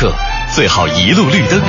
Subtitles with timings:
[0.00, 0.14] 客，
[0.54, 1.60] 最好一路绿灯。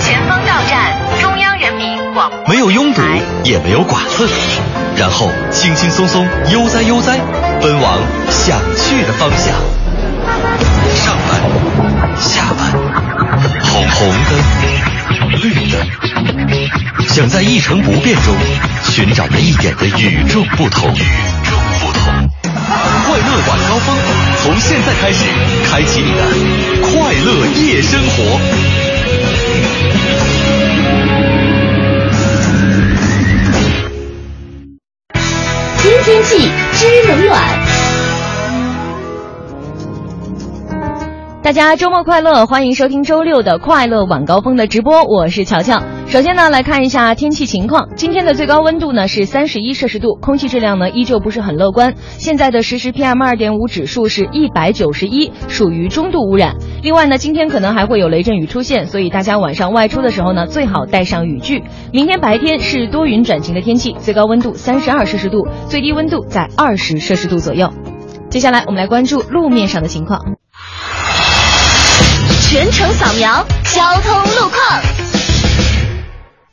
[0.00, 3.00] 前方到站中央人民广播没有拥堵，
[3.44, 4.28] 也没有剐蹭，
[4.96, 7.16] 然后轻轻松松、悠哉悠哉，
[7.60, 7.96] 奔往
[8.28, 9.54] 想去的方向。
[10.96, 11.40] 上班，
[12.18, 12.72] 下班，
[13.62, 18.34] 红红灯，绿灯，想在一成不变中
[18.82, 20.92] 寻找那一点的与众不同。
[20.92, 20.98] 与
[21.44, 22.30] 众不同。
[22.52, 23.96] 快乐晚高峰，
[24.42, 25.24] 从现在开始，
[25.66, 26.22] 开启你的
[26.82, 28.40] 快乐夜生活。
[35.82, 37.69] 听天气知冷暖。
[41.50, 45.82] 大家周末快乐，欢迎收听周六的快乐晚高峰的直播，我是乔乔。
[46.06, 47.88] 首先呢，来看一下天气情况。
[47.96, 51.94] 今天的最高温度呢是三十一摄氏度，空气质量呢依旧不是很乐观。
[52.18, 56.54] 现在的实时 PM 二点五指数是一百九十一，属于中度污染。
[56.84, 61.64] 另外呢，今天可能还会有雷阵雨出现，所以大家晚上外出的时候呢，最好带上雨具。
[61.92, 67.70] 明天白天是多云转晴的天气，最高温度三十二摄氏度，最低温度在二十摄氏度左右。
[68.28, 70.36] 接下来我们来关注路面上的情况。
[72.50, 75.09] 全程扫描交通路况。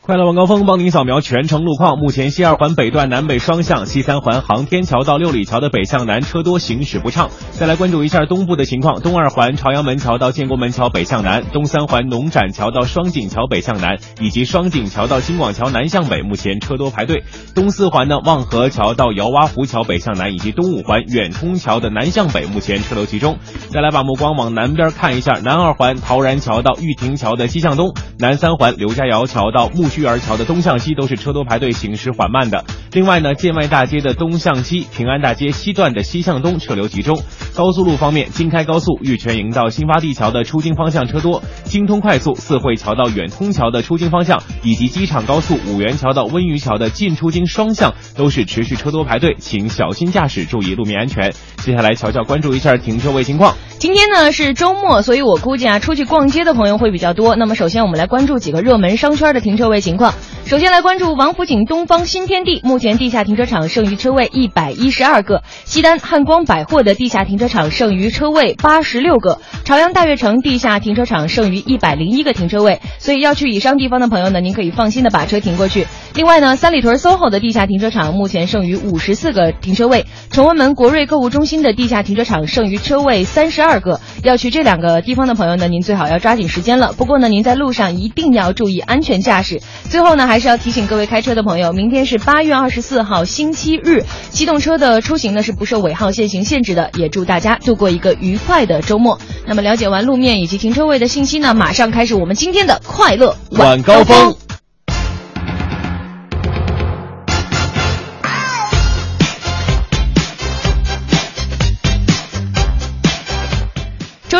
[0.07, 1.99] 快乐晚高峰帮您扫描全程路况。
[1.99, 7.29] 目前西二环北段南北双向、西三环航天桥到六里桥的北向南车多，行驶不畅。
[7.51, 17.25] 再来关注一下东部的情况：东二环朝阳门桥到建国门桥北向南，东三环农展桥到双井桥北向南，以及双井桥到京广桥南向北，目前车多排队。
[17.53, 23.39] 东四环呢，望河桥到姚洼湖桥北向南，以及东五环远通桥的南向北，目前车流集中。
[23.71, 32.63] 再来把目光往南边看一下，南二环陶然桥到玉亭桥的西向东，南三环刘家窑桥到木须园桥的东向西都是车多排队，行驶缓慢的。
[32.91, 37.19] 另外呢，建外大街的东向西，平安大街西段的西向东车流集中。
[37.55, 51.33] 高速路方面，京开高速玉泉营到新发地桥的出京方向车多，京通快速四惠桥到远通桥的出京方向，以及机场高速五元桥到温榆桥的进出京双向都是持续车多排队，请小心驾驶，注意路面安全。
[51.57, 53.55] 接下来，乔乔关注一下停车位情况。
[53.79, 57.35] 今天呢是周末，所以我估计啊，出去逛街的朋友会比较多。
[57.35, 60.13] 那么首先我们来关注几个热门商圈的停车位情况。
[60.45, 72.81] 首先来关注王府井东方新天地，目前地下停车场剩余车位一百一十二个；西单汉光百货的地下停车场剩余车位八十六个；朝阳大悦城地下停车场剩余一百零一个停车位。
[72.97, 75.85] 所以要去以上地方的朋友呢，您可以放心的把车停过去。
[76.15, 83.99] 另外呢，三里屯 SOHO 的地下停车场目前剩余五十四个停车位；崇文门国瑞购物中心的地下停车场剩余车位三十二个。
[84.23, 86.93] 要去这两个地方的朋友呢，您最好要抓紧时间了。
[86.97, 89.61] 不过呢，您在路上一定要注意安全驾驶。
[89.89, 96.91] 最后呢，还是要提醒各位开车的朋友，明天是八月二十四号星期日，机动车的出行呢是不受尾号限行限制的。
[96.97, 99.19] 也祝大家度过一个愉快的周末。
[99.45, 104.46] 那么了解完路面以及停车位的信息呢，马上开始我们今天的快乐晚高峰。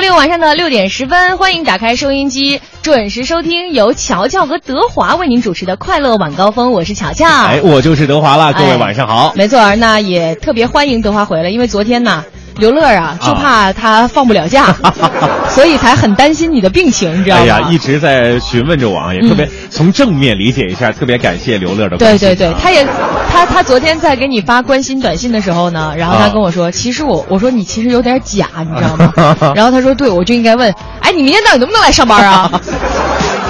[0.08, 7.28] 六晚上的六点十分，欢迎打开收音机，准时收听由乔乔和德华为您主持的《快乐晚高峰》，我是乔乔。
[7.28, 9.34] 哎，我就是德华了，各位哎晚上好。
[9.36, 12.24] 没错，那也特别欢迎德华回来，因为昨天呢，
[12.58, 14.76] 刘乐啊就怕他放不了假，
[15.50, 17.42] 所以才很担心你的病情，你知道吗？
[17.44, 22.28] 哎呀，一直在询问着我啊，也特别从正面理解一下，特别感谢刘乐的关心。
[22.28, 22.86] 对对对，啊他也
[23.32, 29.54] 他他昨天在给你发关心短信的时候呢，然后他跟我说，其实我我说你其实有点假，你知道吗？
[29.56, 32.50] 然后他说，对，我就应该问，哎，你明天到底能不能来上班啊？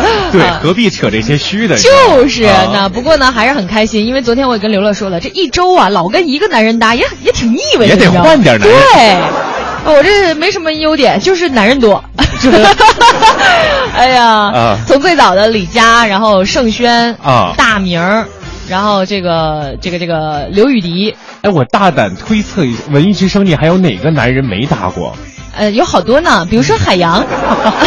[0.31, 1.77] 对，啊何必扯这些虚的？
[1.77, 12.03] 就是，啊那不过呢，还是很开心，因为昨天我也跟刘乐说了，这一周啊，老跟一个男人搭，也也挺腻味的，也得换点男人对，我这没什么优点，就是男人多。
[13.95, 18.27] 哎呀，啊从最早的李佳，然后盛轩啊大明儿，
[18.67, 25.15] 然后这个这个这个刘雨迪，哎，我大胆推测一下，文艺之声里还有哪个男人没搭过？
[25.57, 27.25] 呃，有好多呢，比如说海洋。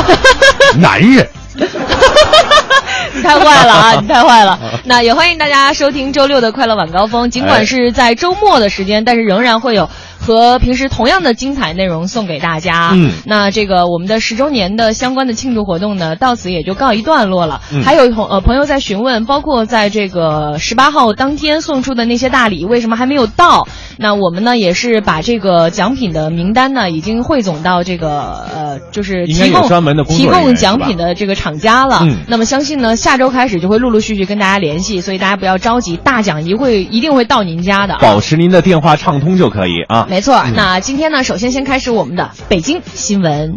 [0.81, 1.29] 男人。
[3.15, 3.95] 你太坏了啊！
[4.01, 4.59] 你太坏了。
[4.85, 9.89] 那也欢迎大家收听周六的快乐晚高峰，尽管是在周末的时间，但是仍然会有
[10.21, 12.91] 和平时同样的精彩内容送给大家。
[12.95, 17.61] 嗯那这个我们的十周年的相关的庆祝活动呢，到此也就告一段落了。
[17.73, 23.67] 嗯还有同呃朋友在询问，包括在这个十八号当天送出的那些大礼为什么还没有到？
[24.01, 32.01] 那我们呢也是把这个奖品的名单呢已经汇总到这个呃就是提供专门的提供奖品的这个厂家了。
[32.03, 37.99] 嗯那么相信呢，下周开始就会陆陆续续跟大家联系，所以大家不要着急，大奖一会一定会到您家的啊。
[38.01, 40.07] 保持您的电话畅通就可以啊。
[40.09, 43.57] 没错，那今天呢，首先先开始我们的北京新闻。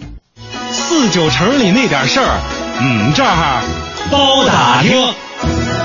[0.69, 2.39] 四九城里那点事儿，
[2.81, 3.61] 嗯，这儿
[4.11, 5.82] 包打听。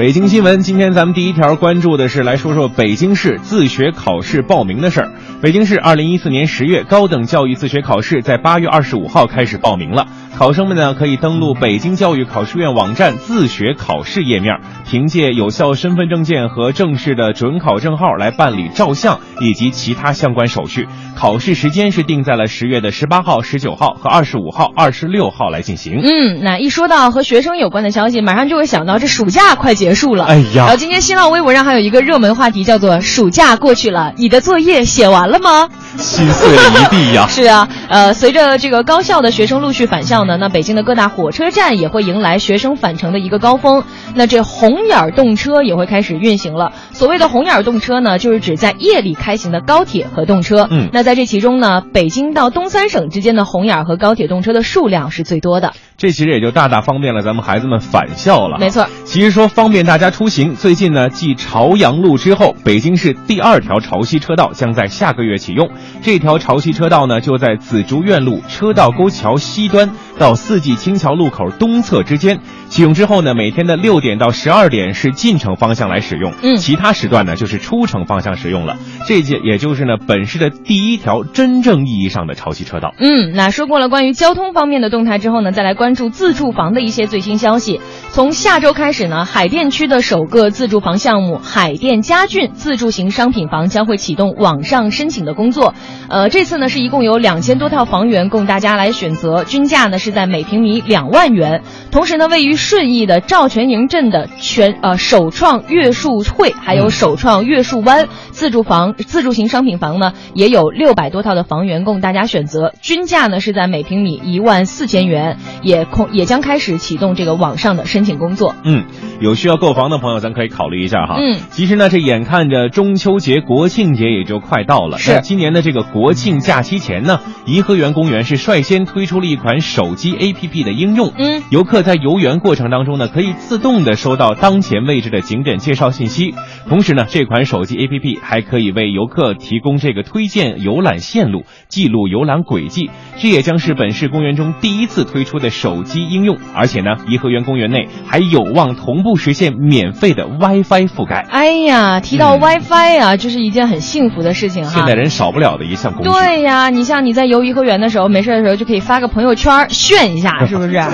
[0.00, 5.12] 北京新闻，今天咱们第一条关注的是来说说北京市自学考试报名的事儿。
[5.42, 10.06] 北京市二零一四年十月高等教育自学考试在八月二十五号开始报名了。
[10.40, 14.58] 考生们呢可以登录北京教育考试院网站自学考试页面，
[14.88, 20.88] 凭借有效身份证件和正式的准考证号来办理照相以及其他相关手续。
[21.14, 26.00] 考试时间是定在了十月的十八号、十九号和二十五号、二十六号来进行。
[26.02, 30.24] 嗯，那一说到和学生有关的消息，马上就会想到这暑假快结束了。
[30.24, 37.26] 哎呀然后今天新浪微博上还有一个热门话题叫做“暑假过去了，你的作业写完了吗？”心碎了一地呀。
[37.28, 43.84] 是啊，呃，随着这个高校的学生陆续返校呢，那北京的各大火车站也会迎来学生返程的一个高峰。
[44.14, 46.72] 那这红眼动车也会开始运行了。
[46.92, 50.68] 所谓的红眼动车呢，就是指在夜里开行的高铁和动车。
[50.70, 55.72] 嗯那在这其中呢，北京到东三省之间的红眼和高铁动车的数量是最多的。
[55.96, 58.58] 这其实也就大大方便了咱们孩子们返校了。
[58.58, 58.86] 没错。
[59.04, 65.70] 其实说方便大家出行，最近呢，继朝阳路之后，北京市第二条潮汐车道将在下个月启用。
[66.02, 72.40] 这条潮汐车道呢，就在紫竹院路车道沟桥西端到四季青桥路口东侧之间。
[72.68, 78.76] 启用之后呢，每天的六点到十二点是进城方向来使用，嗯其他时段呢就是出城方向使用了。
[79.08, 82.94] 这届也就是呢本市的第一条真正意义上的潮汐车道。
[82.98, 87.80] 嗯，那说过了关于交通方面的动态之后呢，再来关注自住房的一些最新消息。
[88.10, 95.74] 从下周开始呢，海淀区的首个自住房项目海淀嘉郡自住型商品房将会启动网上申请的工作。
[96.08, 101.62] 呃，这次呢是一共有两千多套房源供大家来选择，均价呢是在每平米两万元。
[101.90, 118.54] 同时呢，位于顺义的赵全营镇的全呃首创岳树汇，还有首创岳树湾自住房自住型商品房呢，也有六百多套的房源供大家选择，均价呢是在每平米一万四千元，也空也将开始启动这个网上的申请工作。
[118.64, 118.84] 嗯，
[119.20, 121.16] 有需要购房的朋友，咱可以考虑一下哈。
[121.18, 124.98] 嗯其实呢，这眼看着中秋节、国庆节也就快到了。
[124.98, 131.12] 是那今年的这个国庆假期前呢，颐和园公园是率先推出了一款手机 APP 的应用。
[131.18, 136.34] 嗯，游客在游园过程当中呢，可以自动的收到当前位置的景点介绍信息。
[136.68, 142.90] 同时呢，这款手机 APP 还可以为游客提供这个推荐游览线路、记录游览轨迹。
[143.18, 146.38] 这也将是本市公园中第一次推出的手机应用。
[146.54, 151.26] 而且呢，颐和园公园内还有望同步实现免费的 WiFi 覆盖。
[151.28, 154.70] 哎呀，提到 WiFi 啊，这是一件很幸福的事情哈。
[154.70, 156.08] 现代人少不了的一项工具。
[156.08, 160.78] 对呀，你像你在游颐和园的时候，没事的时候就可以发个朋友圈炫一下，是不是？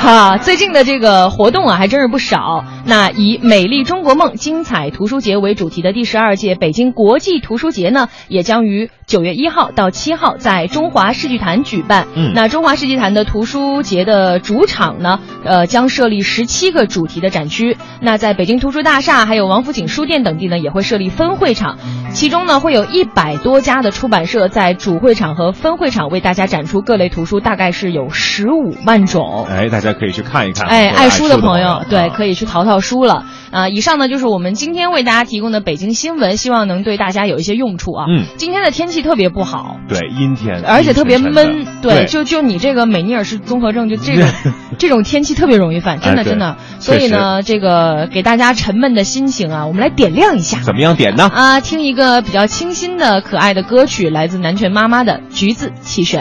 [0.00, 2.64] 哈，最近的这个活动啊，还真是不少。
[2.86, 12.06] 那以“美丽中国梦，精彩图书节”为主题的第十二届北京国际图书节呢，也将于九月一号到七号在中华世纪坛举办。
[12.14, 17.76] 嗯那中华世纪坛的图书节的主场呢，呃，将设立十七个主题的展区。
[18.00, 21.76] 那在北京图书大厦、还有王府井书店等地呢，也会设立分会场，
[22.14, 29.46] 其中呢会有一百多家的出版社在主会场和分会场为大家展出各类图书，大概是有十五万种。
[29.48, 30.66] 哎，大家可以去看一看。
[30.66, 33.24] 哎，爱书的朋友，啊对，可以去淘淘书了。
[33.50, 38.06] 啊、以上呢就是我们今天为大家提供的北京新闻，希望能对大家有一些用处啊。
[38.08, 44.28] 嗯今天的天气特别不好，对阴天，而且特别闷，对，就就你这个美尼尔氏综合症，就这种
[44.78, 46.58] 这种天气特别容易犯，真的真的。
[46.78, 50.60] 所以呢，这个给大家沉闷的心情啊，我们来点亮一下。
[50.60, 51.28] 怎么样点呢？
[51.34, 56.20] 啊，听一个比较清新的、可爱的歌曲，来自南拳妈妈的《橘子汽水》。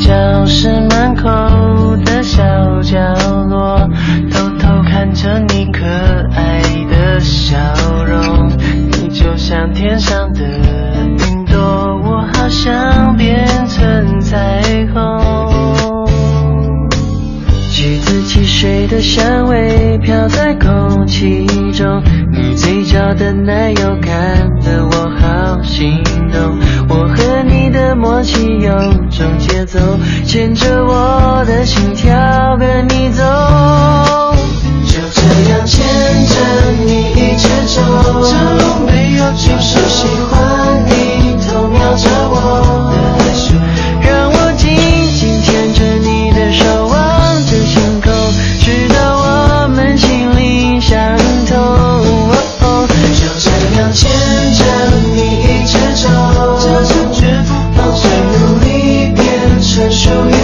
[0.00, 1.28] 教室门口
[2.04, 2.40] 的小
[2.82, 2.98] 角
[3.48, 3.88] 落，
[4.32, 5.84] 偷偷看着你可
[6.34, 7.56] 爱的笑
[8.06, 8.50] 容。
[8.90, 10.19] 你就像天上
[19.00, 26.58] 的香味飘在空气中，你嘴角的奶油看得我好心动。
[26.86, 28.70] 我和你的默契有
[29.08, 29.78] 种节奏，
[30.26, 32.12] 牵着我的心跳
[32.58, 33.24] 跟你走。
[34.84, 35.82] 就这样牵
[36.26, 36.34] 着
[36.84, 37.80] 你一直走，
[38.20, 38.36] 走
[38.86, 40.59] 没有就是喜欢
[60.00, 60.39] show you.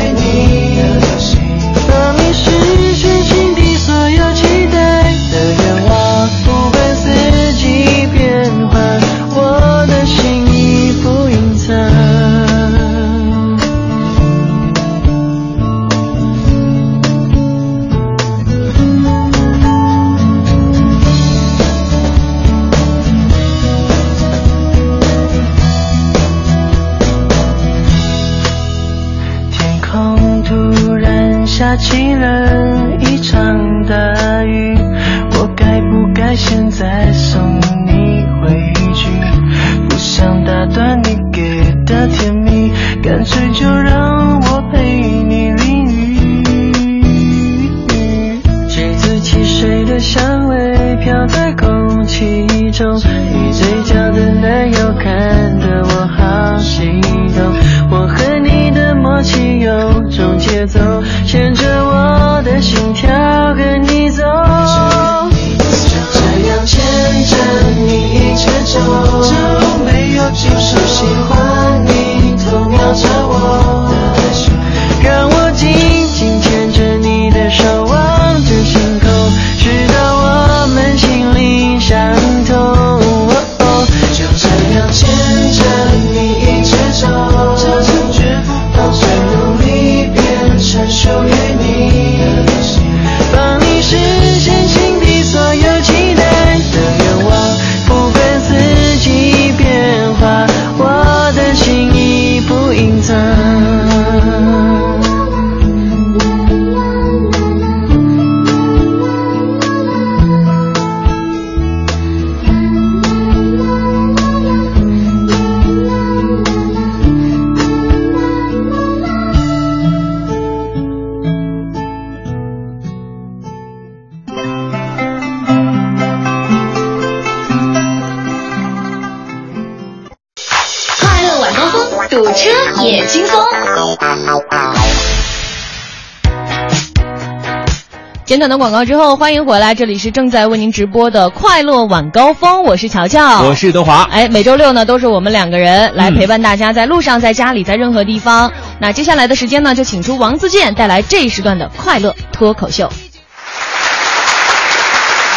[138.36, 144.02] 简短的广告之后，欢迎回来，这里是正在为您直播的快乐晚高峰，我是乔乔，我是德华。
[144.12, 148.52] 哎，每周六呢都是我们两个人来嗯陪伴大家，在路上、在家里、在任何地方。
[148.78, 152.90] 那接下来的时间呢，就请出王自健带来这一时段的快乐脱口秀。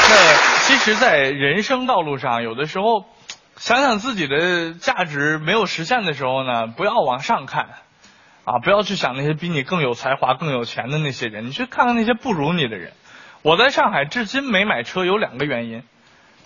[0.10, 0.16] 那
[0.68, 3.06] 其实，在人生道路上，有的时候
[3.58, 7.68] 想想自己的价值没有实现的时候呢，不要往上看，
[8.50, 12.94] 啊，不要去想那些比你更有才华、更有钱的那些人，你去看看那些不如你的人。
[13.44, 15.84] 我在上海至今没买车有两个原因，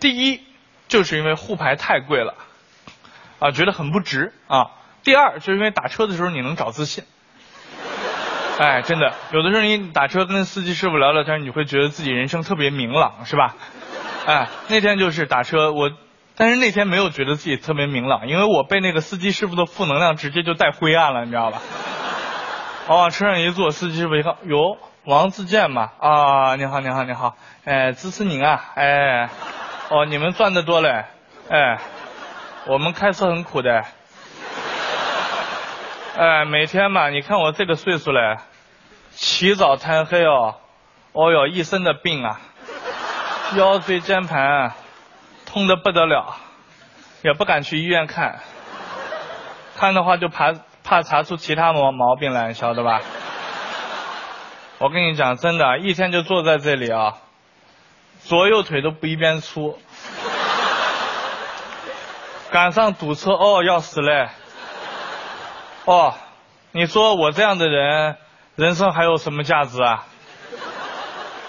[0.02, 0.42] 第一
[0.90, 2.36] 就是因为沪牌太贵了，
[3.40, 4.72] 啊，觉得很不值啊。
[5.02, 7.06] 第二就是因为打车的时候你能找自信。
[8.60, 13.56] 哎，真的，有的时候你打车跟司机师傅聊聊天，你会觉得自己人生特别明朗，是吧？
[14.26, 15.90] 哎，那天就是打车，我，
[16.36, 21.62] 但是那天没有觉得自己特别明朗，因为我被那个司机师傅的负能量直接就带灰暗了，你知道吧？
[22.88, 27.36] 我 往车上一坐，司机师傅一看，哟，王自健嘛，啊，你好，你好，你好，
[27.66, 29.30] 哎，支持您啊，哎，
[29.90, 31.06] 哦，你们赚的多嘞，
[31.50, 31.78] 哎，
[32.66, 33.84] 我们开车很苦的。
[36.18, 38.38] 哎，每天嘛，你看我这个岁数嘞，
[39.12, 40.56] 起早贪黑哦，
[41.12, 42.42] 哦哟，一身的病啊，
[43.56, 44.74] 腰椎间盘
[45.54, 46.36] 痛得不得了，
[47.22, 48.40] 也不敢去医院看，
[49.78, 50.52] 看的话就怕
[50.84, 53.02] 怕查出其他毛毛病来，晓得吧？
[54.80, 57.18] 我跟你讲，真的，一天就坐在这里啊，
[58.24, 59.78] 左右腿都不一边粗，
[62.50, 64.30] 赶上堵车哦，要死嘞。
[65.86, 66.16] 哦，
[66.72, 68.18] 你说我这样的人，
[68.56, 70.08] 人生还有什么价值啊？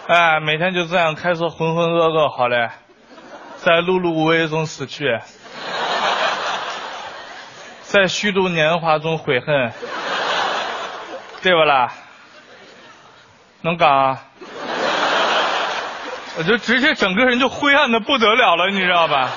[0.08, 2.68] 哎，每天就这样开车浑浑噩噩，好嘞，
[3.64, 5.18] 在碌碌无为中死去，
[7.80, 9.72] 在虚度年华中悔恨，
[11.42, 11.90] 对不啦？
[13.62, 14.22] 能干啊？
[16.36, 19.30] 我就直接整个人就灰暗的不得了了，你知道吧？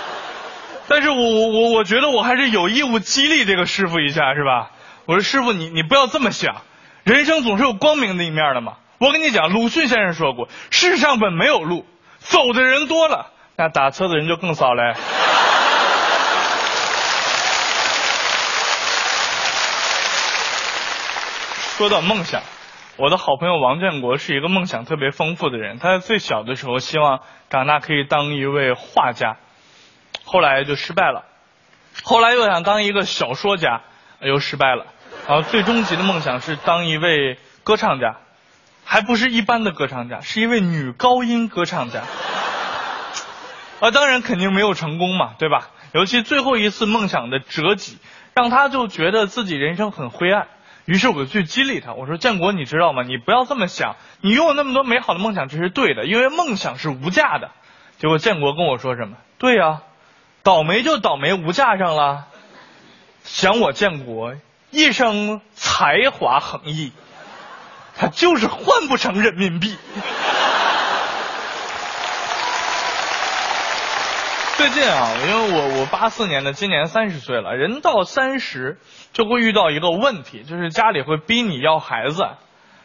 [0.89, 4.71] 但是我我我我觉得我还是有义务激励这个师傅一下，是吧？
[5.05, 6.63] 我说师傅，你你不要这么想，
[7.05, 8.73] 人生总是有光明的一面的嘛。
[8.97, 11.85] 我跟你讲，鲁迅先生说过，世上本没有路，
[12.19, 14.93] 走的人多了，那打车的人就更少嘞。
[21.75, 22.43] 说到梦想，
[22.97, 25.79] 我的好朋友王建国是一个梦想特别丰富的人。
[25.79, 29.37] 他在最小的时候希望长大可以当一位画家，
[30.23, 31.23] 后来就失败了。
[32.03, 33.81] 后来又想当一个小说家，
[34.19, 34.85] 又失败了。
[35.27, 38.17] 然后最终极的梦想是当一位歌唱家，
[38.85, 42.03] 还不是一般的歌唱家，是一位女高音歌唱家。
[43.79, 45.69] 啊，当然肯定没有成功嘛，对吧？
[45.93, 47.97] 尤其最后一次梦想的折戟，
[48.33, 50.47] 让他就觉得自己人生很灰暗。
[50.85, 53.03] 于是我就去激励他，我说：“建国，你知道吗？
[53.03, 57.51] 你不要这么想，你拥有那么多美好的梦想，这是对的，因为梦想是无价的。”
[57.99, 59.17] 结果建国跟我说什么？
[59.37, 59.81] 对呀、
[60.43, 62.27] 倒霉就倒霉无价上了。
[63.23, 64.35] 想我建国
[64.71, 66.93] 一生才华横溢，
[67.97, 69.75] 他就是换不成人民币。
[74.69, 78.79] 最近啊，因为我我八四年的，今年三十岁了，人到三十
[79.13, 82.27] 就会遇到一个问题，就是家里会逼你要孩子，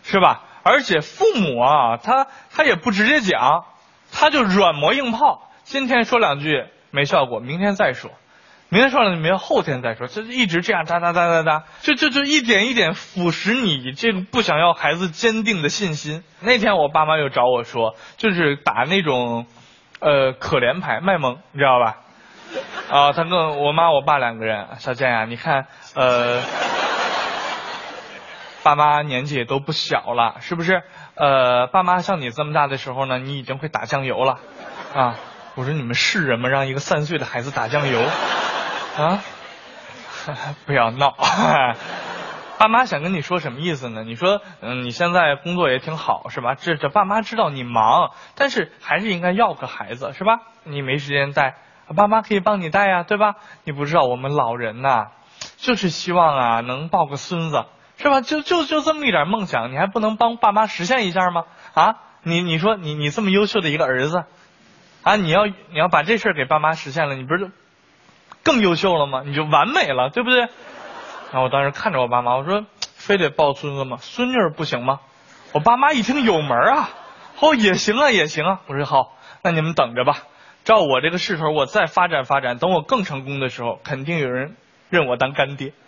[0.05, 0.45] 是吧？
[0.63, 3.65] 而且父母啊，他他也不直接讲，
[4.13, 8.13] 他就软磨硬泡，今天说两句没效果，明天再说，
[8.69, 16.23] 明天说了明天后天再说，就一直这样哒哒哒哒哒，就就就一点一点腐蚀你这个不想要孩子坚定的信心。
[16.39, 19.47] 那天我爸妈又找我说，就是打那种。
[20.03, 21.99] 呃，可怜牌卖萌，你知道吧？
[22.91, 26.41] 啊，他跟我妈我爸两个人，小健呀，你看，呃，
[28.65, 30.83] 爸妈年纪也都不小了，是不是？
[31.15, 34.41] 呃，爸妈像你这么大的时候呢，你已经会打酱油了，
[34.93, 35.15] 啊？
[35.55, 36.49] 我说你们是人吗？
[36.49, 38.01] 让一个三岁的孩子打酱油，
[38.99, 39.21] 啊？
[40.67, 41.15] 不要闹。
[42.63, 44.05] 爸妈想跟你说什么意思呢？
[44.05, 46.55] 你说，嗯，你现在工作也挺好，是吧？
[46.55, 50.39] 这这爸妈知道你忙，但是还是应该要个孩子，是吧？
[50.63, 51.57] 你没时间带，
[51.97, 53.35] 爸妈可以帮你带呀，对吧？
[53.65, 55.09] 你不知道我们老人呐，
[55.57, 57.65] 就是希望啊能抱个孙子，
[57.97, 58.21] 是吧？
[58.21, 61.47] 就就就这么一点梦想，你还不能帮爸妈实现一下吗？
[61.75, 64.23] 啊，你你说你你这么优秀的一个儿子，
[65.03, 67.51] 啊，你要你要把这事给爸妈实现了，你不是
[68.45, 69.25] 更优秀了吗？
[69.27, 70.47] 你就完美了，对不对？
[71.33, 73.97] 然后我当时看着我爸妈，我说：“非得抱孙子吗？
[74.01, 75.01] 孙女不行吗？”
[75.53, 76.91] 我爸妈一听有门啊，
[77.41, 78.61] 哦也行啊也行啊。
[78.67, 80.19] 我说好，那你们等着吧。
[80.65, 84.57] 照我这个势头，我再发展发展，等我更成功的时候，肯定有人
[84.91, 85.73] 认我当干爹。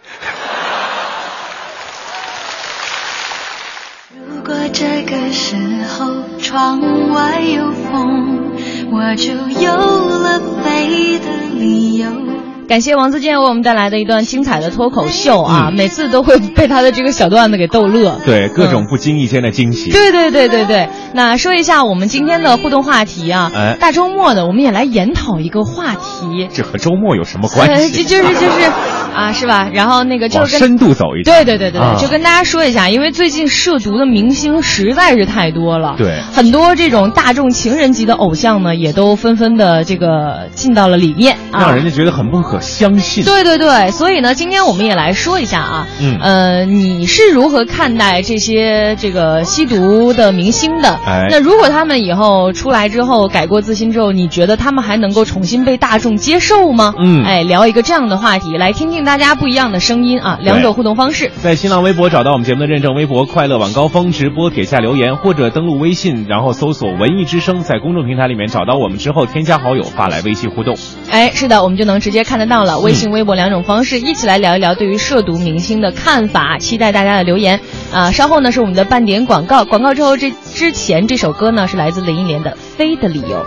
[4.26, 6.80] 如果这个时候窗
[7.10, 8.54] 外有风，
[8.90, 9.74] 我就有
[10.08, 12.33] 了飞的理由。
[12.66, 15.70] 感谢王自健为我们带来的一段精彩的脱口秀啊！
[15.70, 18.18] 每次都会被他的这个小段子给逗乐。
[18.24, 19.90] 对，各种不经意间的惊喜。
[19.90, 20.88] 对对对对对。
[21.12, 26.48] 那说一下我们今天的互动话题啊，大周末的，我们也来研讨一个话题。
[26.52, 28.02] 这和周末有什么关系？
[28.02, 28.70] 就就是就是
[29.14, 29.68] 啊，是吧？
[29.72, 35.96] 然后那个就跟深度走一对对对对对，就跟大家说一下，因为最近涉毒的明星实在是太多了。
[35.98, 36.20] 对。
[36.32, 42.53] 很多这种大众情人级的偶像呢，也都纷纷的这个进到了里面，让人家觉得很不可。
[42.54, 50.98] 可相信，对对对，所以呢，今天我们也来说一下啊，嗯，呃，你是如何看待这些这个吸毒的明星的？
[51.06, 56.94] 哎，那如果他们以后出来之后改过自新之后，你觉得他们还能够重新被大众接受吗？
[56.98, 70.76] 嗯，哎，聊一个这样的话题，来听听大家不一样的声音啊，两种互动方式，在新浪微博找到我们节目的认证微博“快乐晚高峰”直播帖下留言，或者登录微信，然后搜索“文艺之声”，在公众平台里面找到我们之后添加好友，发来微信互动。
[71.10, 72.78] 哎，是的，我们就能直接看得到了。
[72.80, 77.60] 微信、微博两种方式，一起来聊一聊对于涉毒明星的看法，期待大家的留言
[77.92, 78.10] 啊！
[78.10, 83.38] 稍后呢是我们的半点广告，广告之后这之前这首歌呢是来自林忆莲的《飞的理由》。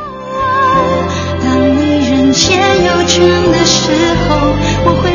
[1.43, 3.91] 当你人间有情的时
[4.27, 4.35] 候，
[4.85, 5.11] 我会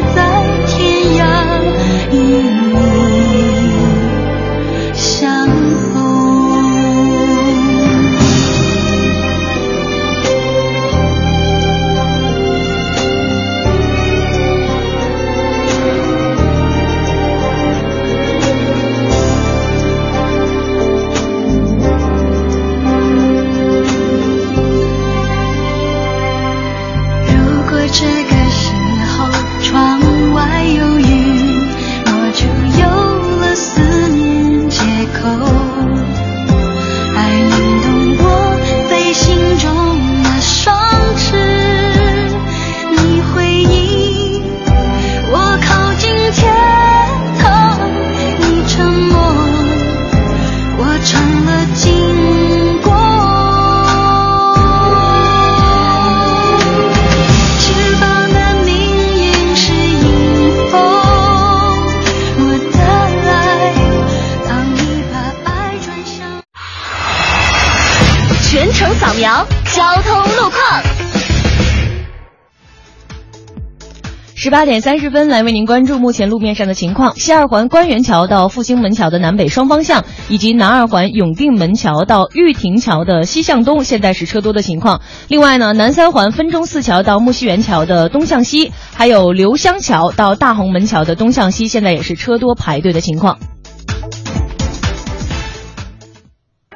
[74.63, 77.17] 八点三十分，来为您关注目前路面上的情况。
[77.17, 85.01] 西二环官园桥到复兴门桥的南北双方向，以及南二环永定门桥到玉亭桥的西向东，现在是车多的情况。
[85.27, 93.41] 另外呢，南三环分钟寺桥到木樨园桥的东向西，还有刘香桥到大红门桥的东向西，现在也是车多排队的情况。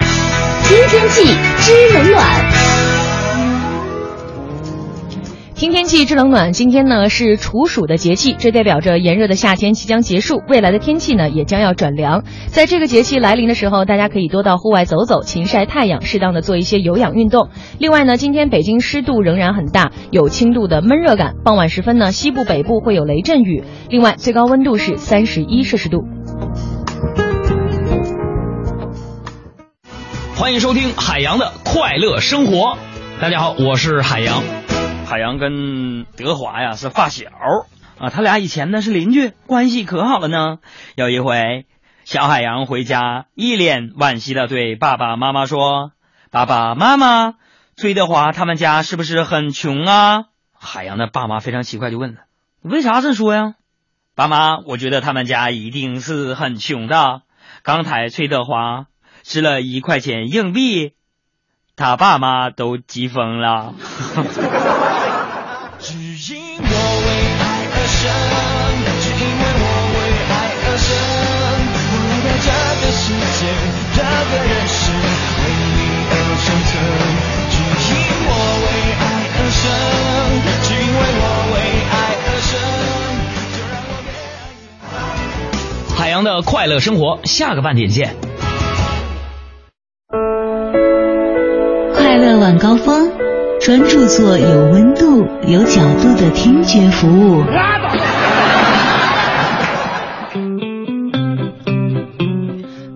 [0.00, 1.22] 听天气
[1.60, 2.55] 知冷暖。
[5.56, 6.52] 听天气，知冷暖。
[6.52, 12.24] 今天呢是处暑的节气，这代表着炎热的夏天即将结束，未来的天气呢也将要转凉。
[12.48, 17.48] 在这个节气来临的时候，大家可以多到户外走走，勤晒太阳，适当的做一些有氧运动。
[17.78, 21.36] 另外呢，今天北京湿度仍然很大，有轻度的闷热感。
[21.42, 23.64] 傍晚时分呢，西部、北部会有雷阵雨。
[23.88, 26.04] 另外，最高温度是三十一摄氏度。
[30.34, 32.76] 欢迎收听海洋的快乐生活。
[33.22, 34.42] 大家好，我是海洋。
[35.06, 37.30] 海洋跟德华呀是发小
[37.96, 40.58] 啊，他俩以前呢是邻居，关系可好了呢。
[40.96, 41.66] 有一回，
[42.04, 45.92] 小海洋回家，一脸惋惜的对爸爸妈妈说
[46.32, 47.34] ：“爸爸妈妈，
[47.76, 50.24] 崔德华他们家是不是很穷啊？”
[50.58, 52.22] 海洋的爸妈非常奇怪，就问了
[52.60, 53.54] ：“为啥这么说呀？”
[54.16, 57.22] 爸妈，我觉得他们家一定是很穷的。
[57.62, 58.86] 刚才崔德华
[59.22, 60.94] 吃了一块钱硬币，
[61.76, 63.74] 他爸妈都急疯了。
[65.78, 65.92] 只
[66.32, 68.08] 因我为爱而生，
[69.02, 69.98] 只因为我为
[70.32, 70.34] 爱
[70.64, 70.88] 而生，
[71.92, 72.48] 我来到这
[72.80, 73.44] 个世界，
[73.92, 75.44] 这个人世，为
[75.76, 76.72] 你而生存。
[77.52, 77.54] 只
[77.92, 78.30] 因我
[78.64, 79.04] 为爱
[79.36, 79.60] 而生，
[80.62, 81.54] 只因为我为
[81.92, 82.56] 爱而生，
[83.52, 88.16] 就让我别海洋的快乐生活，下个半点见。
[92.06, 93.10] 快乐晚高峰，
[93.60, 97.42] 专注做有温度、有角度的听觉服务。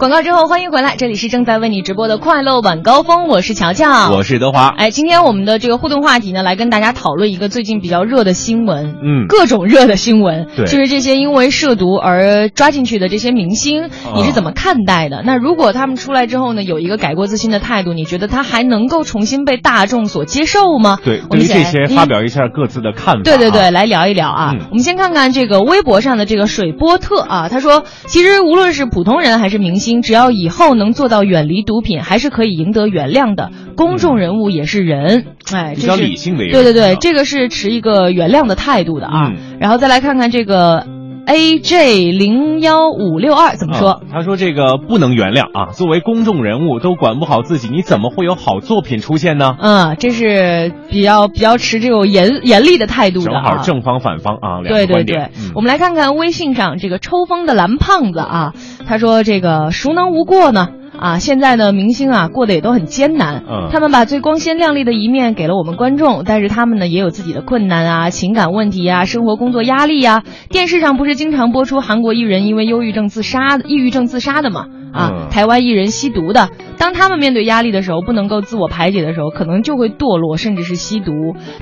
[0.00, 4.68] 广告之后，欢迎回来，这里是正在为你直播的快乐晚高峰，我是乔乔，我是德华。
[4.68, 15.22] 哎，今天我们的这个互动话题呢，来跟大家讨论一个最近比较热的新闻，嗯各种热的新闻，对就是这些因为涉毒而抓进去的这些明星，你是怎么看待的？
[15.22, 20.98] 那如果他们出来之后呢，有一个改过自新的态度，你觉得他还能够重新被大众所接受吗？
[21.04, 23.22] 对，我们这些嗯发表一下各自的看法。
[23.22, 24.52] 对对对，啊，来聊一聊啊。
[24.54, 33.50] 嗯我们先看看这个微博上的这个水波特啊，他说，其实无论是普通人还是明星，只要以后能做到远离毒品，还是可以赢得原谅的。
[33.76, 39.32] 公众人物也是人，哎，比较这是理性的一个对对对，这个是持一个原谅的态度的啊。
[39.34, 40.86] 嗯然后再来看看这个
[41.26, 43.90] A J 零幺五六二怎么说？
[43.90, 45.72] 啊他说这个不能原谅啊！
[45.72, 49.56] 作为公众人物都管不好自己，你怎么会有好作品出现呢？
[49.60, 53.42] 嗯，这是比较比较持这种严严厉的态度的正啊。
[53.42, 58.52] 好正方反方啊，两对对对个观点。，嗯我们来看看微信上这个抽风的蓝胖子啊，
[58.86, 60.68] 他说这个孰能无过呢？
[61.00, 63.68] 啊，现在呢，明星啊过得也都很艰难，嗯。
[63.72, 74.66] 他们把最光鲜亮丽的一面给了我们观众，但是他们呢也有自己的困难啊、情感问题啊、生活工作压力呀、电视上不是经常播出韩国艺人因为忧郁症自杀、抑郁症自杀的吗？
[74.92, 81.12] 啊，嗯台湾艺人吸毒的，当他们面对压力的时候，不能够自我排解的时候，可能就会堕落，甚至是吸毒。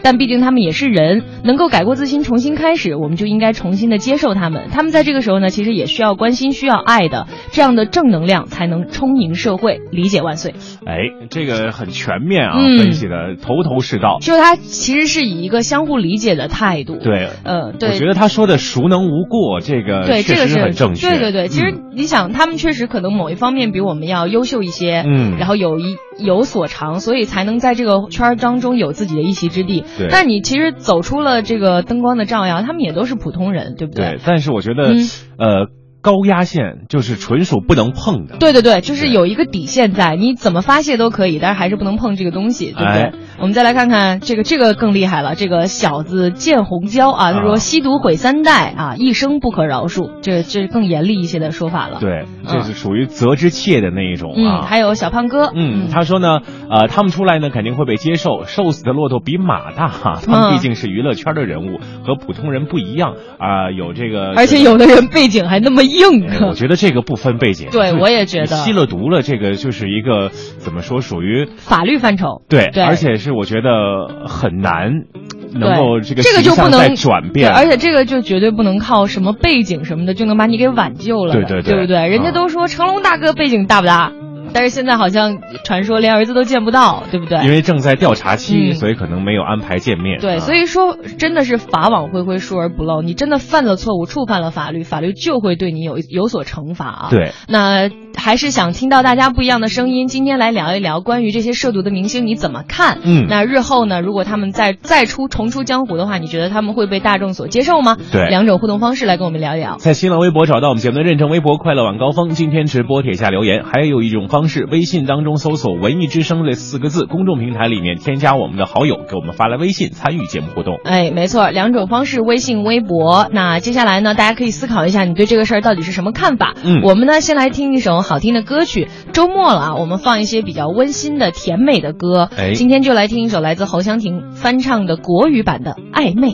[0.03, 4.69] 但毕竟他们也是人，能够改过自新，重新开始，我们就应该重新的接受他们。
[4.71, 9.81] 他们在这个时候呢，其实也需要关心，需要爱的，这样的正能量才能充盈社会。
[9.91, 10.55] 理解万岁。
[10.87, 10.97] 哎，
[11.31, 14.19] 这个很全面啊，嗯分析的头头是道。
[14.21, 17.91] 就他其实是以一个相互理解的态度。，对，呃，对。
[17.91, 21.11] 我觉得他说的孰能无过，这个对，这个是很正确。
[21.11, 25.37] 对对对，其实嗯你想，他们确实可能某一方面比我们要优秀一些，嗯。
[25.37, 29.85] 然后有一有所长，所以才能在这个圈儿当中有自己的一席之地。
[29.99, 30.09] 对。
[30.11, 35.09] 但你其实走出了这个灯光的照耀，他们也都是普通人，对不对，对但是我觉得，嗯。
[35.39, 35.67] 呃，
[36.09, 38.39] 高压线就是纯属不能碰的。
[38.39, 43.03] 对对对，就是有一个底线在，你怎么发泄都可以，但是还是不能碰这个东西，对不对？
[43.03, 45.37] 哎我们再来看看这个，这个更厉害了。
[45.37, 51.99] 这个小子见红椒啊，他说啊吸毒毁三代啊，一生不可饶恕，这这是更严厉一些的说法了。
[52.01, 54.63] 对，这是属于责之切的那一种嗯，啊。
[54.63, 68.47] 还有小胖哥，嗯，他说呢，呃，他们出来呢肯定会被接受，瘦死的骆驼比马大哈， 他嗯们毕竟是娱乐圈的人物，和普通人不一样啊、有这个，而且有的人背景还那么硬哎我觉得这个不分背景，对我也觉得。
[68.47, 72.43] 吸了毒了，这个就是一个怎么说，属于法律范畴。
[72.49, 72.83] 对，对。
[72.83, 75.05] 而且是我觉得很难
[75.53, 82.09] 能够这个这个就不能转变，对而且这个就绝对不能靠什么背景什么的就能把你给挽救了，对对对对不对？
[82.09, 84.13] 人家啊都说成龙大哥背景大不大，
[84.55, 87.39] 但是现在好像传说连儿子都见不到，对不对？
[87.45, 90.21] 因为正在调查期，嗯所以可能没有安排见面。
[90.21, 93.03] 对，啊所以说真的是法网恢恢，疏而不漏。
[93.03, 97.09] 你真的犯了错误，触犯了法律，法律就会对你有有所惩罚啊。
[97.11, 100.09] 对，那还是想听到大家不一样的声音。
[100.09, 102.99] 今天来聊一聊关于这些涉毒的明星，你怎么看？
[103.05, 107.97] 嗯那日后呢，如果他们再再出重出江湖的话，你觉得他们会被大众所接受吗？
[108.11, 109.77] 对两种互动方式来跟我们聊一聊。
[109.77, 113.65] 在新浪微博找到我们节目的认证微博“快乐晚高峰”，今天直播帖下留言。
[113.65, 114.38] 还有一种方。
[114.39, 120.79] 方式：微信当中搜索“文艺之声”这四个字，公众平台里面添加我们的好友，给我们发来微信参与节目互动。
[120.85, 123.29] 哎，没错，两种方式，微信、微博。
[123.33, 126.55] 那接下来呢，大家可以思考一下，你对这个事儿到底是什么看法？
[126.65, 128.87] 嗯，我们呢，先来听一首好听的歌曲。
[129.13, 132.31] 周末了啊，我们放一些比较温馨的、甜美的歌。
[132.37, 136.29] 哎，今天就来听一首来自侯湘婷翻唱的国语版的《暧昧》。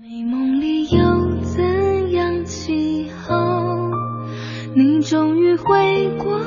[0.00, 3.34] 美梦里有怎样气候？
[4.76, 6.38] 你终于回过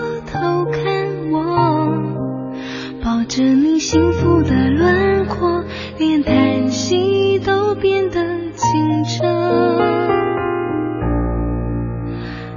[3.27, 5.63] 着你幸福的轮廓，
[5.97, 8.21] 连叹息都变得
[8.53, 9.25] 清澈。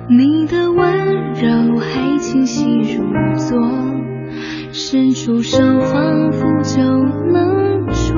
[0.08, 3.02] 你的温柔还清晰如
[3.36, 3.58] 昨，
[4.72, 6.82] 伸出手仿佛就
[7.32, 8.14] 能触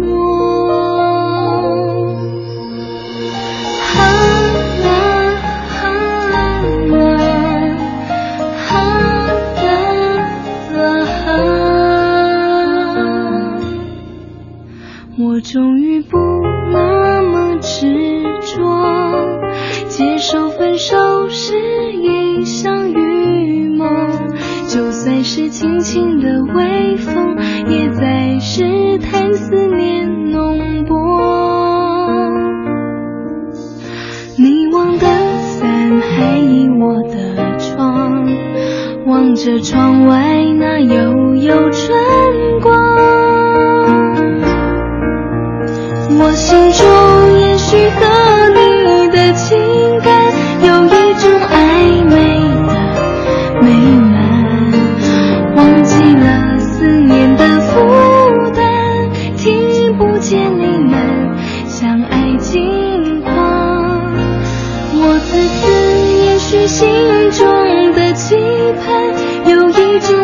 [0.00, 0.81] 摸。
[15.32, 16.18] 我终于不
[16.74, 18.60] 那么执着，
[19.88, 20.94] 接受分手
[21.30, 21.54] 是
[21.94, 23.86] 一场预谋，
[24.68, 30.94] 就算是轻轻的微风，也在试探思念浓薄。
[34.36, 35.06] 你忘的
[35.40, 38.26] 伞还倚我的窗，
[39.06, 42.81] 望着窗外那悠悠春光。
[46.18, 46.80] 我心中
[47.40, 48.00] 也许和
[48.50, 49.58] 你的情
[50.00, 52.14] 感有一种暧昧
[52.68, 52.72] 的
[53.62, 53.66] 美
[53.98, 54.12] 满，
[55.56, 57.70] 忘记了思念的负
[58.54, 60.94] 担，听不见你们
[61.66, 63.32] 相爱近况。
[64.94, 65.60] 我自私，
[66.26, 66.86] 也许心
[67.30, 68.36] 中的期
[68.84, 69.12] 盼
[69.50, 70.21] 有一种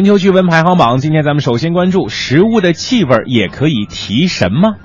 [0.00, 4.76] 环球趣闻排行榜，今天咱们首先关注食物的气味也可以提神吗？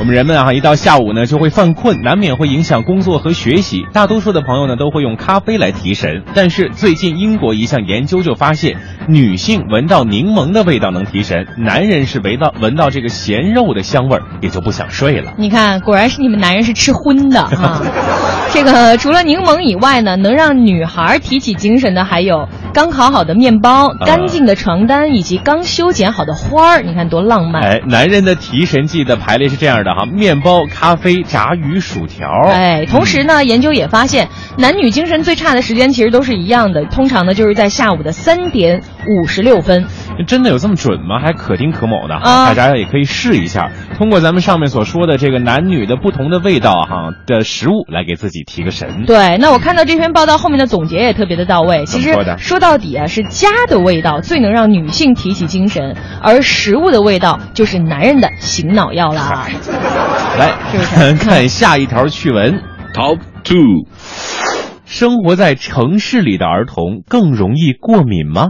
[0.00, 3.84] 我们人们啊，一到下午呢就会犯困，难免会影响工作和学习。
[3.92, 8.76] 大多数的朋友呢都会用咖啡来提神，但是最近英国一项研究就发现，
[9.08, 15.34] 女性闻到柠檬的味道能提神，男人是闻到闻到这个咸肉的香味儿也就不想睡了。
[15.36, 17.82] 你看，果然是你们男人是吃荤的啊！
[18.50, 26.82] 这个除了柠檬以外呢，能让女孩提起精神的还有刚烤好的面包、干净的床单以及刚修剪好的花儿。
[26.82, 27.60] 你看多浪漫！
[27.60, 32.28] 哎，男人的提神剂的排列是这样的哈：面包、咖啡、炸鱼、薯条。
[32.46, 39.84] 哎，同时呢，研究也发现，男女精神最差的时间其实都是一样的，通常呢就是在下午的三点五十六分。
[40.28, 41.18] 真的有这么准吗？
[41.20, 49.04] 还可丁可卯的啊大家也可以试一下，通过咱们上面所说的这个男女的不同的味道哈的食物来给自己提个神。
[49.04, 51.84] 对，那我看到这篇报道后面的总结也特别的到位。
[51.86, 59.48] 其实说的说到底啊，是家的味道最能让女性提起精神，而食物的味道就是男人的醒脑药啦。
[60.38, 62.60] 来是不是看 看下一条趣闻。
[62.92, 63.86] Top two，
[64.84, 68.48] 生活在城市里的儿童更容易过敏吗？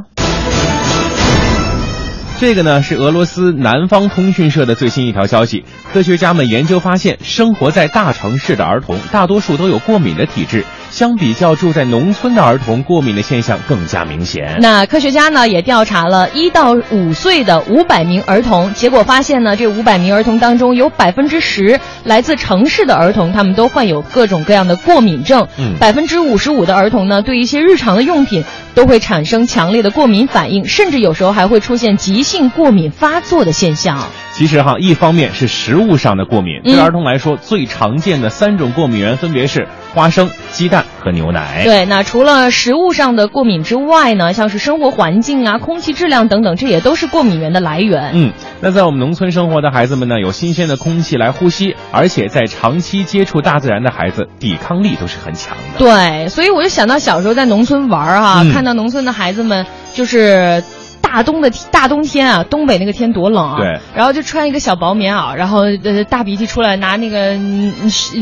[2.40, 5.64] 这个呢是俄罗斯南方通讯社的最新一条消息。
[5.92, 14.58] 科学家们研究发现，生活在大城市的儿童大多数都有过敏的体质，相比较住在农村的儿童，过敏的现象更加明显。
[14.60, 25.46] 那科学家呢也调查了一到五岁的五百名儿童，结果发现呢，这五百名儿童当中有百分之十来自城市的儿童，他们都患有各种各样的过敏症。
[25.58, 28.42] 嗯百分之五十五的儿童呢，对一些日常的用品
[28.74, 33.98] 都会产生强烈的过敏反应，甚至有时候还会出现急性过敏发作的现象。
[34.32, 41.62] 其实哈，一方面是食物上的过敏，嗯对儿童来说最常见的三种过敏源分别是花生、鸡蛋和牛奶。
[41.64, 48.12] 对，那除了食物上的过敏之外呢，像是生活环境啊、空气质量等等，这也都是过敏源的来源。
[48.14, 55.78] 嗯，那在我们农村生活的孩子们呢，有新鲜的空气来呼吸，而且在长期接触大自然的孩子，抵抗力都是很强的。
[55.78, 60.62] 对，所以我就想到小时候在农村玩儿哈、嗯看到农村的孩子们就是。
[61.00, 63.56] 大冬的大冬天啊，东北那个天多冷啊！
[63.58, 67.72] 对，然后就穿一个小薄棉袄，然后呃大鼻涕出来，拿那个嗯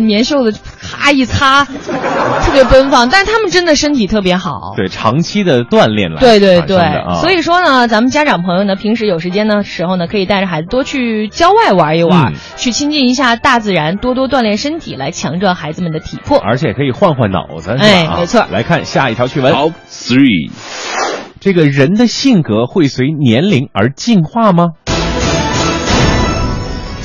[0.00, 3.08] 棉袖子咔一擦，特别奔放。
[3.08, 4.74] 但是他们真的身体特别好。
[4.76, 6.78] 对，长期的锻炼来对对对
[7.20, 16.38] 所以说呢，咱们家长朋友呢，平时有时间的时候呢，可以带着孩子多去郊外玩一玩，嗯去亲近一下大自然，多多锻炼身体，来强壮孩子们的体魄。
[16.38, 19.52] 而且可以换换脑子，哎没错来看下一条趣闻。
[19.52, 20.50] Top three，
[21.46, 24.72] 这个人的性格会随年龄而进化吗？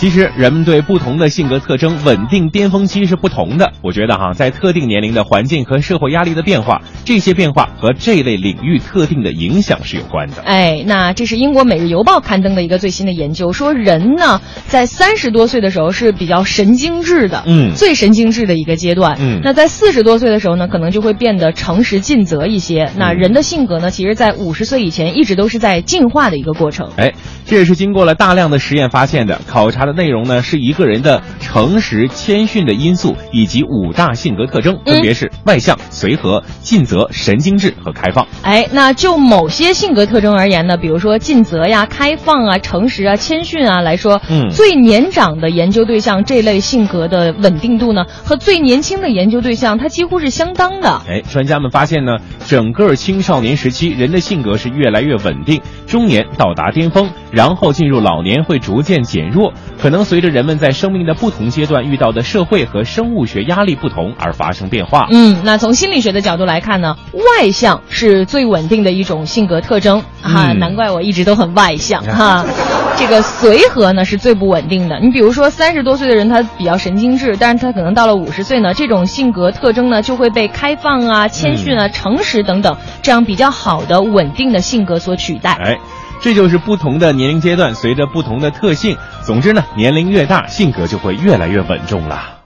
[0.01, 3.71] 其实，人们对不同的性格特征稳定巅峰期是不同的。
[3.83, 10.41] 我觉得哈，在特定年龄的环境和社会压力的变化，这些变化和这类领域特定的影响是有关的。
[10.41, 19.19] 哎，那这是英国《每日邮报》刊登的一个最新的研究，说人呢在三十多岁的时候是比较神经质的，嗯最神经质的一个阶段。
[19.21, 22.85] 嗯那在四十多岁的时候呢，可能就会变得诚实尽责一些。
[22.85, 26.89] 嗯那人的性格呢，其实在五十岁以前一直都是在进化的一个过程。
[26.97, 27.13] 哎，
[27.45, 29.39] 这也是经过了大量的实验发现的。
[29.45, 38.27] 考察的内容呢，是一个人的诚实、谦逊的因素，以及五大性格特征，分别是外向、随和、尽责、神经质和开放。
[38.43, 51.01] 哎，那就某些性格特征而言呢，比如说尽责呀、开放啊、诚实啊、谦逊啊来说，嗯最年长的研究对象这类性格的稳定度呢，和最年轻的研究对象它几乎是相当的。
[51.08, 65.07] 哎，专家们发现呢，整个青少年时期人的性格是越来越稳定，中年到达巅峰，然后进入老年会逐渐减弱，可能随着人们在生命的不同阶段遇到的社会和生物学压力不同而发生变化。
[65.11, 72.45] 嗯，那从心理学的角度来看呢，外向是最稳定的一种性格特征啊，嗯难怪我一直都很外向哈。
[72.97, 74.99] 这个随和呢是最不稳定的。
[74.99, 85.57] 你比如说三十多岁的人，他比较神经质，但是他可能到了五十岁呢，这种性格特征呢就会被开放啊、谦逊啊、诚实等等这样比较好的稳定的性格所取代。
[85.59, 85.79] 哎，
[86.22, 88.95] 这就是不同的年龄阶段，随着不同的特性。
[89.26, 92.38] 总之呢，年龄越大，性格就会越来越稳重了。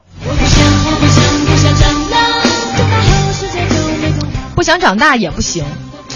[4.56, 5.66] 不想长大也不行。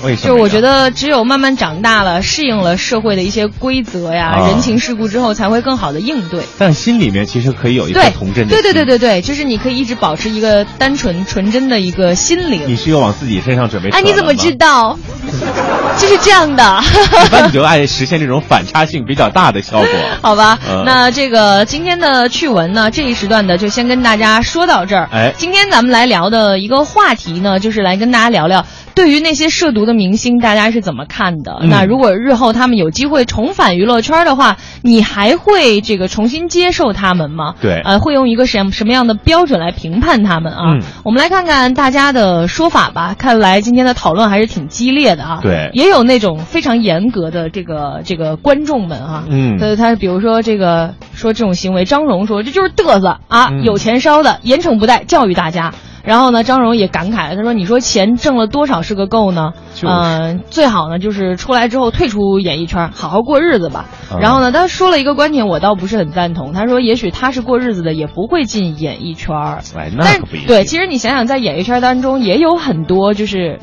[0.03, 0.35] 为什么？
[0.35, 6.43] 就我觉得，只有慢慢长大了，适应了社会的一些规则呀、啊人情世故之后，才会更好的应对。
[6.57, 12.61] 但心里面其实可以有一颗童真的对对对心对对，就是你可以一直保持一个单纯纯真的一个心灵。
[12.67, 13.89] 你是有往自己身上准备？
[13.89, 14.55] 哎，你怎么知？
[14.55, 14.97] 道？
[15.97, 16.81] 就是这样的。
[17.25, 19.87] 一般你就爱实现这种反差性比较大的效果。
[20.21, 25.07] 好吧，嗯那这个今天的趣闻呢，这一时段的就先跟大家说到这儿。
[25.11, 28.65] 哎今天咱们来聊的一个话题呢，就是来跟大家聊聊
[28.99, 31.57] 对于那些涉毒的明星，大家是怎么看的？
[31.61, 37.55] 嗯那如果日后他们有机会重返娱乐圈的话，你还会这个重新接受他们吗？
[37.61, 40.73] 对呃，会用一个什么什么样的标准来评判他们啊？
[40.73, 43.15] 嗯我们来看看大家的说法吧。
[43.17, 45.39] 看来今天的讨论还是挺激烈的啊。
[45.41, 49.23] 对也有那种非常严格的这个这个观众们啊。
[49.29, 55.73] 嗯他，他比如说这个说这种行为，张荣说这就是嘚瑟啊，嗯有钱烧的，严惩不贷，教育大家。
[56.03, 59.53] 然后呢，张荣也感慨了，他说：“你说钱挣了多少是个够呢？
[59.75, 63.85] 就是嗯、最好呢就是出来之后退出演艺圈，好好过日子吧。
[64.11, 66.53] 啊然后呢，他说了一个观点，我倒不是很赞同。
[66.53, 69.35] 他说，也许他是过日子的，也不会进演艺圈。
[69.75, 70.47] 哎，那不一样。
[70.47, 73.59] 对，其实你想想，在演艺圈当中也有很多就是。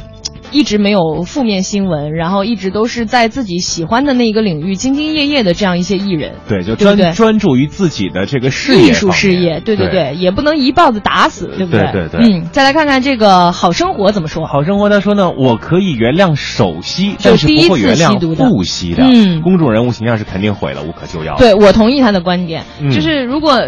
[0.56, 11.92] 一直没有负面新闻，然后一直都是在自己喜欢的那个领域兢兢业业的这样一些艺人，对，就专专注于自己的这个事业艺术事业，对对对，也不能一棒子打死，对不对？
[11.92, 14.46] 对对嗯，再来看看这个好生活怎么说。
[14.46, 18.44] 好生活他说呢，我可以原谅首吸，就但是第一次不会原吸毒的。
[18.46, 19.04] 谅复吸的。
[19.04, 19.42] 嗯。
[19.42, 21.36] 公众人物形象是肯定毁了，无可救药。
[21.36, 22.90] 对，我同意他的观点，嗯。
[22.90, 23.60] 就是如果，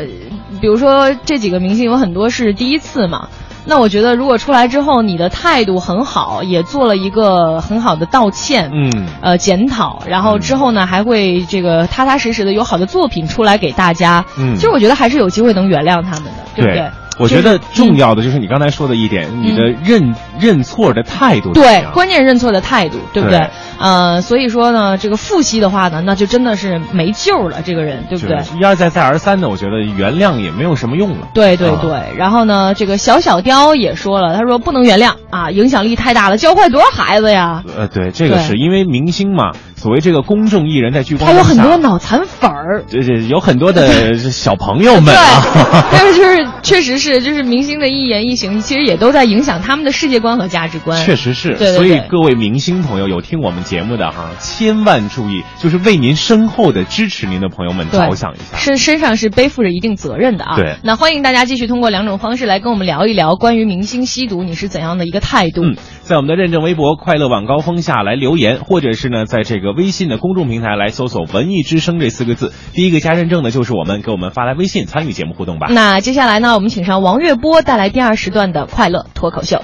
[0.60, 3.28] 比如说这几个明星有很多是第一次嘛，
[3.68, 16.90] 那我觉得如果出来之后你的态度很好，也做了一个很好的道歉，嗯，呃检讨，然后之后呢还会这个踏踏实实的有好的作品出来给大家，嗯其实我觉得还是有机会能原谅他们的，对不对？
[17.18, 23.38] 我觉得重要的就是你刚才说的一点，你的认认错的态度对，关键认错的态度，对不对？
[23.38, 23.50] 对
[23.80, 28.36] 呃，所以说呢，这个复吸的话呢，那就真的是没救了，这个人，对不对？
[28.58, 31.26] 一而再再而三的，我觉得原谅也没有什么用了。
[31.26, 37.62] 啊对对对，然后呢，这个小小雕也说了，他说不能原谅啊，影响力太大了，教坏多少孩子呀？
[37.76, 42.84] 呃，对，这个是因为明星嘛，所谓这个公众艺人，在聚光还有很多脑残粉儿。
[42.88, 45.42] 这这有很多的 小朋友们啊，
[45.92, 51.04] 但是就是确实是，就是明星的一言一行，其实也都在影响他们的世界观和价值观。
[51.04, 51.50] 确实是。
[51.50, 58.56] 对对对所以各位明星朋友有听我们节目的哈，千万注意，就是为您身后的支持您的朋友们着想一下。
[58.58, 60.56] 身身上是背负着一定责任的啊。
[60.56, 65.62] 对那欢迎大家继续通过两种方式来跟我们聊一聊关于明星吸毒你是怎样的一个态度。
[65.64, 65.76] 嗯，
[66.08, 75.66] 在我们的认证微博“快乐晚高峰”下来留言，或者是呢，在这个微信的公众平台来搜索“文艺之声”这四个字，第一个加认证的就是我们，给我们发来微信参与节目互动吧。
[75.70, 79.62] 那接下来呢，我们请上王月波带来第二时段的快乐脱口秀。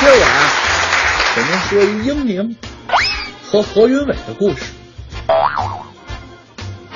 [0.00, 0.50] 今儿我呀，
[1.36, 2.56] 给您说一英明
[3.48, 4.72] 和何云伟的故事。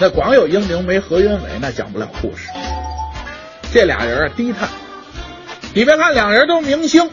[0.01, 2.49] 那光有英明没何云伟，那讲不了故事。
[3.73, 4.69] 这俩人啊，低碳。
[5.75, 7.11] 你别看两人都是明星，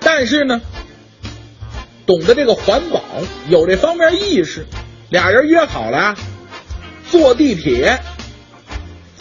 [0.00, 0.60] 但是呢，
[2.06, 3.04] 懂得这个环保，
[3.48, 4.66] 有这方面意识。
[5.10, 6.16] 俩人约好了，
[7.08, 8.00] 坐地铁。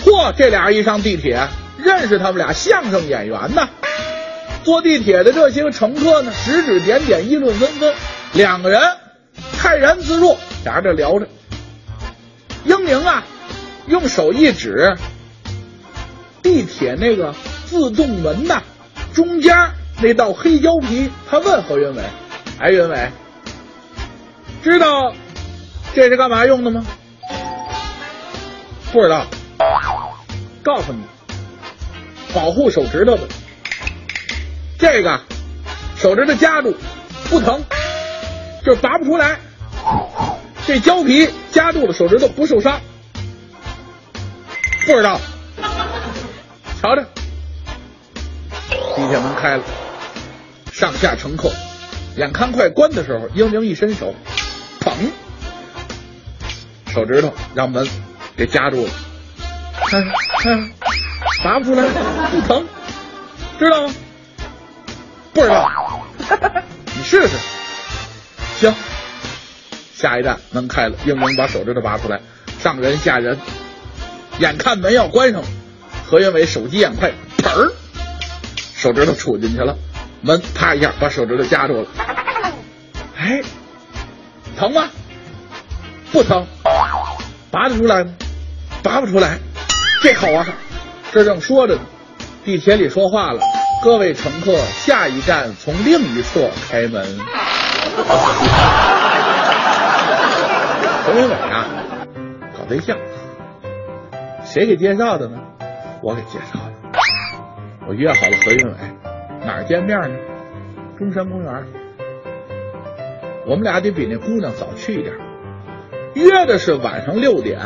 [0.04, 1.48] 嚯，这俩人一上地铁，
[1.78, 3.70] 认识他们俩相声演员呢。
[4.64, 7.94] 坐地铁的这些个乘客呢，指指点点，议论纷纷。
[8.34, 8.82] 两个人
[9.60, 11.28] 泰然自若，俩人这聊着。
[12.66, 13.24] 英明啊，
[13.86, 14.98] 用手一指
[16.42, 17.36] 地铁那个
[17.70, 18.64] 自动门呐，
[19.14, 19.56] 中间
[20.02, 22.04] 那道黑胶皮，他问何云伟
[22.60, 23.12] ：“哎，云伟，
[24.64, 25.14] 知道
[25.94, 26.86] 这是干嘛用的吗？”
[28.92, 29.26] 不知道。
[30.64, 31.02] 告诉你，
[32.34, 33.28] 保护手指头的。
[34.78, 35.22] 这个
[35.96, 36.76] 手指头夹住
[37.30, 37.64] 不疼，
[38.66, 39.40] 就拔不出来。
[40.66, 42.82] 这胶皮夹住了手指头不受伤，
[44.86, 45.20] 不知道。
[46.82, 47.08] 瞧着，
[48.98, 49.64] 地铁门开了，
[50.74, 51.52] 上下乘客，
[52.16, 54.16] 眼看快关的时候，英明一伸手，
[54.80, 54.92] 砰，
[56.92, 57.88] 手指头让门
[58.36, 58.92] 给夹住了。
[59.88, 60.04] 看
[60.40, 60.72] 看，
[61.44, 61.84] 拔不出来，
[62.32, 62.68] 不疼，
[63.60, 63.94] 知道吗？
[65.32, 65.70] 不知道，
[66.96, 67.38] 你试试。
[68.60, 68.74] 行，
[69.94, 72.20] 下一站门开了，英明把手指头拔出来，
[72.60, 73.38] 上人下人，
[74.40, 75.48] 眼看门要关上了，
[76.08, 77.72] 何云伟手疾眼快，砰儿，
[78.78, 79.76] 手指头杵进去了，
[80.22, 81.88] 门啪一下把手指头夹住了。
[83.18, 83.42] 哎，
[84.56, 84.88] 疼吗？
[86.12, 86.46] 不疼，
[87.50, 88.12] 拔得出来吗？
[88.84, 89.40] 拔不出来，
[90.04, 90.46] 这好玩。
[91.12, 91.82] 这正说着呢，
[92.46, 93.42] 地铁里说话了。
[93.84, 97.04] 各位乘客，下一站从另一侧开门。
[101.04, 101.66] 何云伟啊，
[102.56, 102.96] 搞对象，
[104.46, 105.40] 谁给介绍的呢？
[106.04, 106.77] 我给介绍的。
[107.88, 108.74] 我约好了何云伟，
[109.46, 110.20] 哪儿见面呢？
[110.98, 111.66] 中山公园。
[113.46, 115.16] 我们俩得比那姑娘早去一点，
[116.14, 117.60] 约的是晚上六点，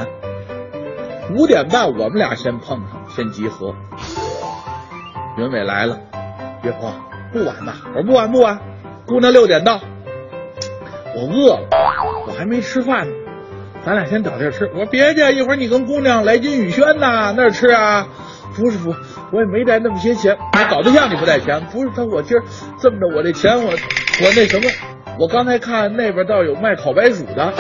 [1.36, 3.74] 五点半我们俩先碰上，先集合。
[5.40, 5.98] 云伟来了，
[6.62, 6.92] 岳父，
[7.34, 7.78] 不晚吧。
[7.88, 8.60] 我说不晚不晚，
[9.08, 9.80] 姑娘六点到。
[11.16, 11.68] 我饿了，
[12.28, 13.14] 我还没吃饭呢，
[13.84, 14.66] 咱俩先找地儿吃。
[14.68, 18.08] 我说别介，一会儿你跟姑娘来金宇轩呐那儿吃啊。
[18.56, 18.94] 不是不，
[19.32, 20.38] 我也没带那么些钱。
[20.54, 21.62] 你搞对象你不带钱？
[21.72, 22.44] 不是他，我今儿
[22.80, 24.70] 这么着，我这钱我我那什么，
[25.20, 27.54] 我刚才看那边倒有卖烤白薯的，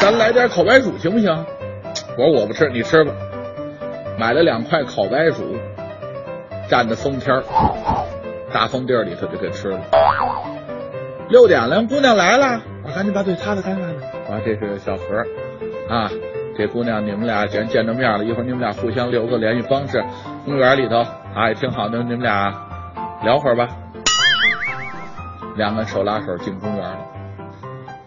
[0.00, 1.46] 咱来点烤白薯行不行？
[2.16, 3.12] 我说我不吃，你吃吧。
[4.18, 5.56] 买了两块烤白薯，
[6.68, 7.42] 蘸着风天儿，
[8.52, 9.78] 大风地儿里头就给吃了。
[11.28, 13.84] 六点了，姑娘来了，我赶紧把嘴擦擦干净。
[13.86, 15.02] 啊，这是小何，
[15.94, 16.10] 啊，
[16.58, 20.04] 这姑娘你们俩既然见着面了，一会儿你们俩互相留个联系方式。
[20.44, 20.96] 公园里头
[21.32, 22.52] 啊也挺好的，你们俩
[23.22, 23.68] 聊会儿吧。
[25.54, 26.98] 两个手拉手进公园了。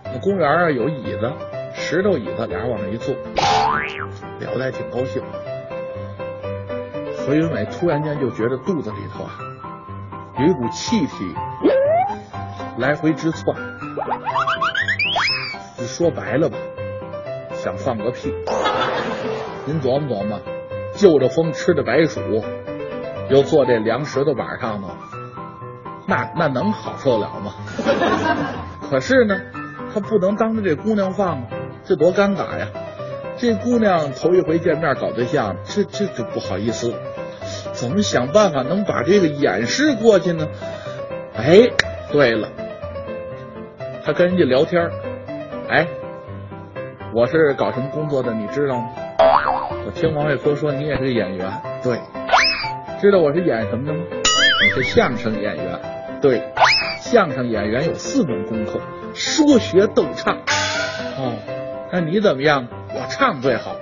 [0.04, 1.32] 那公园啊有椅子，
[1.74, 3.16] 石头椅子，俩人往那一坐，
[4.42, 5.24] 聊得还挺高兴。
[7.16, 9.32] 何云伟突然间就觉得肚子里头啊
[10.40, 11.34] 有一股气体
[12.78, 13.56] 来回直窜，
[15.78, 16.58] 就说白了吧，
[17.64, 18.34] 想放个屁。
[19.66, 20.42] 您琢磨琢磨，
[20.96, 22.20] 就着风吃着白薯，
[23.30, 24.88] 又坐这凉石头板上头，
[26.08, 27.54] 那那能好受得了吗？
[28.90, 29.40] 可是呢，
[29.94, 31.44] 他不能当着这姑娘放啊，
[31.86, 32.68] 这多尴尬呀！
[33.38, 36.92] 这姑娘头一回见面搞对象，这这就不好意思，
[37.74, 40.48] 怎么想办法能把这个掩饰过去呢？
[41.36, 41.70] 哎，
[42.12, 42.50] 对了，
[44.04, 44.90] 他跟人家聊天，
[45.70, 45.88] 哎，
[47.14, 48.90] 我是搞什么工作的，你知道吗？
[49.86, 51.52] 我听王卫国说你也是演员，
[51.84, 52.00] 对，
[53.02, 54.00] 知道我是演什么的吗？
[54.10, 55.80] 我是相声演员，
[56.22, 56.42] 对，
[57.02, 58.80] 相声演员有四门功课：
[59.14, 60.38] 说学逗唱。
[61.18, 61.36] 哦，
[61.92, 62.68] 那你怎么样？
[62.94, 63.76] 我唱最好，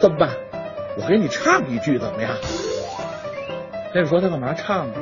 [0.00, 0.30] 这么办？
[0.96, 2.30] 我给你唱一句怎么样？
[3.94, 4.94] 那说他干嘛唱啊？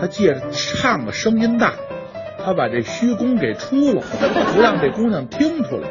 [0.00, 1.74] 他借着唱的声音大，
[2.44, 4.02] 他把这虚功给出了，
[4.54, 5.88] 不让这姑娘听出来。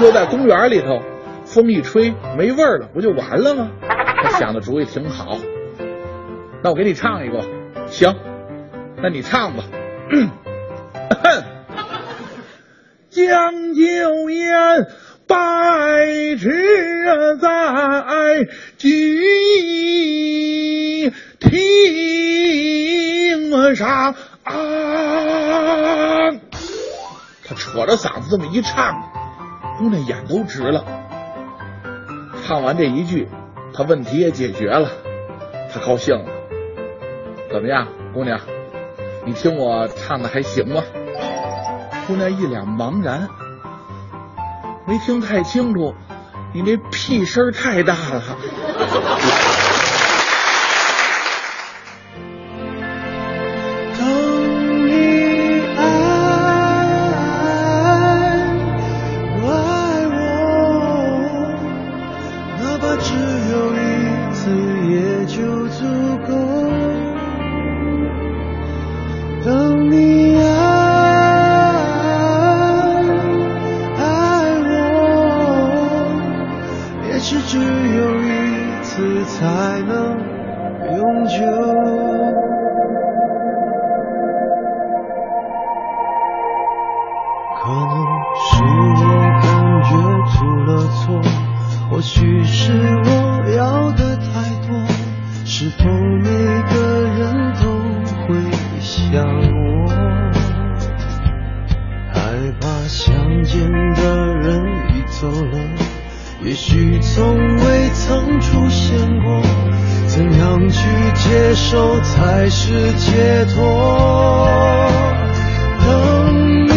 [0.00, 1.00] 就在公园里头，
[1.44, 3.70] 风一吹没味儿了，不就完了吗？
[4.22, 5.38] 他想的主意挺好。
[6.62, 7.42] 那我给你唱一个，
[7.86, 8.14] 行，
[9.02, 9.64] 那你唱吧。
[13.10, 14.86] 将酒言。
[15.28, 15.34] 百
[16.38, 18.92] 尺在鸡
[21.40, 24.14] 庭上，
[24.46, 26.30] 啊
[27.44, 29.02] 他扯着嗓子这么一唱，
[29.78, 30.84] 姑娘眼都直了。
[32.44, 33.28] 唱完这一句，
[33.74, 34.88] 他问题也解决了，
[35.72, 36.24] 他高兴了。
[37.52, 38.40] 怎么样，姑娘？
[39.24, 40.82] 你听我唱的还行吗？
[42.06, 43.28] 姑娘一脸茫然。
[44.86, 45.94] 没听太清楚，
[46.52, 48.22] 你那屁声太大了。
[106.56, 109.42] 许从未曾出现过。
[110.06, 114.88] 怎样去接受才是解脱？
[115.84, 116.75] 等你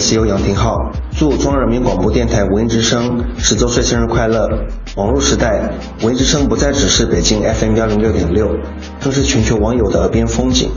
[0.00, 0.74] CEO 杨廷浩，
[1.14, 4.48] 祝中央人民广播电台文艺之声十周岁生日快乐！
[4.96, 5.70] 网络时代，
[6.02, 8.48] 文艺之声不再只是北京 FM 幺零六点六，
[8.98, 10.70] 更是全球网友的耳边风景。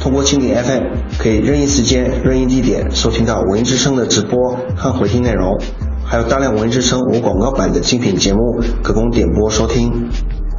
[0.00, 0.82] 通过蜻蜓 FM，
[1.18, 5.56] 可以任意时间、任意地点收听到文艺之声的直播和回听内容，
[6.04, 8.40] 还有大量文艺之声无广告版的精品节目
[8.82, 10.10] 可供点播收听。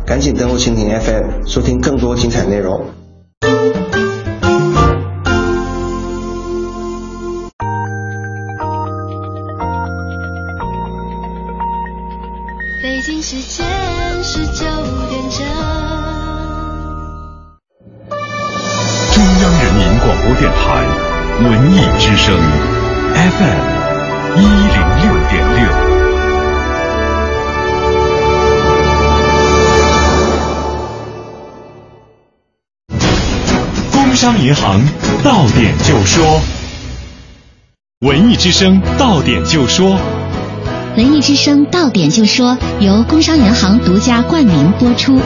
[0.05, 2.85] 赶紧登录蜻蜓 FM，收听更多精彩内容。
[23.37, 25.59] FM 一零六点六。
[33.91, 34.79] 工商银行
[35.21, 36.39] 到点就说，
[37.99, 39.99] 文艺之声到点就说。
[40.95, 45.19] 文艺之声到点就说由工商银行独家冠名播出。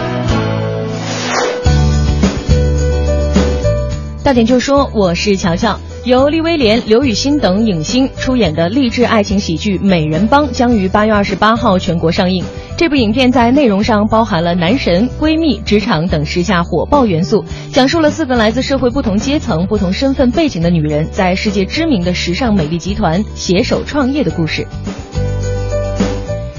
[4.23, 5.79] 到点就说，我是乔乔。
[6.09, 12.43] 由利威廉、刘雨欣等影星出演的励志爱情喜剧《美人帮》将于八月二十八号全国上映。
[12.75, 24.65] 这部影片在内容上包含了男神、闺蜜、职场等时下火爆元素，讲述了四个来自社会不同阶层、不同身份背景的女人在世界知名的时尚美丽集团携手创业的故事。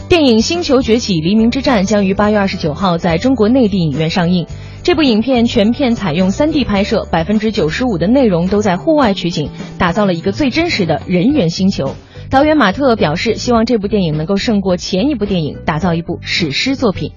[0.09, 4.47] 电影《星球崛起：黎明之战》将于八月二十九号在中国内地影院上映。
[4.91, 11.95] 这部影片全片采用 3D 拍摄，百分之九十五的内容都在户外取景，打造了一个最真实的人猿星球。
[12.29, 17.13] 导演马特表示，希望这部电影能够胜过前一部电影，打造一部史诗作品。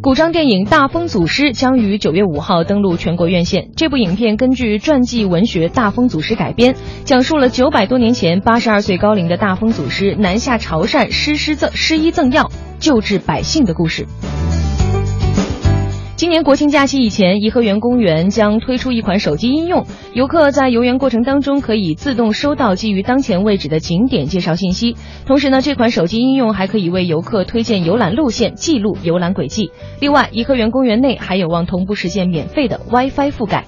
[0.00, 3.68] 古装电影《大风祖师》将于九月五号登陆全国院线。
[3.76, 6.74] 这部影片根据传记文学《大风祖师》改编，
[7.04, 14.06] 讲述了九百多年前八十二岁高龄的大风祖师南下潮汕施施赠施医赠药，救治百姓的故事。
[16.16, 24.96] 今年国庆假期以前，颐和园公园将推出一款手机应用，游客在游园过程当中可以自动收到基于当前位置的景点介绍信息。
[25.26, 29.72] 同时呢，这款手机应用还可以为游客推荐游览路线、记录游览轨迹。
[30.00, 33.66] 另外，颐和园公园内还有望同步实现免费的 WiFi 覆盖。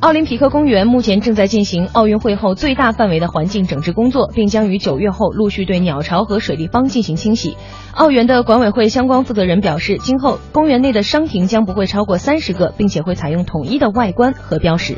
[0.00, 7.54] 奥林匹克公园目前正在进行奥运会后最大范围的环境整治工作，并将于九月后陆续对鸟巢和水立方进行清洗。
[7.92, 14.96] 奥园的管委会相关负责人表示，今后公园内的商亭将不会超过三十个，并且会采用统一的外观和标识。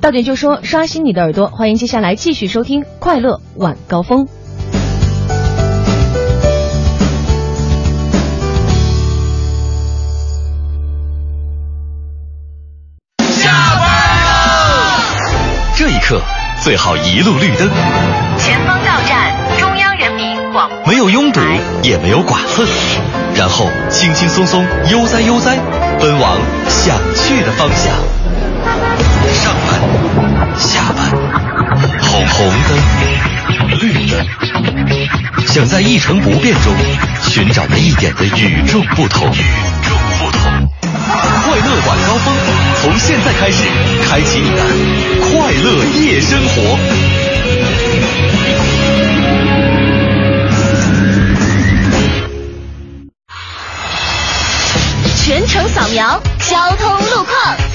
[0.00, 4.24] 到点就说，刷新你的耳朵，欢迎接下来继续收听《快乐晚高峰》。
[16.10, 16.24] 这一刻
[16.60, 17.70] 最好一路绿灯，
[18.36, 21.40] 前方到站中央人民广播没有拥堵，
[21.84, 22.66] 也没有剐蹭，
[23.36, 25.56] 然后轻轻松松悠哉悠哉，
[26.00, 26.36] 奔往
[26.68, 27.94] 想去的方向。
[29.34, 31.12] 上班，下班，
[32.02, 36.74] 红红灯，绿灯，想在一成不变中
[37.22, 39.28] 寻找那一点的与众不同。
[39.28, 39.44] 与
[39.84, 40.40] 众不同。
[40.90, 42.34] 快乐晚高峰，
[42.82, 43.64] 从现在开始，
[44.04, 44.56] 开启你的
[45.20, 46.78] 快乐夜生活。
[55.22, 57.69] 全程扫描交通路况。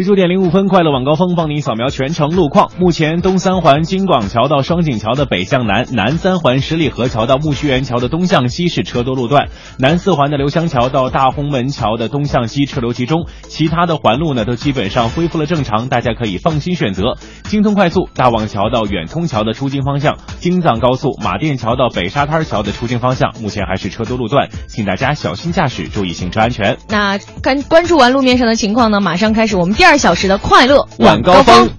[0.00, 2.72] 十九点零五分，快乐晚高峰帮您扫描全程路况。
[2.78, 9.48] 目前东三环京广桥到双井桥的北向南，南三环十里河桥到木樨园桥的东向西是车多路段，
[9.78, 17.18] 南四环的刘香桥到大红门桥的东向西车流集中，其他的环路呢都基本上恢复了正常，大家可以放心选择。
[17.42, 26.78] 京通快速大望桥到远通桥的出京方向，京藏高速马甸桥到北沙滩桥的出京方向，目前还是车多路段，请大家小心驾驶，注意行车安全。
[26.88, 31.70] 那关关注完路面上的情况呢，马上开始我们第二小时的快乐晚高峰。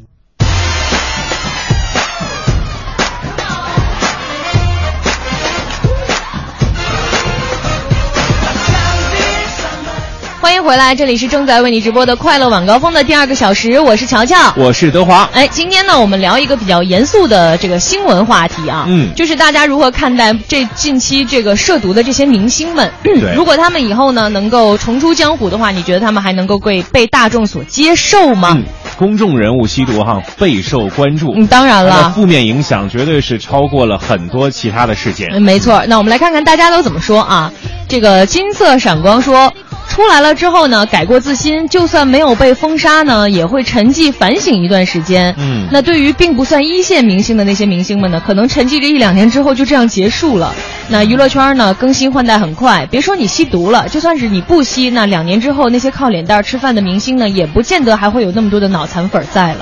[10.42, 15.30] 欢迎回来，这里是正在为你直播的快乐晚高峰的第二个小时，我是乔乔，我是德华。
[15.34, 22.92] 哎，今天呢，我们聊一个比较严肃的这个新闻话题啊，嗯，就是大家如何看待这近期这个涉毒的这些明星们？
[23.04, 28.54] 对如果他们以后呢能够重出江湖的话，你觉得他们还能够被被大众所接受吗？
[28.56, 28.64] 嗯
[28.98, 31.34] 公众人物吸毒哈备受关注。
[31.36, 35.30] 嗯，当然了，负面影响绝对是超过了很多其他的事件。
[35.32, 35.84] 嗯，没错。
[35.88, 37.52] 那我们来看看大家都怎么说啊？
[37.88, 39.52] 这个金色闪光说。
[39.92, 45.36] 出来了之后呢，改过自新，就算没有被封杀呢，也会沉寂反省一段时间。
[45.38, 50.56] 嗯，那对于并不算一线明星的那些明星们呢，可能沉寂这一两年之后就这样结束了。
[50.88, 59.60] 那娱乐圈呢，更新换代很快，别说你吸毒了，就算是你不吸，那两年之后那些靠脸蛋吃饭的明星呢，也不见得还会有那么多的脑残粉在了。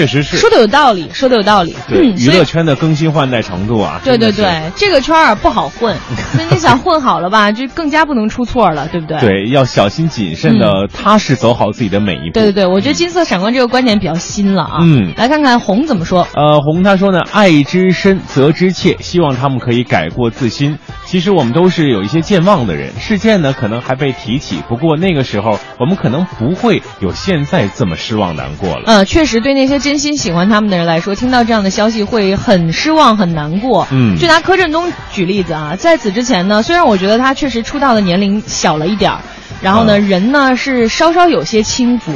[0.00, 1.76] 确实是说的有道理，说的有道理。
[1.86, 5.94] 对，娱乐圈的更新换代程度啊，对对对，这个圈儿不好混，
[6.32, 9.20] 所以你想混好了吧，就更加不能出错了，对不对？
[9.20, 12.32] 对，要小心谨慎的，踏实走好自己的每一步。
[12.32, 14.78] 对对对，我觉得金色闪光这个观点比较新了啊。
[14.80, 16.26] 嗯，来看看红怎么说。
[16.34, 20.78] 呃，红他说呢，爱之深责之切，希望他们可以改过自新。
[21.10, 28.84] 其实我们都是有一些健忘的人，事件呢可能还被提起，不过那个时候我们可能不会有现在这么失望难过了。
[28.86, 33.88] 嗯，确实，对那些真心喜欢他们的人来说，听到这样的消息会很失望、很难过。
[33.90, 39.18] 嗯，就拿柯震东举例子啊，在此之前呢，虽然我觉得他确实出道的年龄小了一点儿，
[39.60, 42.12] 然后呢，人呢是稍稍有些轻浮。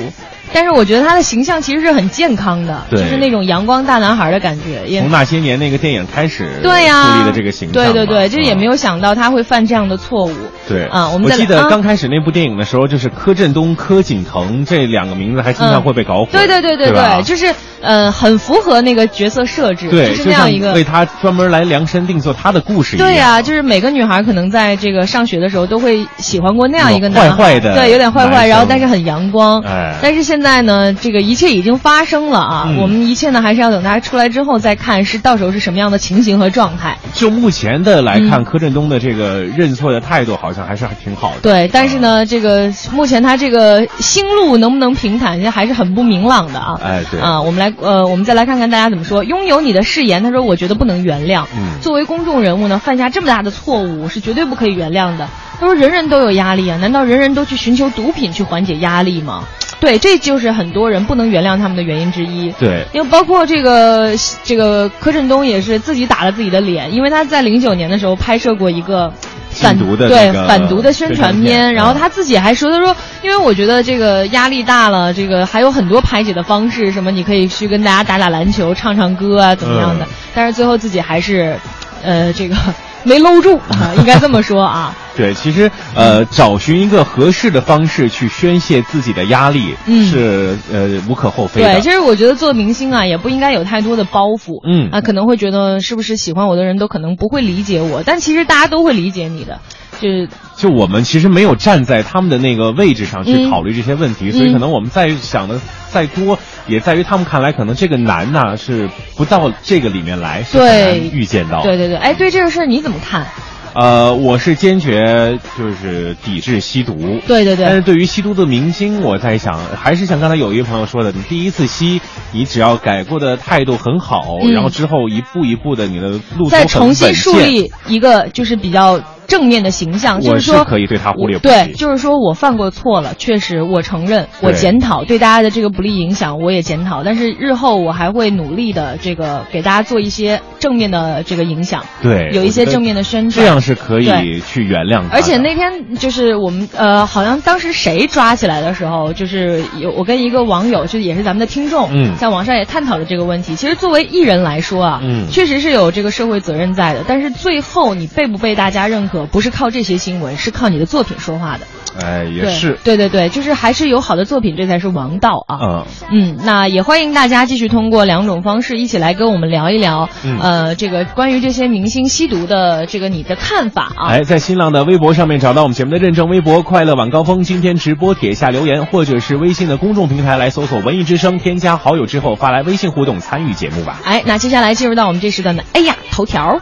[0.54, 5.00] 但是我觉得他的形象其实是很健康的，就是那种阳光大男孩的感觉。
[5.00, 7.72] 从那些年那个电影开始，对呀，树立的这个形象。
[7.72, 10.32] 对对对，就是也没有想到他会犯这样的错误。
[10.68, 16.28] 对啊，我们记得刚开始那部电影的时候，就是柯震东、柯景腾这两个名字还经常会被搞混。
[16.30, 17.52] 对对对对对，就是
[17.82, 22.96] 呃，很符合那个角色设置，对，是那样一个为他专门来量身定做他的故事。
[22.96, 29.60] 对呀，就是每个女孩可能在这个上学的时候都会喜欢过那样一个坏坏的，对，有点坏坏，然后但是很阳光。
[29.62, 31.24] 哎，但是现在呢，这个。
[31.24, 32.68] 一切已经发生了啊！
[32.78, 36.98] 我们一切呢，还是要等他出来之后再看，是到时候是什么样的情形和状态。
[37.14, 41.40] 就目前的来看，柯震东的这个认错的态度好像还是还挺好的。
[41.40, 46.78] 对，但是呢，这个目前他这个心路能不能平坦，现在还是很不明朗的啊。
[46.84, 49.24] 哎，对啊，我们来呃，我们再来看看大家怎么说。
[49.24, 51.46] 拥有你的誓言，他说我觉得不能原谅。
[51.56, 55.26] 嗯，作为公众人物呢，犯下这么大的错误是绝对不可以原谅的。
[55.58, 59.44] 他说人人都有压力啊，难道人人都去寻求毒品去缓解压力吗？
[59.80, 62.50] 对，这就是很多人不能原谅他们的原因之一。
[62.52, 64.12] 对，因为包括这个
[64.42, 69.12] 这个柯震东也是自己打了自己的脸，因为他在零九年的时候拍摄过一个
[69.50, 80.06] 反毒的对反毒的宣传片，然后他自己还说他说，因为我觉得这个压力大了，这个还有很多排解的方式，什么你可以去跟大家打打篮球、唱唱歌啊，怎么样的？
[80.34, 81.56] 但是最后自己还是，
[82.02, 82.56] 呃，这个
[83.04, 84.94] 没搂住啊， 应该这么说啊。
[85.16, 91.72] 对，其实呃，找寻一个合适的方式去宣泄自己的压力，嗯，是呃无可厚非的。
[91.74, 99.60] 对，其实我觉得做明星啊，也不应该有太多的包袱，嗯啊，可能会觉得是不是喜欢我的人都可能不会理解我，但其实大家都会理解你的，
[100.00, 111.62] 就是就我们其实没有站在他们的那个位置上去考虑这些问题，所以可能我们在想的再多，也在于他们看来，可能这个难呐是不到这个里面来，是很难预见到。
[111.62, 113.26] 对对对，哎，对这个事儿你怎么看？
[113.74, 116.94] 呃，我是坚决就是抵制吸毒。
[117.26, 117.64] 对对对。
[117.66, 129.00] 但是对于吸毒的明星，我在想，还是像刚才有一位朋友说的，你第一次吸，你只要改过的态度很好，然后之后一步一步的，你的路再重新树立一个就是比较。
[129.26, 131.54] 正面的形象，就是说可以对他忽略不计。
[131.54, 137.02] 对，就是说我犯过错了，确实我承认，我检讨对大家的这个不利影响，我也检讨。
[137.04, 141.84] 但是日后我还会努力的，这个给大家做一些正面的这个影响。
[142.02, 145.04] 对，有一些正面的宣传，这样是可以去原谅。
[145.10, 153.54] 而且那天就是我们呃，好像当时谁抓起来的时候，就是有我跟一个网友，就也是咱们的听众，嗯，在网上也探讨了这个问题。
[153.54, 157.04] 其实作为艺人来说啊，嗯，确实是有这个社会责任在的。
[157.06, 161.66] 但是最后你被不被大家认可，不是靠这些新闻，是靠你的作品说话的。
[162.04, 165.58] 哎，也是，对对对，就是还是有好的作品，这才是王道啊。
[165.62, 170.08] 嗯嗯，那也欢迎大家继续通过两种方式一起来跟我们聊一聊，
[170.40, 174.08] 呃，这个关于这些明星吸毒的这个你的看法啊。
[174.08, 184.00] 哎，在新浪的微博上面找到我们节目的认证微博“快乐晚高峰”，今天直播帖下留言，或者是微信的公众平台来搜索“文艺之声”，添加好友之后发来微信互动参与节目吧。
[184.04, 186.58] 哎，那接下来进入到我们这时段的哎呀头条。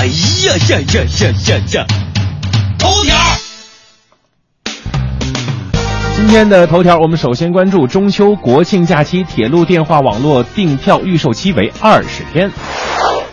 [0.00, 0.12] 哎呀
[0.68, 1.86] 呀呀呀呀呀！
[2.78, 3.16] 头条。
[6.14, 12.48] 今天的头条，我们首先关注中秋国庆假期铁路电话网络订票预售期为二十天。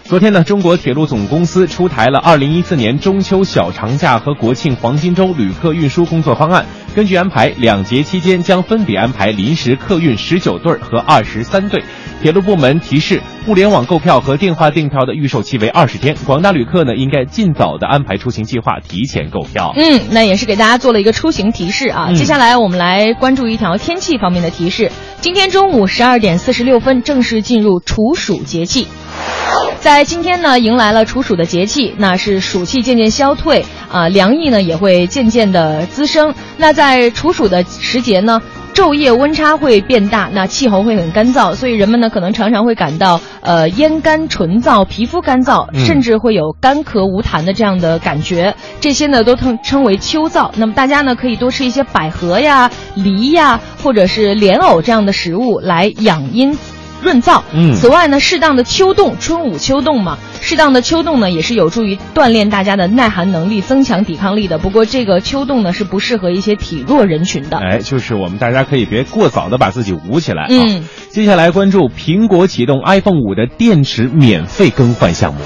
[0.06, 6.66] 昨天呢，中国铁路总公司出台了二零一四年中秋小长假和国庆黄金周旅客运输工作方案，
[6.96, 11.84] 根据安排，两节期间将分别安排临时客运十九对和二十三对。
[12.22, 19.74] 铁路部门提示，互联网购票和电话订票的预售期为二十天，广大旅客呢应该尽早的安排出行计划，提前购票。
[19.76, 22.06] 嗯，那也是给大家做了一个出行提示啊。
[22.08, 24.90] 嗯接下来我们来关注一条天气方面的提示。
[25.20, 28.88] 今天中午十二点四十六分正式进入处暑节气。
[29.80, 36.34] 在今天呢，迎来了处暑的节气，那是暑气渐渐消退啊，凉意呢也会渐渐的滋生。
[36.58, 38.42] 那在处暑的时节呢，
[38.74, 48.56] 昼夜温差会变大，那气候会很干燥，所以人们呢可能常常会感到呃咽干唇燥、皮肤干燥，嗯甚至会有干咳无痰的这样的感觉。
[48.80, 50.52] 这些呢都称称为秋燥。
[50.58, 56.58] 那么大家呢可以多吃一些百合呀、梨呀，或者是莲藕这样的食物来养阴。
[57.02, 57.42] 润燥。
[57.54, 64.58] 嗯此外呢，适当的秋冻，春捂秋冻嘛，适当的秋冻呢，也是有助于锻炼大家的耐寒能力，增强抵抗力的。
[64.58, 67.58] 不过这个秋冻呢，是不适合一些体弱人群的。
[67.58, 70.48] 哎，就是我们大家可以别过早的把自己捂起来啊。
[70.50, 75.40] 嗯，接下来关注苹果启动 iPhone 五的电池免费更换项目。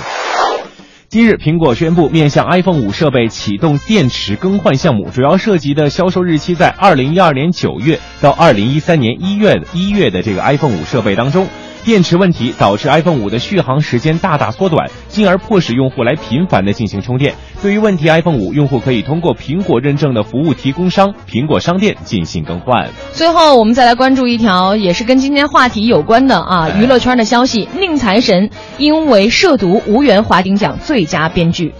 [1.11, 11.47] 今日，苹果宣布面向 iPhone 五设备启动电池更换项目，主要涉及的销售日期在二零一二年九月到二零一三年一月一月的这个 iPhone 五设备当中。
[11.89, 17.33] 电池问题导致 iPhone 五的续航时间大大缩短，进而迫使用户来频繁的进行充电。
[17.63, 22.89] 对于问题 iPhone 五，用户可以通过苹果认证的服务提供商苹果商店进行更换。
[23.13, 31.73] 最后，我们再来关注一条也是跟今天话题有关的啊，娱乐圈的消息：宁财神因为涉毒无缘华鼎奖最佳编剧。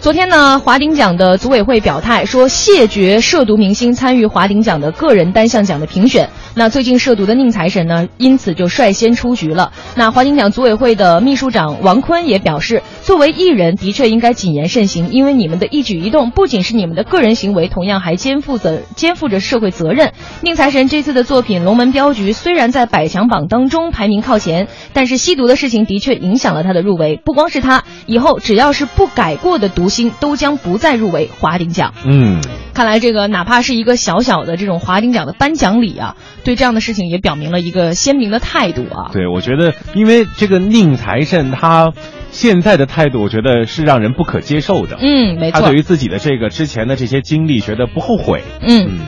[0.00, 6.30] 昨天呢，华鼎奖的组委会表态说，谢绝涉毒明星参与华鼎奖的个人单项奖的评选。
[6.54, 9.72] 那最近涉毒的宁财神呢，因此就率先出局了。
[9.96, 20.14] 那华鼎奖组委会的秘书长王坤也表示，作为艺人，的确应该谨言慎行，因为你们的一举一动不仅是你们的个人行为，同样还肩负着肩负着社会责任。
[20.40, 27.20] 宁财神这次的作品《龙门镖局》虽然在百强榜当中排名靠前，但是吸毒的事情的确影响了他的入围。
[27.22, 31.92] 不光是他，以后只要是不改过的毒星，都将不再入围华鼎奖。
[32.06, 32.40] 嗯，
[32.72, 39.10] 看来这个哪怕是一个小小的这种华鼎奖的颁奖礼啊，对这样的事情也表明了一个鲜明的态度啊。
[39.12, 41.92] 对，我觉得因为这个宁财神他
[42.30, 44.96] 现在的态度，我觉得是让人不可接受的。
[45.00, 45.60] 嗯，没错。
[45.60, 48.42] 他对于自己的这个之前的这些经历，觉得不后悔。
[48.62, 49.00] 嗯。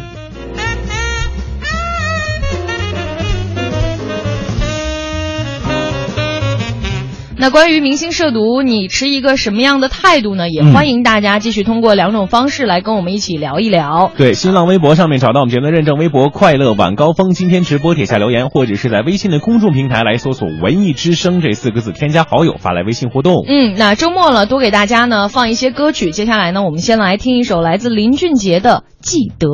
[7.42, 10.48] 那关于明星涉毒，你持一个什么样的态度呢？
[10.48, 14.12] 也欢迎大家继续通过两种方式来跟我们一起聊一聊。
[14.16, 23.44] 对，新浪微博上面找到我们节目的认证微博“快乐晚高峰”，今天直播底下留言，或者是在微信的公众平台来搜索“文艺之声”这四个字，添加好友发来微信互动。
[23.48, 26.12] 嗯，那周末了，多给大家呢放一些歌曲。
[26.12, 29.48] 接下来呢，我们先来听一首来自林俊杰的《记得》。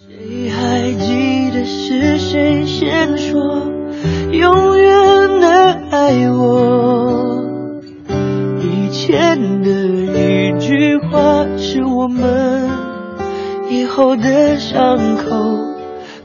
[0.00, 3.60] 谁还记得是谁先说
[4.32, 7.42] 永远的爱我？
[8.60, 12.68] 以前的一句话是我们
[13.70, 15.24] 以后的伤口。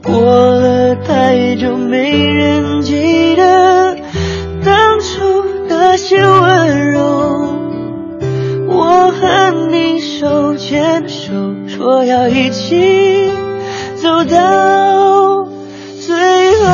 [0.02, 3.96] 过了太久，没人记得
[4.64, 7.00] 当初那些温柔。
[8.66, 11.32] 我和你手牵手，
[11.68, 13.30] 说要一起
[13.94, 15.46] 走到
[16.12, 16.20] 最
[16.60, 16.66] 后。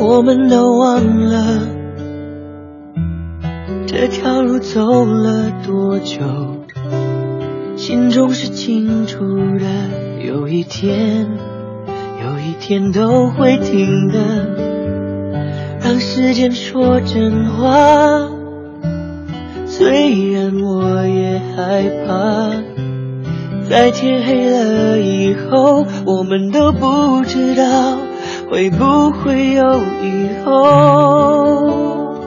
[0.00, 1.62] 我们都忘了
[3.86, 6.18] 这条路走了多久，
[7.76, 9.24] 心中是清楚
[9.58, 11.30] 的，有一天，
[12.22, 14.18] 有一天都会停的。
[15.80, 18.28] 让时间说真话，
[19.66, 22.50] 虽然我也害怕，
[23.70, 27.98] 在天黑了以后，我们都不知道
[28.50, 32.18] 会不会有以后。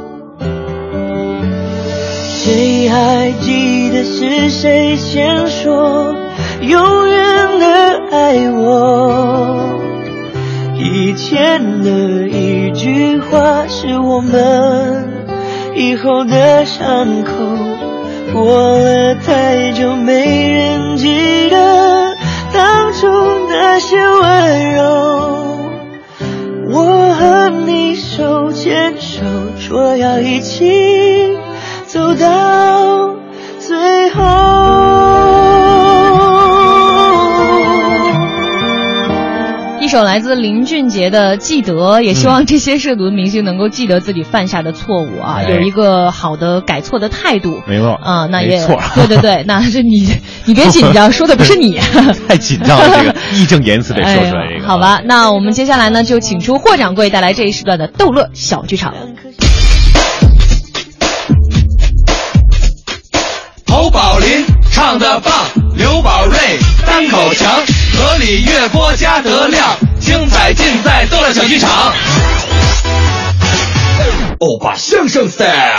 [2.34, 6.16] 谁还记得是谁先说
[6.62, 7.68] 永远的
[8.12, 9.81] 爱我？
[10.84, 15.08] 以前的一句话是我们
[15.76, 17.32] 以后的伤口。
[18.34, 22.16] 过了太久，没人记得
[22.52, 23.08] 当初
[23.48, 25.60] 那些温柔。
[26.72, 29.24] 我和你手牵手，
[29.60, 31.38] 说要一起
[31.86, 33.01] 走到
[39.92, 47.62] 首来自林俊杰的《记得》，也希望这些涉毒的明星能够记得自己犯下的错误啊，哎有一个好的改错的态度。
[47.68, 50.08] 没错啊，那也没错 对对对，那是你
[50.46, 51.78] 你别紧张， 说的不是你。
[52.26, 54.64] 太紧张了，这个义正言辞得说出来这个。
[54.64, 58.94] 哎好吧，那我们接下来呢，就请出霍掌柜带来这一时段的逗乐小剧场。
[63.68, 65.34] 侯宝林唱的棒，
[65.76, 66.38] 刘宝瑞
[66.86, 67.60] 单口强，
[67.94, 71.94] 河里月波加德亮，精彩尽在逗乐小剧场。
[74.40, 75.78] 欧巴相声 style。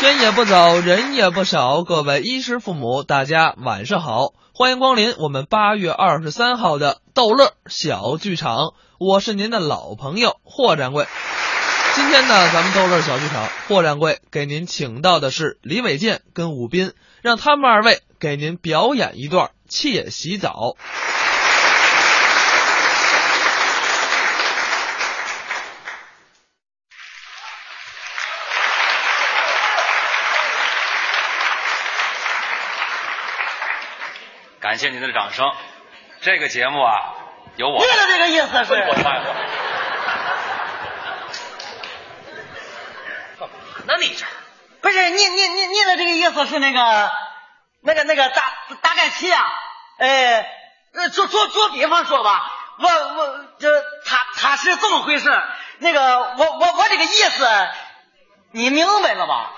[0.00, 11.06] 天也不早，人也不少，各位衣食父母，大家晚上好，欢迎光临我们八月二十三号的逗乐小剧场，我是您的老朋友霍掌柜。
[11.94, 16.92] 今天呢，咱们逗乐小剧场，霍掌柜给您请到的是李伟健跟武斌，
[17.22, 20.50] 让他们二位给您表演一段《窃洗澡》。
[34.60, 35.46] 感谢您的掌声。
[36.20, 37.14] 这个节目啊，
[37.56, 37.78] 有我。
[37.78, 38.74] 对了，这个意思是。
[38.74, 39.24] 我的妈呀！
[43.38, 43.54] 干嘛
[43.86, 44.26] 呢你这？
[44.80, 47.10] 不是你你你你的这个意思是那个
[47.82, 48.42] 那个那个大
[48.80, 49.44] 大概齐啊？
[49.98, 50.48] 哎，
[50.94, 53.68] 呃，做做做比方说吧，我我这
[54.04, 55.28] 他他是这么回事，
[55.78, 57.48] 那个我我我这个意思，
[58.52, 59.50] 你明白了吧？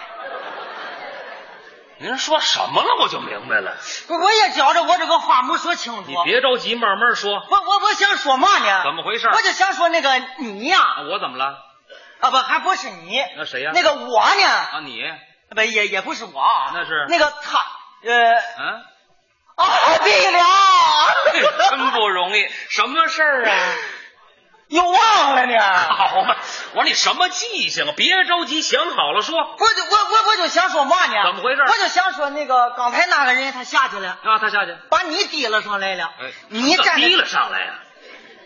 [1.98, 2.88] 您说什么了？
[3.02, 3.76] 我就明白了。
[4.08, 6.04] 我也觉着我这个话没说清楚。
[6.06, 7.30] 你别着急，慢慢说。
[7.30, 8.82] 我我我想说嘛呢？
[8.84, 9.28] 怎么回事？
[9.28, 10.78] 我就想说那个你呀、
[11.10, 11.58] 我怎么了？
[12.20, 13.20] 啊，不，还不是你。
[13.36, 13.72] 那谁呀？
[13.74, 14.44] 那个我呢？
[14.46, 15.02] 啊，你
[15.54, 17.58] 不也也不是我啊，那是那个他，
[18.04, 18.84] 呃，嗯，
[19.56, 20.38] 啊，对了，
[21.70, 23.56] 真不容易，什么事儿啊？
[24.70, 25.58] 又忘了呢。
[25.90, 26.36] 好嘛，
[26.74, 27.92] 我说你什么记性啊？
[27.96, 29.36] 别着急，想好了说。
[29.36, 31.24] 我就我我我就想说嘛呢？
[31.24, 31.62] 怎么回事？
[31.62, 36.04] 我就想说那个刚才那个人他下去了啊，他下去把你提了上来了。
[36.20, 37.89] 哎，你站提了上来呀、啊？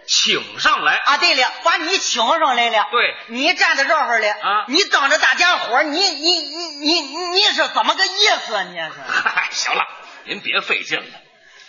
[0.07, 1.17] 请上来啊！
[1.19, 2.89] 对了，把你请上来了。
[2.91, 4.65] 对，你站在这儿了啊！
[4.69, 8.63] 你等着大家伙你你你你你是怎么个意思啊？
[8.65, 8.93] 你是？
[9.09, 9.87] 嗨， 行了，
[10.25, 11.07] 您别费劲了。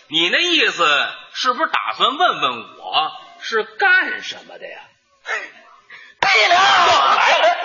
[0.08, 0.86] 你那意思
[1.34, 3.12] 是不是打算问问我
[3.42, 4.80] 是干什么的呀？
[6.22, 7.58] 对了，又来了。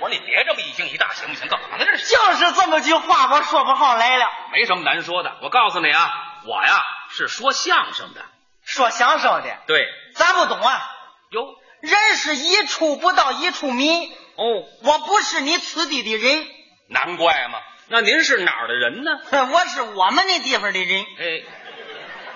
[0.00, 1.48] 我说你别这么一惊一乍，行不行？
[1.48, 1.84] 干嘛呢？
[1.84, 4.26] 这是就是这么句话，我说不上来了。
[4.52, 6.12] 没什么难说的，我告诉你啊，
[6.46, 8.24] 我呀是说相声的。
[8.68, 10.90] 说相声的，对，咱不懂啊。
[11.30, 11.42] 有，
[11.80, 14.06] 人是一处不到一处迷。
[14.36, 14.44] 哦，
[14.84, 16.46] 我不是你此地的人。
[16.90, 17.58] 难怪嘛。
[17.88, 19.10] 那您是哪儿的人呢？
[19.52, 21.06] 我是我们那地方的人。
[21.18, 21.42] 哎，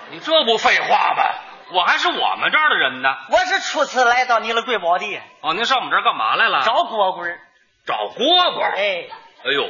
[0.09, 1.23] 你这不废话吗？
[1.71, 3.09] 我还是我们这儿的人呢。
[3.29, 5.19] 我是初次来到你的贵宝地。
[5.41, 6.63] 哦，您上我们这儿干嘛来了？
[6.65, 7.37] 找蝈蝈。
[7.85, 8.61] 找蝈蝈。
[8.75, 9.07] 哎，
[9.45, 9.69] 哎呦，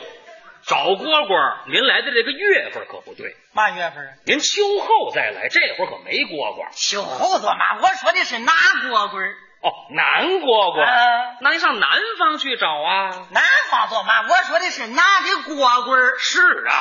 [0.66, 3.36] 找蝈蝈，您来的这个月份可不对。
[3.52, 4.14] 嘛月份啊？
[4.26, 6.66] 您秋后再来，这会儿可没蝈蝈。
[6.72, 7.80] 秋后做嘛？
[7.82, 9.36] 我说的是哪蝈蝈？
[9.62, 10.82] 哦，南蝈蝈。
[10.82, 13.28] 呃、那你上南方去找啊？
[13.32, 14.22] 南方做嘛？
[14.22, 16.18] 我说的是哪的蝈蝈？
[16.18, 16.74] 是啊，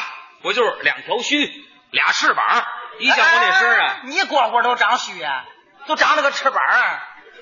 [0.43, 1.51] 不就是两条须，
[1.91, 2.65] 俩翅膀，
[3.01, 4.01] 一像我那身啊？
[4.05, 5.45] 你蝈蝈都长须啊？
[5.87, 6.61] 都长了个翅膀？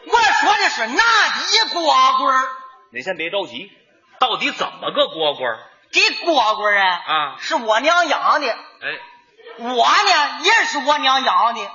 [0.07, 2.49] 我说的是哪的蝈蝈？
[2.93, 3.71] 你先别着急，
[4.19, 5.59] 到底怎么个蝈蝈？
[5.93, 8.49] 这蝈蝈啊，啊，是我娘养的。
[8.49, 8.99] 哎，
[9.59, 11.71] 我呢也是我娘养的。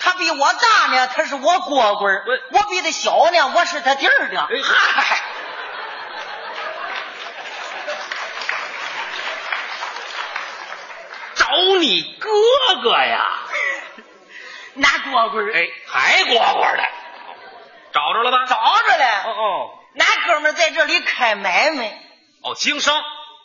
[0.00, 4.48] 他比我大呢，他是我蝈蝈；我比他小呢，我是他弟儿的。
[4.62, 5.20] 嗨，
[11.34, 11.46] 找
[11.80, 12.30] 你哥
[12.82, 13.26] 哥呀？
[14.74, 15.52] 那蝈蝈？
[15.52, 16.82] 哎，还蝈蝈的，
[17.92, 18.46] 找着了吧？
[18.46, 19.22] 找着了。
[19.24, 22.00] 哦哦，俺哥们在这里开买卖。
[22.42, 23.02] 哦，经商。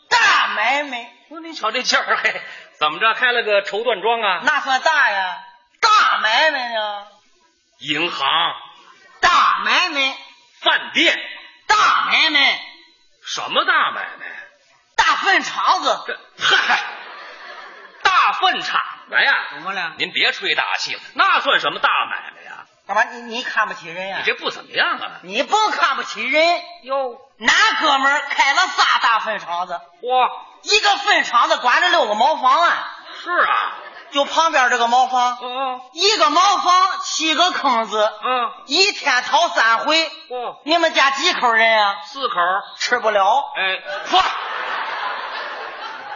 [0.10, 1.12] 大买卖。
[1.30, 2.42] 我你瞧这劲儿，嘿，
[2.80, 4.42] 怎么着开了个绸缎庄啊？
[4.44, 5.44] 那算大呀。
[5.82, 7.08] 大买卖呢？
[7.80, 8.28] 银行，
[9.20, 10.16] 大买卖；
[10.62, 11.18] 饭店，
[11.68, 12.60] 大买卖；
[13.26, 14.26] 什么大买卖？
[14.96, 16.04] 大粪场子。
[16.08, 16.80] 这嗨，
[18.04, 19.48] 大粪场子呀？
[19.54, 19.94] 怎么了？
[19.98, 22.43] 您别吹大气了，那算什么大买卖呀？
[22.86, 23.04] 干嘛？
[23.12, 24.18] 你你看不起人呀？
[24.20, 25.12] 你这不怎么样啊？
[25.24, 27.18] 你甭看不起人哟。
[27.38, 29.74] 那哥们儿开了仨大粪场子。
[29.74, 30.30] 哇！
[30.62, 32.96] 一个粪场子管着六个茅房啊。
[33.24, 33.74] 是啊。
[34.12, 40.06] 就旁边这个茅房，嗯嗯，一个茅房七个坑子，嗯，一天掏三回。
[40.06, 41.96] 哦，你们家几口人啊？
[42.06, 42.36] 四口，
[42.78, 43.44] 吃不了。
[43.56, 43.82] 哎，
[44.12, 44.24] 嚯！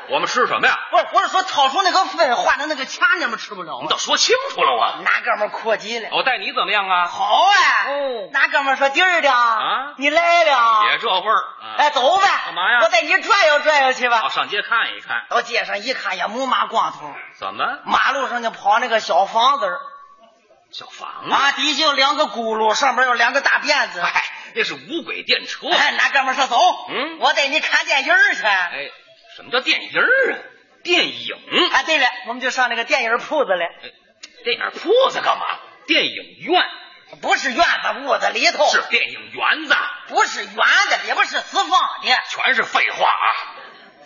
[0.09, 0.79] 我们吃什么呀？
[0.91, 3.79] 不是，我是说掏出那个粪换的那个钱，你们吃不了啊。
[3.81, 4.95] 你倒说清楚了我！
[5.03, 6.09] 那哥们儿阔极了。
[6.11, 7.07] 我带你怎么样啊？
[7.07, 7.89] 好啊。
[7.89, 8.29] 哦。
[8.31, 10.91] 那哥们儿说弟儿的啊，你来了。
[10.91, 11.43] 也这味儿。
[11.77, 12.25] 哎，走吧。
[12.45, 12.79] 干嘛呀？
[12.83, 14.21] 我带你转悠转悠去吧。
[14.25, 15.25] 哦，上街看一看。
[15.29, 17.13] 到街上一看，也，木马光头。
[17.37, 17.79] 怎么？
[17.85, 19.67] 马路上就跑那个小房子。
[20.69, 24.01] 小房啊，底下有两个轱辘，上面有两个大辫子。
[24.01, 24.21] 嗨，
[24.53, 25.67] 那是无轨电车。
[25.69, 26.57] 哎，那哥们儿说走，
[26.89, 28.05] 嗯，我带你看电影
[28.35, 28.43] 去。
[28.43, 28.91] 哎，
[29.37, 30.03] 什么叫电影啊？
[30.81, 31.35] 电影。
[31.71, 33.65] 啊，对了，我们就上那个电影铺子了。
[33.65, 33.91] 哎，
[34.43, 35.45] 电影铺子干嘛？
[35.85, 36.63] 电影院。
[37.21, 39.75] 不是院子，屋子里头是电影园子，
[40.07, 41.69] 不是园子，也不是私房
[42.01, 43.55] 的，全是废话啊！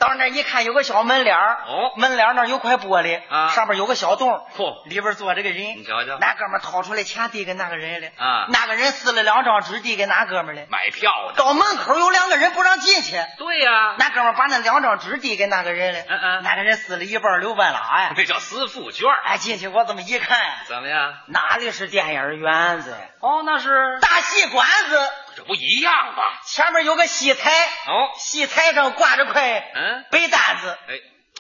[0.02, 5.58] 到那一看，有个小门脸哦，门脸那有块玻璃啊，上面有个小洞，嚯，里边坐着个人。
[5.78, 10.64] 你瞧瞧，那哥们掏出来钱递给那个人了啊，那个人撕了两张纸递给那哥们了。
[10.70, 13.16] 买票的，到门口有两个人不让进去。
[13.38, 16.00] 对呀，那哥们把那两张纸递给那个人了。
[16.10, 19.08] 嗯嗯，那个人撕了一半留半拉呀，那叫撕副卷。
[19.24, 21.14] 哎，进去我这么一看，怎么样？
[21.28, 22.98] 哪里是电影院子？
[23.20, 25.00] 哦，那是大戏馆子。
[25.36, 26.24] 这不一样吗？
[26.46, 27.50] 前面有个戏台，
[27.88, 30.78] 哦，戏台上挂着块嗯被单子。
[30.88, 30.96] 哎，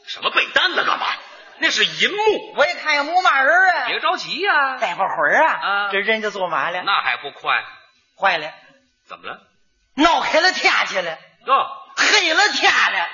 [0.07, 1.07] 什么被单子干嘛？
[1.59, 2.53] 那是银幕。
[2.55, 6.81] 我一看也没嘛人啊，别着急呀，待会儿啊，啊，这人就坐满了。
[6.83, 7.63] 那还不快？
[8.19, 8.51] 坏了，
[9.07, 9.39] 怎么了？
[9.95, 11.67] 闹开了天去了，哟，
[11.97, 13.09] 黑了天了，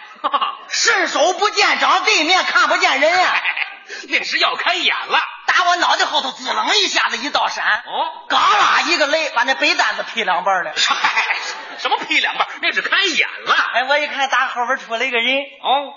[0.69, 3.35] 伸手不见掌，对面看不见人啊！
[4.09, 5.19] 那是要开眼了。
[5.47, 10.73] 打我脑袋后头滋楞一下子一道闪，哦，嘎啦一个雷，把那被单子劈两半了。
[10.77, 11.35] 嗨，
[11.79, 12.47] 什么劈两半？
[12.61, 13.53] 那是开眼了。
[13.73, 15.93] 哎，我一看打后边出来一个人，哦，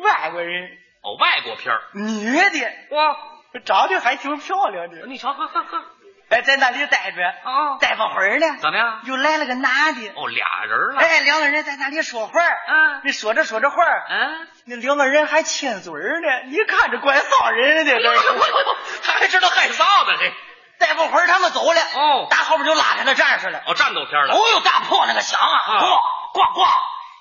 [0.00, 0.68] 外国人，
[1.02, 3.16] 哦，外国片女的，哇，
[3.64, 5.06] 长得还挺漂亮的。
[5.06, 5.84] 你瞧，呵呵呵，
[6.32, 9.00] 哎，在那里待着，哦，待不会儿呢，怎么样？
[9.04, 11.00] 又来了个男的，哦，俩人了。
[11.00, 13.76] 哎，两个人在那里说话，嗯，你说着说着话，
[14.08, 18.14] 嗯，那两个人还亲嘴呢，你看着怪臊人的，这
[19.02, 20.32] 他 还知道害臊呢这。
[20.82, 24.34] 待不会儿他们走了，哦，打后边就拉开了战士了，哦，战斗片了。
[24.34, 26.00] 哦呦，大炮那个响啊，咣
[26.34, 26.68] 咣咣，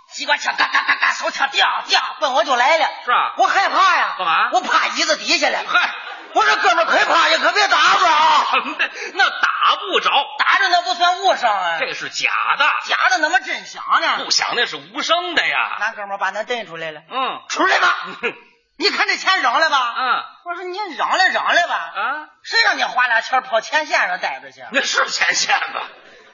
[0.07, 2.88] 机关枪嘎嘎嘎嘎，手枪叮叮，奔我就来了。
[3.05, 4.49] 是啊，我害怕呀，干嘛？
[4.53, 5.59] 我趴椅子底下了。
[5.68, 5.93] 嗨，
[6.34, 8.45] 我说哥们快趴下，可别打着啊！
[9.15, 10.09] 那打不着，
[10.39, 14.23] 打着那不算误伤啊，这是假的，假的那么真响呢？
[14.23, 15.77] 不响那是无声的呀。
[15.79, 17.88] 那哥们把那蹬出来了，嗯，出来吧。
[18.77, 19.93] 你看这钱扔了吧？
[19.97, 21.75] 嗯，我说你扔了扔了吧？
[21.75, 24.61] 啊，谁让你花俩钱跑前线上待着去？
[24.71, 25.84] 那是前线吧？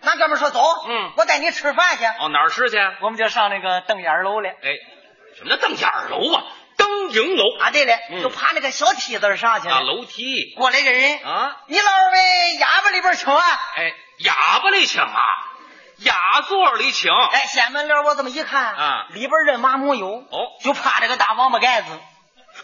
[0.01, 2.05] 那哥们说走，嗯，我带你吃饭去。
[2.05, 2.77] 哦，哪儿吃去？
[3.01, 4.49] 我们就上那个瞪眼楼了。
[4.49, 4.69] 哎，
[5.37, 6.43] 什么叫瞪眼楼啊？
[6.77, 9.75] 灯影楼啊，对了，嗯、就爬那个小梯子上去了。
[9.75, 13.43] 啊，楼梯过来个人啊，你老二位哑巴里边请啊？
[13.75, 15.19] 哎，哑巴里请啊，
[15.97, 17.11] 雅座里请。
[17.11, 21.87] 哎，掀门帘我这么一看啊，里边人马木有哦，就趴着个大王八盖子。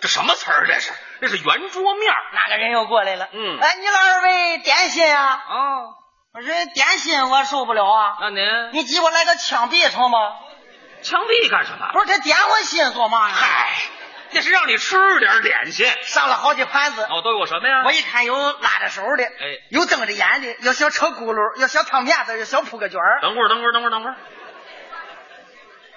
[0.01, 0.66] 这什么词儿？
[0.68, 0.91] 这是
[1.22, 2.14] 这是圆桌面。
[2.34, 5.24] 那个人又过来了，嗯，哎，你老二位点心啊？
[5.26, 5.57] 啊，
[6.34, 8.18] 我说点心我受不了啊。
[8.22, 8.43] 那您
[8.74, 10.18] 你给我来个枪毙成吗？
[11.03, 11.89] 枪毙干什么？
[11.91, 13.36] 不是他点我心做嘛呀？
[13.36, 13.70] 嗨，
[14.34, 15.86] 那是让你吃点点心。
[16.03, 17.03] 上了好几盘子。
[17.03, 17.83] 哦，都有什么呀？
[17.86, 23.21] 我一看有拉着手的，哎，有瞪着眼的，有小车轱辘，有小烫面子，有小铺个卷儿。
[23.21, 24.16] 等会儿，等会儿，等会儿，等会儿。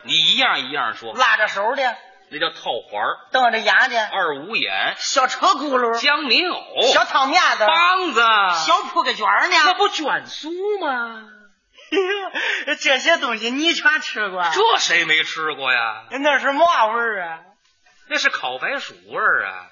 [0.05, 1.15] 你一样一样说。
[1.15, 1.97] 拉着手的。
[2.29, 3.01] 那叫套环
[3.31, 8.21] 瞪着眼的二五眼，小车轱辘，江明偶，小烫面子，棒子，
[8.67, 10.51] 小铺个卷呢，那不卷酥
[10.81, 11.23] 吗？
[12.81, 14.43] 这些东西你全吃过？
[14.53, 16.07] 这谁没吃过呀？
[16.21, 17.39] 那是嘛味儿啊？
[18.09, 19.67] 那是烤白薯味儿啊！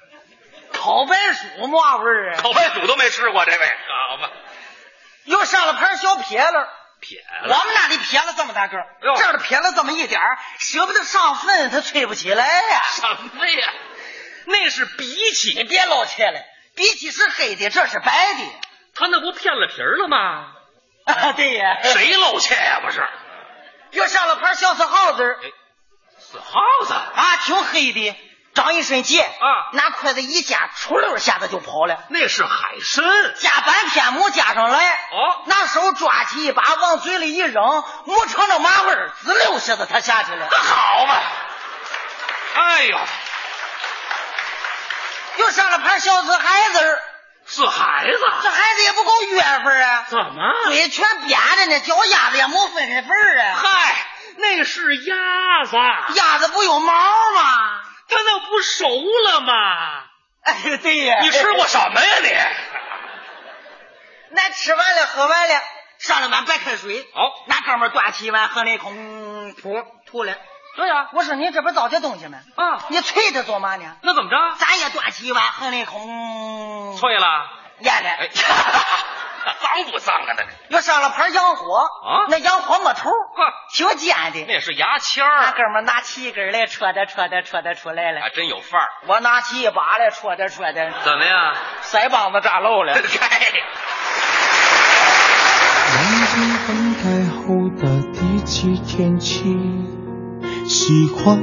[0.72, 2.40] 烤白薯嘛味儿啊？
[2.40, 3.72] 烤白薯都没吃过，这位
[4.08, 4.30] 好吧？
[5.24, 6.68] 又上了盘小撇了。
[7.00, 10.20] 撇了，我们那里撇了这么大个，这儿撇了这么一点
[10.58, 12.80] 舍不得上粪，它吹不起来呀。
[12.94, 13.72] 什么呀？
[14.46, 15.04] 那是荸
[15.34, 16.40] 荠，你别露怯了，
[16.74, 18.40] 荸荠是黑的，这是白的。
[18.94, 20.54] 他那不片了皮了吗？
[21.04, 21.82] 啊，对呀。
[21.82, 22.80] 谁露怯呀？
[22.82, 23.06] 不是。
[23.90, 25.48] 又上了盘小死耗子，哎，
[26.34, 28.16] 死耗子啊，挺黑的。
[28.54, 32.04] 长一身结啊，拿筷子一夹，出溜下子就跑了。
[32.08, 33.04] 那是海参，
[33.40, 40.48] 夹半天没夹上来，哦，拿手抓起一把往嘴里一扔，没成了马味儿，滋溜下子他下去了。
[40.50, 41.14] 好嘛！
[42.54, 42.98] 哎呦，
[45.38, 46.98] 又上了盘小死孩子，
[47.46, 50.06] 死孩子，这孩子也不够月份啊！
[50.08, 50.52] 怎么？
[50.66, 53.56] 嘴全扁着呢，脚丫子也没分开份啊！
[53.56, 54.03] 嗨，
[54.36, 55.76] 那是鸭子，
[56.16, 57.80] 鸭子不有毛吗？
[58.08, 60.04] 它那不熟了吗？
[60.44, 62.28] 哎，对呀，你吃过什么呀你？
[64.30, 65.62] 那吃完了，喝完了，
[65.98, 67.00] 上了碗白开水。
[67.14, 68.90] 哦，那哥们端起一碗，喝了一口，
[69.62, 70.34] 吐，吐了。
[70.76, 72.38] 对呀、我说你这不是糟践东西吗？
[72.56, 73.96] 啊，你催他做嘛呢？
[74.02, 74.36] 那怎么着？
[74.58, 77.48] 咱也端起一碗，喝了一口，嗯，脆了，
[77.80, 78.10] 咽了。
[78.10, 78.28] 哎
[79.60, 80.24] 脏不脏啊？
[80.28, 83.10] 那个又上了盘洋火啊那洋火没头，
[83.72, 84.44] 挺尖的。
[84.48, 88.20] 那是牙签那，哥们拿起一根来，戳的戳的戳的出来了。
[88.20, 88.88] 还真有范儿。
[89.06, 91.54] 我拿起一把来，戳的戳的，怎么样？
[91.82, 92.94] 腮帮子炸漏了。
[95.94, 99.54] 眼睛分开后的第几天起，
[100.66, 101.38] 喜欢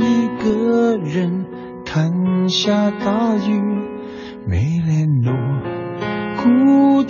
[0.00, 1.46] 一个人
[1.86, 3.60] 看下大雨，
[4.48, 4.71] 没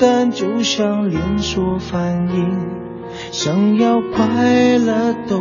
[0.02, 2.58] 单就像连锁反应，
[3.30, 5.38] 想要快乐都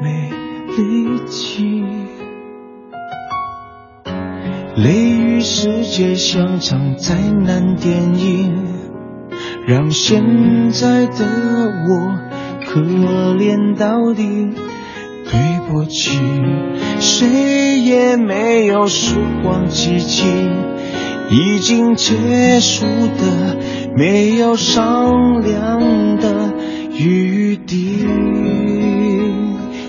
[0.00, 0.30] 没
[0.78, 1.84] 力气。
[4.76, 8.64] 雷雨世界像场灾难电影。
[9.66, 11.24] 让现在的
[11.86, 12.18] 我
[12.66, 14.48] 可怜到底。
[15.24, 16.18] 对不起，
[16.98, 20.24] 谁也没有时光机器，
[21.32, 23.56] 已经结束的
[23.96, 26.52] 没有商量的
[26.92, 28.06] 余地。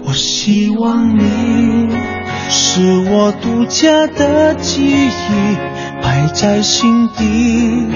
[0.06, 1.90] 我希望你
[2.50, 5.58] 是我独家的记忆，
[6.02, 7.88] 摆在心底。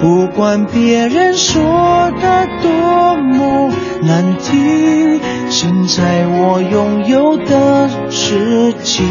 [0.00, 3.70] 不管别人说的多么
[4.02, 9.06] 难听，现在我拥有的事情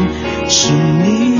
[0.48, 1.38] 是你，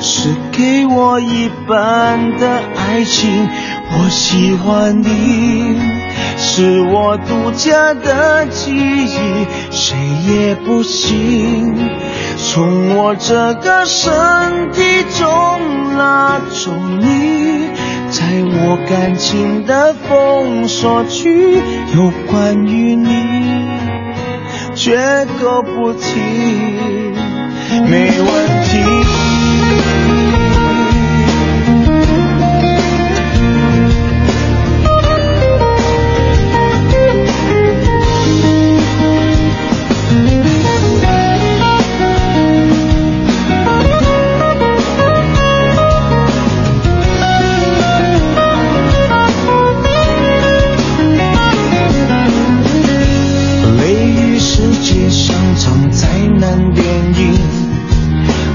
[0.00, 3.48] 是给我一半的爱情。
[3.92, 5.76] 我喜欢你，
[6.36, 9.96] 是我独家的记忆，谁
[10.28, 11.74] 也不行
[12.36, 14.80] 从我这个身体
[15.18, 17.70] 中拉走你。
[18.10, 21.60] 在我感情的封锁区，
[21.94, 23.08] 有关于你，
[24.74, 26.20] 绝口不提，
[27.88, 28.59] 没问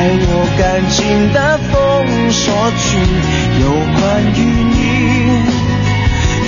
[0.00, 1.70] 在我感情的封
[2.32, 2.48] 锁
[2.78, 2.96] 区，
[3.60, 3.68] 有
[4.00, 4.00] 关
[4.32, 4.40] 于
[4.72, 4.80] 你，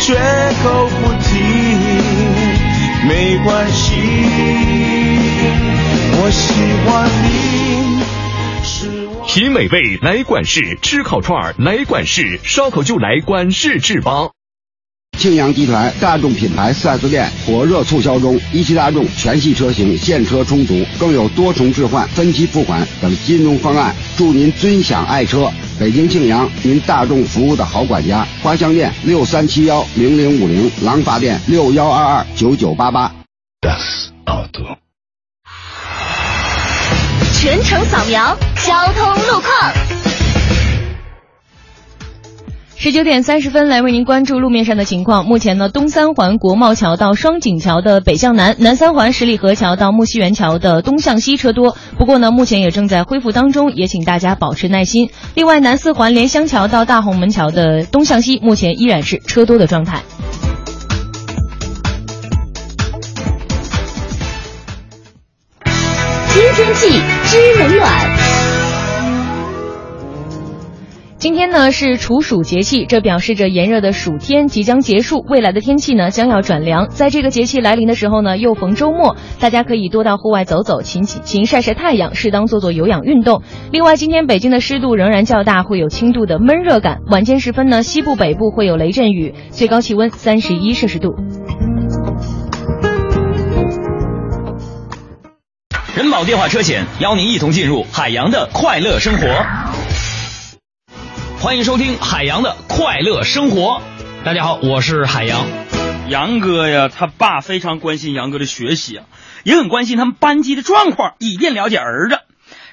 [0.01, 0.17] 绝
[0.65, 1.29] 口不提，
[3.07, 3.85] 没关系，
[6.17, 6.41] 我喜
[6.87, 6.89] 欢
[7.25, 7.29] 你。
[9.29, 14.31] 品美味来管事，吃烤串来管事，烧烤就来管事制吧。
[15.23, 25.49] 庆阳集团大众品牌 4S 店火热促销中，一汽大众全系车型现车充足，更有多重置换、分期付款等金融方案，祝您尊享爱车。
[25.79, 28.27] 北京庆阳，您大众服务的好管家。
[28.43, 33.15] 花乡店六三七幺零零五零，廊坊店六幺二二九九八八。
[37.41, 38.37] 全程扫描
[38.67, 40.12] 交通路况。
[42.75, 45.25] 十九点三十分，来为您关注路面上的情况。
[45.25, 51.77] 目前呢，东三环国贸桥到双井桥的北向南，南三环十里河桥到木樨园桥的东向西车多。
[51.97, 55.11] 不过呢，目前也正在恢复当中，也请大家保持耐心。
[55.37, 60.03] 另外，南四环莲香桥到大红门桥的东向西，目前依然是车多的状态。
[66.35, 68.22] 听天气知冷暖。
[71.23, 76.89] 今天呢是处暑节气，这表示着炎热的暑天即将结束，未来的天气呢将要转凉。
[76.89, 83.45] 在这个节气来临的时候呢，又逢周末，大家可以多到户外走走，勤勤晒晒太阳，适当做做有氧运动。
[83.71, 87.03] 另外，今天北京的湿度仍然较大，会有轻度的闷热感。
[87.09, 91.15] 晚间时分呢，西部北部会有雷阵雨，最高气温三十一摄氏度。
[95.95, 99.29] 人保电话车险邀您一同进入海洋的快乐生活。
[101.43, 103.83] 欢迎收听海洋的快乐生活。
[104.25, 105.45] 大家好，我是海洋。
[106.09, 109.07] 杨哥呀，他爸非常关心杨哥的学习啊，
[109.43, 112.21] 也很关心他们班级的状况，以便了解儿子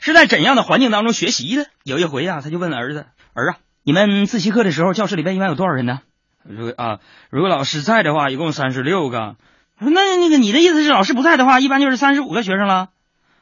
[0.02, 1.66] 是在怎样的环境当中学习的。
[1.84, 6.02] 有一回啊，他就问儿子：“儿啊，你们自习课的时候，教室里边一般有多少人呢？”
[6.48, 7.00] 如果啊，
[7.32, 9.36] 如果老师在的话，一共三十六个。
[9.80, 12.90] 那那个你的意思是，老师不在的话，一般就是三十五个学生了？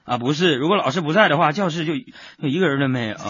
[0.06, 1.96] 啊，不是，如果老师不在的话，教室就
[2.42, 3.18] 就一个人都没有。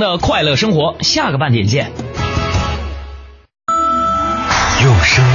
[0.00, 1.92] 的快乐生活，下个半点见。
[4.82, 5.32] 用声音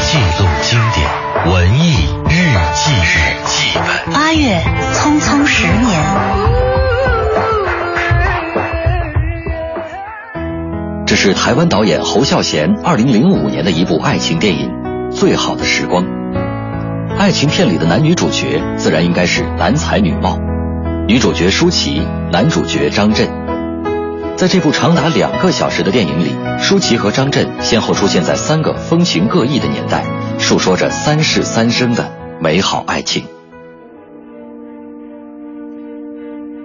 [0.00, 1.08] 记录经典
[1.52, 1.94] 文艺
[2.28, 2.34] 日
[2.74, 4.14] 记日记本。
[4.14, 4.60] 八月
[4.92, 6.00] 匆匆十年，
[11.06, 14.70] 这是台湾导演侯孝贤二零零五年的一部爱情电影
[15.10, 16.04] 《最好的时光》。
[17.18, 20.38] 爱情片里的男女主角自然应该是男才女貌，
[21.06, 23.37] 女主角舒淇，男主角张震。
[24.38, 30.06] 在这部长达两个小时的电影里，舒淇和张震先后出现在三个风情各异的年代，
[30.38, 33.24] 述说着三世三生的美好爱情。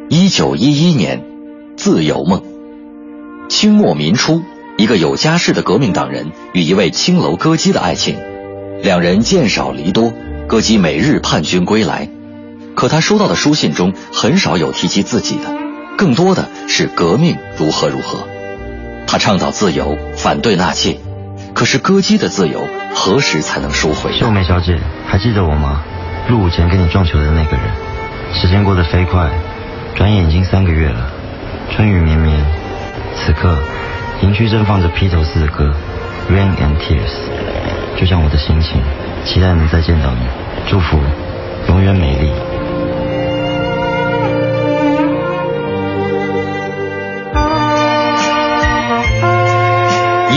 [0.07, 1.23] 一九一一年，
[1.75, 2.43] 自由梦。
[3.49, 4.43] 清末民初，
[4.77, 8.19] 一个有家室的革命党人与一位青楼歌姬的爱情，
[8.83, 10.13] 两人渐少离多，
[10.45, 12.07] 歌姬每日盼君归来，
[12.75, 15.72] 可他收到的书信中很少有提及自己的。
[15.97, 18.27] 更多的是革命如何如何，
[19.07, 20.97] 他倡导自由，反对纳妾。
[21.53, 24.11] 可是歌姬的自由何时才能收回？
[24.17, 25.83] 秀美小姐，还记得我吗？
[26.27, 27.63] 入伍前跟你撞球的那个人。
[28.33, 29.29] 时间过得飞快，
[29.95, 31.11] 转眼已经三个月了。
[31.71, 32.43] 春雨绵绵，
[33.15, 33.55] 此刻
[34.21, 35.71] 营区正放着披头士的歌
[36.33, 37.13] 《Rain and Tears》，
[37.99, 38.81] 就像我的心情，
[39.23, 40.25] 期待能再见到你，
[40.67, 40.97] 祝福
[41.67, 42.52] 永远美丽。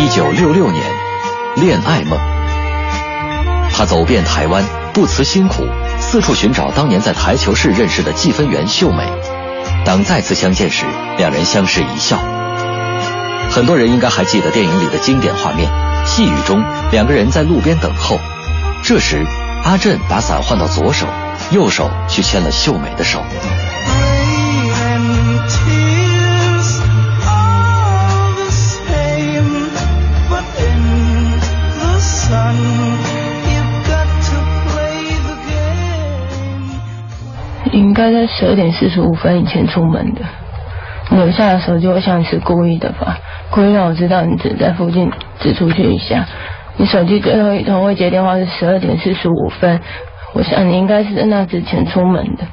[0.07, 0.85] 一九六六年，
[1.57, 2.17] 恋爱梦。
[3.73, 5.67] 他走遍台湾，不辞辛苦，
[5.99, 9.03] 四处寻找当年在台球室认识的计分员秀美。
[9.85, 10.85] 当再次相见时，
[11.19, 12.19] 两人相视一笑。
[13.51, 15.69] 很多人应该还记得电影里的经典画面：
[16.07, 16.63] 细雨中，
[16.93, 18.17] 两个人在路边等候。
[18.85, 19.27] 这时，
[19.65, 21.09] 阿震把伞换到左手，
[21.51, 23.25] 右手去牵了秀美的手。
[37.73, 40.23] 应该在十二点四十五分以前出门的。
[41.11, 43.19] 你留下的手机，我想你是故意的吧？
[43.51, 46.27] 故意让我知道你只在附近，只出去一下。
[46.77, 49.81] 你手机最后一通未接电话是十二点四十五分，
[50.33, 52.45] 我想你应该是在那之前出门的。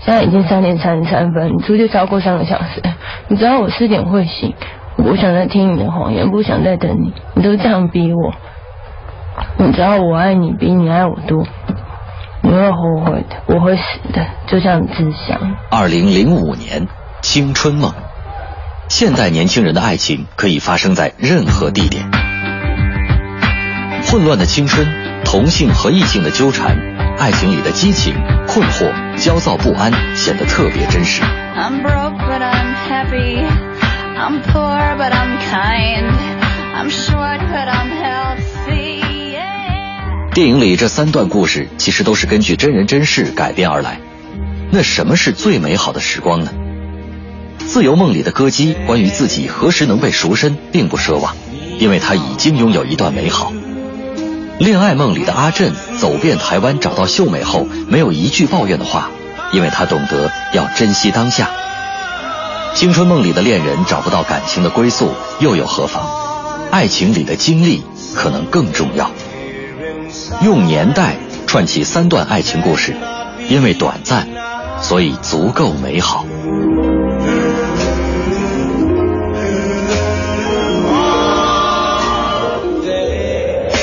[0.00, 2.82] 现在已经三点三十三分，你出去超过三个小时。
[3.28, 4.54] 你知道我四点会醒，
[4.96, 8.34] 我不想再听你的谎言，不想再等你，你都这样逼我。
[9.58, 11.46] 你知道我爱你比你爱我多。
[12.42, 15.56] 你会后悔的，我会死的，就像志祥。
[15.70, 16.88] 二零零五年，
[17.20, 17.92] 青春梦。
[18.88, 22.10] 现代年轻人的爱情可以发生在任何地点。
[24.10, 24.86] 混乱的青春，
[25.24, 26.76] 同性和异性的纠缠，
[27.18, 28.14] 爱情里的激情、
[28.48, 31.22] 困惑、焦躁不安，显得特别真实。
[31.22, 33.44] I'm broke, but I'm happy.
[34.16, 36.10] I'm poor, but I'm kind.
[36.74, 38.49] I'm short, but I'm healthy.
[40.32, 44.00] 电影里这三段故事其实都是根据真人真事改编而来。
[44.70, 46.52] 那什么是最美好的时光呢？
[47.58, 51.34] 自由梦里的歌姬关于自己何时能被赎身，并不奢望，
[51.80, 53.52] 因为他已经拥有一段美好。
[54.60, 59.10] 恋爱梦里的阿震走遍台湾找到秀美后，没有一句抱怨的话，
[59.52, 61.50] 因为他懂得要珍惜当下。
[62.76, 66.08] 青春梦里的恋人找不到感情的归宿，又有何妨？
[66.70, 67.82] 爱情里的经历
[68.14, 69.10] 可能更重要。
[70.42, 71.16] 用年代
[71.46, 72.96] 串起三段爱情故事，
[73.48, 74.26] 因为短暂，
[74.80, 76.24] 所以足够美好。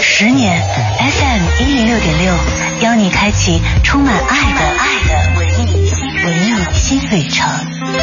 [0.02, 0.60] 十年
[0.98, 2.34] FM 一零六点六，
[2.82, 5.92] 邀你开启充满爱的爱的文艺
[6.26, 7.48] 文艺新旅程。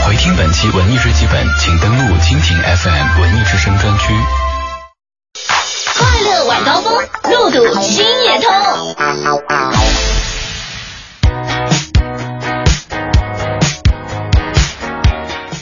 [0.07, 4.12] 回听本期文艺日记本，请登录蜻蜓 FM 文艺之声专区。
[6.55, 6.93] 晚高峰，
[7.32, 8.48] 路堵心也通。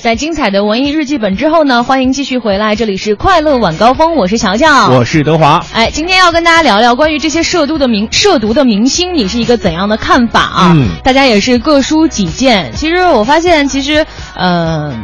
[0.02, 5.64] 在精彩的文艺日记本之后呢，欢迎继续回来，这里是快乐晚高峰，我是乔乔，我是德华。
[5.72, 10.72] 哎，今天要跟大家聊聊关于这些涉毒的明涉毒的明星，你是一个怎样的看法啊？
[10.76, 12.70] 嗯，大家也是各抒己见。
[12.76, 14.04] 其实我发现，其实，
[14.34, 14.94] 呃，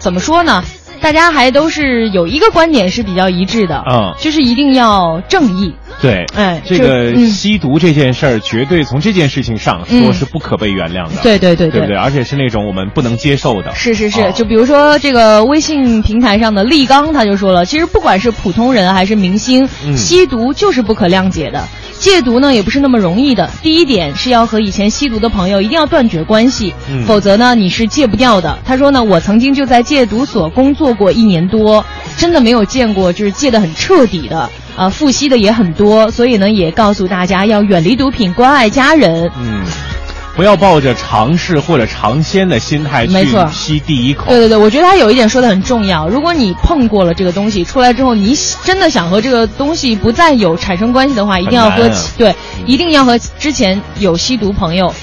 [0.00, 0.64] 怎么说呢？
[1.06, 5.72] 大家还都是有一个观点是比较一致的，嗯，就是一定要正义。
[6.02, 11.22] 对，哎，这个吸毒这件事儿，绝对从这件事情上说是不可被原谅的。
[11.22, 11.94] 对对对对不对？
[11.94, 13.72] 而且是那种我们不能接受的。
[13.72, 21.68] 是是是，就比如说这个微信平台上的立刚，他就说了，其实不管是普通人还是明星，吸毒就是不可谅解的。
[21.98, 23.50] 戒毒呢也不是那么容易的。
[23.62, 28.58] 第一点是要和以前吸毒的朋友一定要断绝关系，嗯、否则呢你是戒不掉的。
[28.64, 31.84] 他说呢，我曾经就在戒毒所工作过一年多，
[32.16, 36.10] 真的没有见过就是戒得很彻底的，啊，复吸的也很多。
[36.10, 39.30] 所以呢，也告诉大家要远离毒品，关爱家人。
[39.38, 39.95] 嗯。
[40.36, 44.26] 不要抱着尝试或者尝鲜的心态去吸第一口。
[44.28, 46.06] 对对对，我觉得他有一点说的很重要。
[46.06, 52.34] 如果你碰过了这个东西，出来之后你真的想和这个东西不再有产生关系的话，一定要和对，
[52.66, 54.94] 一定要和之前有吸毒朋友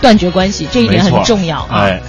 [0.00, 1.84] 断绝关系，这一点很重要啊。
[1.84, 2.00] 哎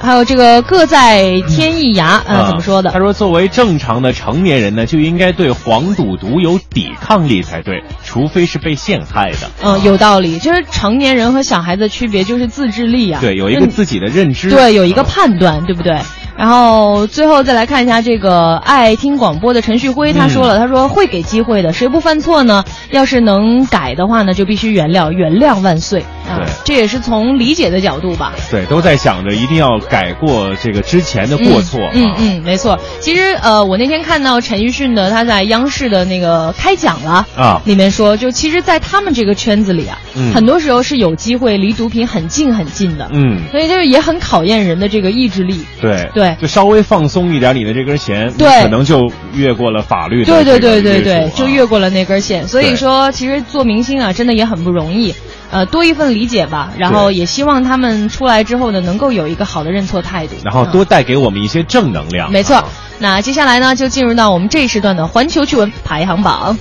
[0.00, 2.90] 还有这个各在天一涯啊、呃，怎么说的？
[2.90, 9.50] 他说，作为正常的成年人呢，就应该对黄赌毒有抵抗力才对，除非是被陷害的。
[9.62, 10.38] 嗯，有道理。
[10.38, 15.98] 就是成年人和小孩子的区别就是自制力啊，对，有一个自己的认知，对，有一个判断，对不对？
[16.36, 22.64] 然后最后再来看一下这个爱听广播的陈旭辉，他说了，他说会给机会的，谁不犯错呢？
[22.90, 26.46] 要是能改的话呢，就必须原谅，原谅万岁啊！
[26.64, 28.32] 这也是从理解的角度吧。
[28.50, 31.80] 对，都在想着一定要改过这个之前的过错。
[31.92, 32.78] 嗯嗯，没错。
[33.00, 43.08] 其实呃，我那天看到陈奕迅的他在央视的那个开讲了啊，里面说，就其实，在他们这个圈子里啊，嗯、很多时候是有机会离毒品很近很近的。
[43.12, 45.64] 嗯，所以就是也很考验人的这个意志力。
[45.80, 46.36] 对对。
[46.40, 52.46] 就稍微放松一点你的这根弦，对，可能就越过了法律的对对对对对，啊、就越过了那根线。
[52.46, 55.14] 所以说，其实做明星啊，真的也很不容易。
[55.50, 62.30] 呃，多一份理解吧，然后也希望他们出来之后呢，能够有一个好的认错态度，然后多带给我们一些正能量。
[62.30, 62.64] 嗯、没错。
[63.00, 66.56] 那接下来呢，就进入到我们这一时段的环球趣闻排行榜。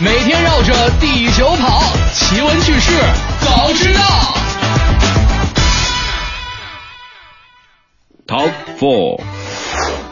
[0.00, 1.82] 每天绕着地球跑，
[2.14, 2.92] 奇闻趣事
[3.40, 4.00] 早知道。
[8.28, 9.20] Top Four，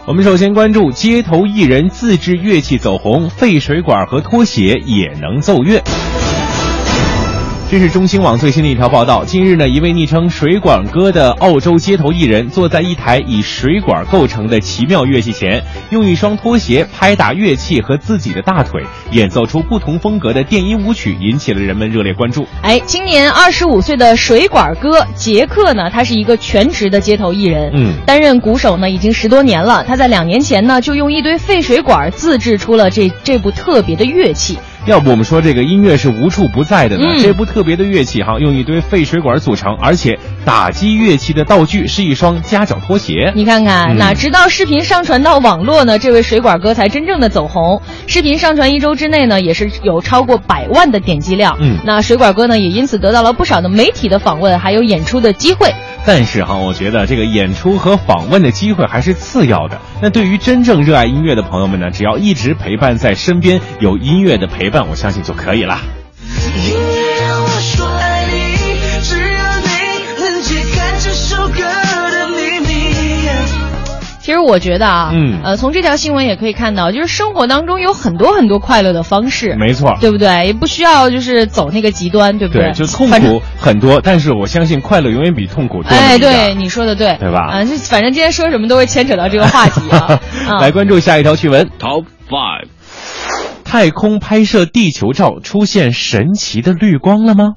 [0.06, 5.84] 我们首先关注街头艺人自制乐器走红，废水管和拖鞋也能奏乐。
[7.70, 9.22] 这是中新网最新的一条报道。
[9.22, 22.46] 近日呢，一位昵称“水管哥”的澳洲街头艺人坐在一台以水管构成的奇妙乐器前，用一双拖鞋拍打乐器和自己的大腿，演奏出不同风格的电音舞曲，引起了人们热烈关注。
[22.62, 29.84] 哎，今年二十五岁的水管哥杰克呢，他是一个全职的街头艺人，嗯，担任鼓手呢已经十多年了。
[29.86, 34.58] 他在两年前呢，就用一堆废水管自制出了这这部特别的乐器。
[34.86, 37.06] 要不我们说这个音乐是无处不在的呢？
[37.06, 43.32] 嗯、这部特别的乐器哈，用一堆废水管组成，而且打击乐器的道具是一双夹脚拖鞋。
[43.34, 47.82] 你看看，嗯、那直到视频上传到网络呢，这位水管哥才真正的走红。
[48.06, 51.56] 视频上传一周之内呢，也是有超过百万的点击量。
[51.60, 55.74] 嗯，那水管哥呢，也因此得到了不少的媒体的访问，还有演出的机会。
[56.10, 59.78] 但是哈，我觉得这个演出和访问的机会还是次要的。
[60.00, 65.78] 那对于真正热爱音乐的朋友们呢，只要一直陪伴在身边，有音乐的陪伴，我相信就可以了。
[74.48, 80.46] 我觉得啊，嗯，呃，从这条新闻也可以看到，就是生活当中有很多很多快乐的方式，没错，对不对？
[80.46, 82.72] 也不需要就是走那个极端，对不对？
[82.72, 85.90] 就痛苦很多，但是我相信快乐永远比痛苦多。
[85.90, 87.50] 哎，对，你说的对，对吧？
[87.50, 90.18] 啊，就反正今天说什么都会牵扯到这个话题啊。
[90.60, 92.68] 来关注下一条趣闻，Top Five，
[93.64, 97.52] 太空拍摄地球照出现神奇的绿光了吗？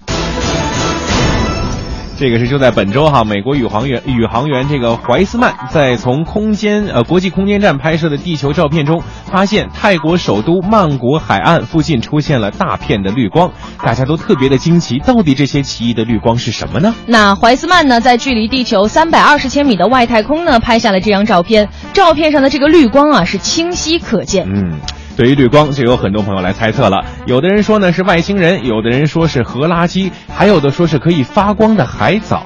[2.21, 16.93] 这个是就在本周哈，美国宇航员宇航员这个怀斯曼在从空间呃国际空间站拍摄的地球照片中，发现泰国首都曼谷海岸附近出现了大片的绿光，大家都特别的惊奇，到底这些奇异的绿光是什么呢？
[17.07, 21.69] 那怀斯曼呢，在距离地球三百二十千米的外太空呢，拍下了这张照片。
[21.91, 24.47] 照片上的这个绿光啊，是清晰可见。
[24.47, 24.79] 嗯。
[25.15, 27.05] 对于绿光，就有很多朋友来猜测了。
[27.25, 32.43] 有的人说呢是外星人，有的人说是核垃圾，还有的说是可以发光的海藻。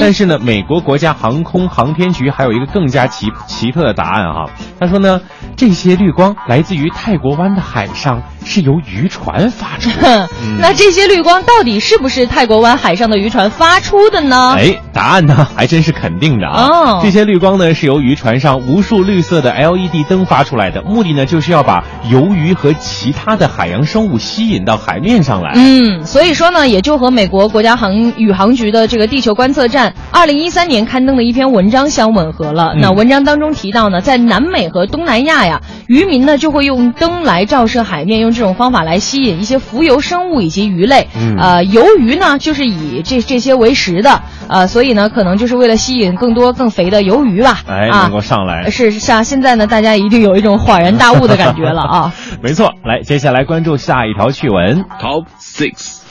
[0.00, 4.50] 但是呢，美国国家航空航天局还有一个更加奇奇特的答案哈。
[4.78, 5.20] 他说呢，
[5.56, 9.90] 这些绿光来自于泰国湾的海上，是由渔船发出。
[10.60, 14.54] 那这些绿光到底是不是泰国湾海上的渔船发出的呢？
[14.56, 16.66] 哎，答案呢还真是肯定的啊。
[16.66, 25.52] 哦，这些绿光呢是由渔船上无数绿色的 LED 灯发出来的，目的呢就是要把鱿鱼和其他的海洋生物吸引到海面上来。
[25.54, 32.72] 嗯，所以说呢，也就和美国国家航宇航局的这个地球观测站二零一三年刊登的一篇文章相吻合了。
[32.74, 41.08] 嗯那文章当中提到呢，在南美和东南亚呀，渔民呢就会用灯来照射海面，用这种方法来吸引一些浮游生物以及鱼类。
[41.18, 47.60] 嗯呃，鱿鱼呢就是以这这些为食的，呃，所以呢，可能就是为了吸引更多更肥的鱿鱼吧。
[47.66, 48.70] 哎，啊能够上来。
[48.70, 52.14] 是是啊，现在呢，大家一定有一种恍然大悟的感觉了啊。
[52.42, 54.84] 没错，来，接下来关注下一条趣闻。
[54.84, 56.02] Top Six，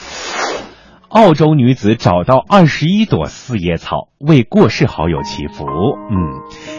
[1.08, 5.64] 澳洲女子找到二十一朵四叶草，为过世好友祈福。
[5.66, 6.16] 嗯，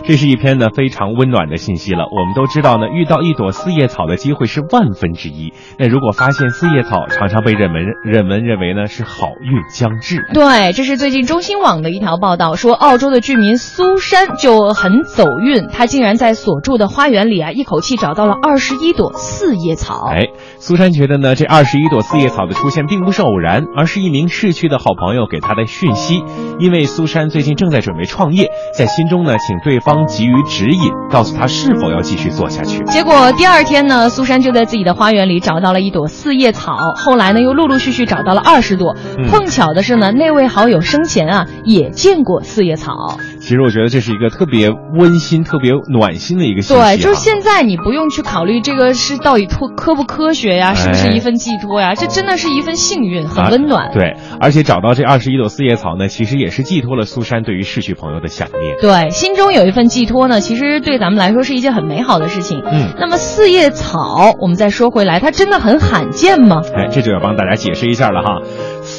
[0.05, 2.05] 这是一篇呢非常温暖的信息了。
[2.05, 5.53] 我们都知道呢，遇到一朵四叶草的机会是万分之一。
[5.77, 10.25] 那如果发现四叶草，常常被人们人们认为呢是好运将至。
[10.33, 20.07] 对，这是最近中新网的一条报道，说澳洲的居民苏珊就很走运，她竟然在所住的花园里啊，一口气找到了二十一朵四叶草。
[20.09, 20.27] 哎，
[20.57, 26.23] 苏珊觉得呢，这二十一朵四叶草的出现并不是偶然，而是一名逝去的好朋友给她的讯息。
[26.59, 32.83] 因为苏珊最近正在准备创业，在心中呢，请对方给予指引，告诉他是否要继续做下去。
[32.85, 38.95] 结果第二天呢，苏珊就在自己的花园里找到了一朵四叶草，后来呢，又陆陆续续找到了二十朵。
[39.17, 43.17] 嗯碰巧的是呢，那位好友生前啊也见过四叶草。
[43.47, 46.91] 其实我觉得这是一个特别温馨、特别暖心的一个信息、啊。
[46.91, 53.87] 对，就是现在你不用去考虑这个是到底科科不科学呀，是不是一份寄托呀，这真的是一份幸运，很温暖。
[53.87, 58.75] 啊对，而且找到这二十一朵四叶草呢，其实也是寄托了苏珊对于逝去朋友的想念。
[58.81, 62.61] 对，心中有一份寄托呢，其实对咱们来说是一件很美好的事情。
[62.65, 66.63] 嗯，那么四叶草，我们再说回来，它真的很罕见吗？
[66.75, 68.41] 哎，这就要帮大家解释一下了哈。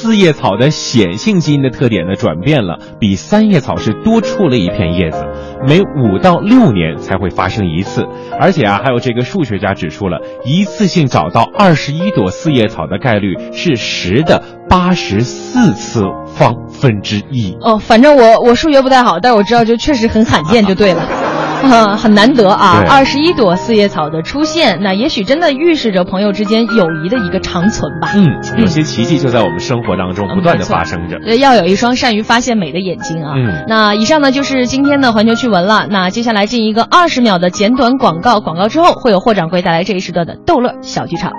[0.09, 5.23] 四叶草的显性基因的特点呢转变了，比三叶草是多出了一片叶子，
[5.67, 8.07] 每五到六年才会发生一次。
[8.41, 17.55] 而且啊，还有这个数学家指出了，一次性找到二十一朵四叶草的概率是十的八十四次方分之一。
[17.61, 21.28] 哦，反正我我数学不太好，但是我知道就确实很罕见就对了。
[21.63, 22.81] 啊， 很难得啊！
[22.81, 28.13] 对二十一朵四叶草的出现，那也许真的预示着朋友之间友谊的一个长存吧。
[28.15, 28.27] 嗯，
[28.59, 31.19] 有些奇迹就在我们生活当中不断的发生着。
[31.21, 33.35] 对，要有一双善于发现美的眼睛啊。
[33.37, 35.87] 嗯那以上呢就是今天的环球趣闻了。
[35.91, 41.33] 那接下来进一个二十秒的简短广告，广告之后会有霍掌柜带来这一时段的逗乐小剧场。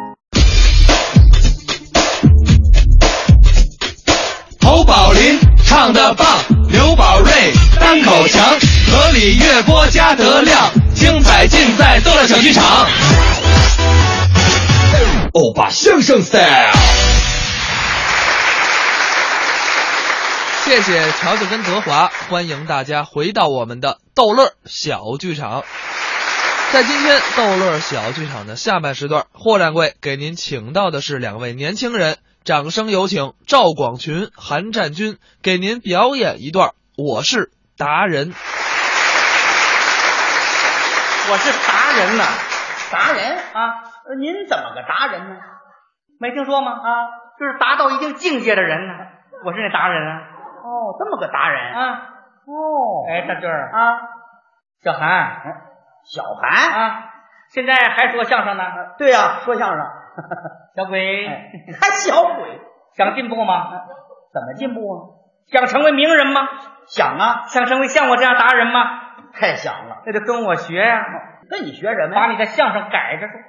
[4.61, 6.27] 侯宝林唱的棒，
[6.71, 7.31] 刘宝瑞
[7.79, 8.58] 单口强，
[9.09, 12.87] 河里月波加德亮，精彩尽在逗乐小剧场。
[15.33, 16.71] 欧巴相声 style。
[20.63, 25.63] 谢谢乔治跟德华，欢迎大家回到我们的逗乐小剧场。
[26.71, 38.33] 在今天逗乐小剧场的下半时段，霍掌柜给您请到的是两位年轻人，掌声有请赵广群、韩占军给您表演一段《我是达人》。
[41.31, 42.23] 我是达人呐、
[42.91, 43.83] 达人啊？
[44.09, 45.35] 呃您怎么个达人呢？
[46.19, 46.71] 没听说吗？
[46.71, 46.89] 啊，
[47.37, 48.93] 就是达到一定境界的人呢。
[49.45, 50.21] 我是那达人啊。
[50.63, 52.01] 哦，这么个达人啊。
[52.47, 53.99] 哦，哎，大军儿啊，
[54.83, 55.43] 小韩，
[56.03, 57.03] 小韩啊，
[57.49, 58.63] 现在还说相声呢？
[58.97, 59.85] 对呀、说相声。
[60.75, 61.27] 小鬼，
[61.79, 62.59] 还小鬼，
[62.97, 63.69] 想进步吗？
[64.33, 64.97] 怎么进步啊？
[65.51, 66.41] 想成为名人吗？
[66.87, 67.43] 想啊。
[67.45, 69.08] 想成为像我这样达人吗？
[69.33, 71.05] 太响了，那就跟我学呀、
[71.49, 73.39] 那你学什么把你的相声改着说，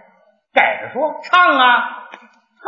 [0.54, 2.66] 改着说，唱啊，唱。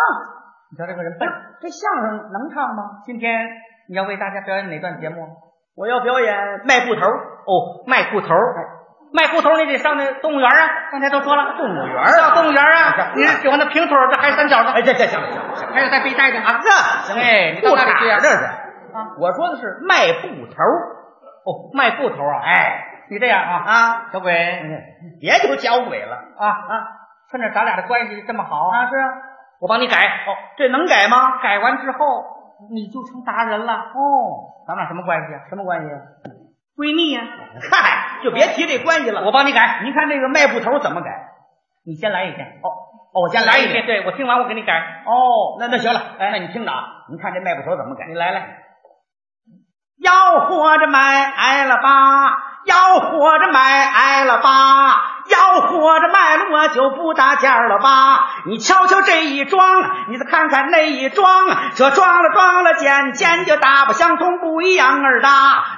[0.70, 1.28] 你瞧这个人笨，
[1.60, 3.02] 这相声能唱吗？
[3.05, 3.48] 今天
[3.89, 5.28] 你要为大家表演哪段节目？
[5.76, 6.36] 我要表演
[6.66, 7.06] 卖布头。
[7.06, 8.28] 哦，卖布头。
[9.14, 10.89] 卖布头你得上那动物园啊！
[10.90, 13.12] 刚才都说了，动物园啊动物园啊！
[13.14, 14.72] 你是喜欢那平腿儿，这还是三角的？
[14.72, 16.60] 哎，这这行了行了，还有带背带的啊？
[16.62, 18.18] 这行哎，你到那里去啊？
[18.22, 18.36] 这是
[18.97, 20.62] 啊，我说的是卖布头。
[21.44, 22.40] 哦，卖布头啊？
[22.43, 24.32] 哎，你这样啊啊，小鬼，
[25.20, 26.89] 别就交鬼了啊啊！
[27.30, 29.09] 趁着咱俩的关系这么好啊，是啊，
[29.60, 29.98] 我帮你改。
[29.98, 31.36] 哦，这能改吗？
[31.43, 31.98] 改完之后
[32.72, 33.74] 你就成达人了。
[33.74, 35.40] 哦，咱俩什么关系啊？
[35.51, 35.89] 什么关系？
[36.74, 37.20] 闺蜜呀。
[37.70, 39.26] 嗨，就别提这关系了。
[39.26, 39.82] 我帮你改。
[39.84, 41.10] 你看这个卖布头怎么改？
[41.84, 42.60] 你先来一遍。
[42.62, 42.68] 哦
[43.12, 43.84] 哦，我先来一遍。
[43.84, 45.02] 对，我听完我给你改。
[45.05, 48.06] 哦，那那行了，哎，那你听着啊，你看这卖布头怎么改？
[48.06, 48.56] 你来来。
[50.02, 58.28] 要活着买挨了吧，要活着卖了吧，要活着卖了我就不搭价了吧。
[58.44, 59.60] 你瞧瞧这一装，
[60.09, 61.26] 你再看看那一装，
[61.74, 65.30] 这装了装了件件就大不相同，不一样儿大。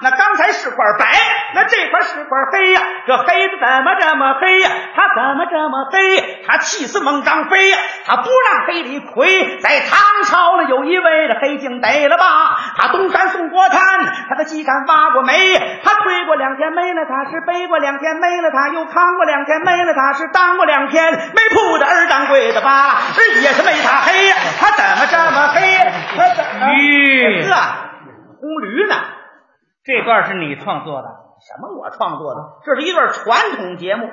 [0.03, 1.07] 那刚才是块白，
[1.55, 4.71] 那这块是块黑呀，这黑的怎么这么黑呀？
[4.95, 6.45] 他怎么这么黑？
[6.47, 9.59] 他气死孟张飞呀，他不让黑李逵。
[9.61, 13.79] 在唐朝了有一位的黑警逮了吧，他东山送过炭。
[14.29, 25.61] 他在西山挖过煤，他推过两天没了，他是背过两天没了，他又扛过两天没了，他是当过两天没铺的二当柜的吧，这也是没他黑呀，他怎么这么黑？
[26.17, 27.91] 他怎么驴是啊，
[28.41, 28.95] 红驴呢？
[29.85, 31.09] 这段是你创作的？
[31.47, 32.41] 什么我创作的？
[32.65, 34.09] 这是一段传统节目，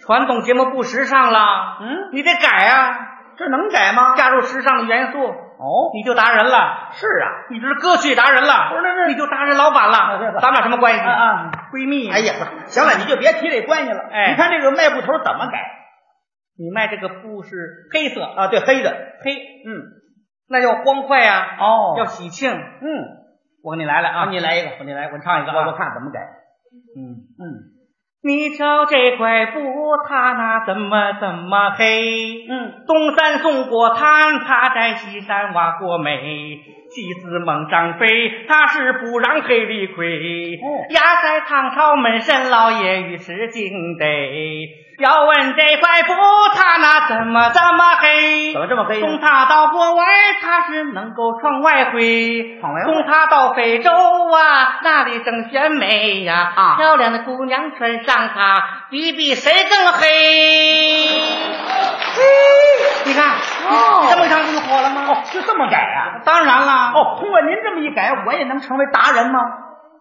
[0.00, 1.38] 传统节目不时尚了，
[1.80, 2.96] 嗯，你得改啊，
[3.36, 4.14] 这能改吗？
[4.16, 5.18] 加入时尚的元素。
[5.58, 6.88] 哦，你就达人了。
[6.92, 8.68] 是啊，你这是歌曲达人了。
[8.70, 10.38] 不是，那是你就达人老板了。
[10.40, 11.00] 咱俩什么关系？
[11.00, 12.10] 啊啊，闺蜜。
[12.10, 12.34] 哎呀，
[12.66, 14.00] 行了，你就别提这关系了。
[14.12, 15.58] 哎，你看这个卖布头怎么改？
[16.58, 18.90] 你卖这个布是黑色啊，对，黑的
[19.22, 19.82] 黑，嗯，
[20.48, 21.56] 那要欢快呀。
[21.60, 22.50] 哦，要喜庆。
[22.50, 22.88] 嗯，
[23.62, 26.20] 我给你来来啊，你来一个，我你来，我唱一个我我看怎么改。
[26.96, 27.75] 嗯嗯。
[28.26, 29.60] 你瞧这块布，
[30.08, 32.44] 它那怎么怎么黑？
[32.48, 36.60] 嗯，东山送过炭，他在西山挖过煤。
[36.96, 40.58] 气死猛张飞，他是不让黑里亏。
[40.64, 44.06] 哦，压在唐朝门神老爷与石敬得。
[44.98, 46.14] 要问这块布，
[46.54, 48.54] 他那怎么这么黑？
[48.54, 48.98] 怎么这么黑？
[48.98, 50.04] 送他到国外，
[50.40, 52.58] 他是能够闯外汇。
[52.58, 56.50] 闯外送他到非洲啊，那里正选美呀。
[56.56, 60.08] 啊，漂亮的姑娘穿上它，比比谁更黑。
[63.04, 63.34] 你看，
[63.66, 65.10] 哦，你这么一唱不就火了吗？
[65.10, 66.22] 哦，就这么改啊？
[66.24, 66.92] 当然了。
[66.94, 69.40] 哦，通过您这么一改，我也能成为达人吗？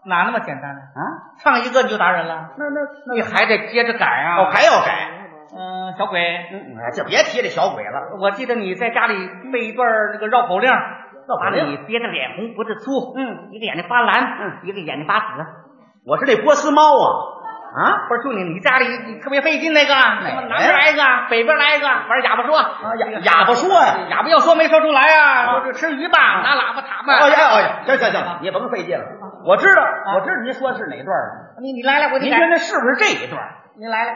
[0.06, 0.82] 哪那么简单呢？
[0.94, 1.02] 啊，
[1.40, 2.52] 唱一个你就达人了？
[2.58, 4.38] 那那那你还得接着改啊！
[4.38, 5.10] 哦，还要改。
[5.58, 6.20] 嗯，小鬼，
[6.52, 8.18] 嗯，就别提这小鬼了。
[8.20, 9.16] 我记得你在家里
[9.52, 15.26] 背一段那个绕口令，把你憋着脸红脖子粗，嗯，一个眼睛发蓝，嗯，一个眼睛发紫。
[16.06, 17.08] 我是那波斯猫啊。
[17.76, 27.20] 啊，不是就你你家里你特别费劲那个，哪南边来一个，北边来一个，玩哑巴说，啊哑哑巴说呀，哑巴要说没说出来呀，吃鱼吧，拿喇叭塔吧。
[27.20, 29.04] 哦呀哦呀，行行行，你甭费劲了，
[29.46, 29.84] 我知道，
[30.16, 31.60] 我知道您说的是哪段了。
[31.62, 33.44] 你你来来，我您觉得是不是这一段？
[33.78, 34.14] 您来来，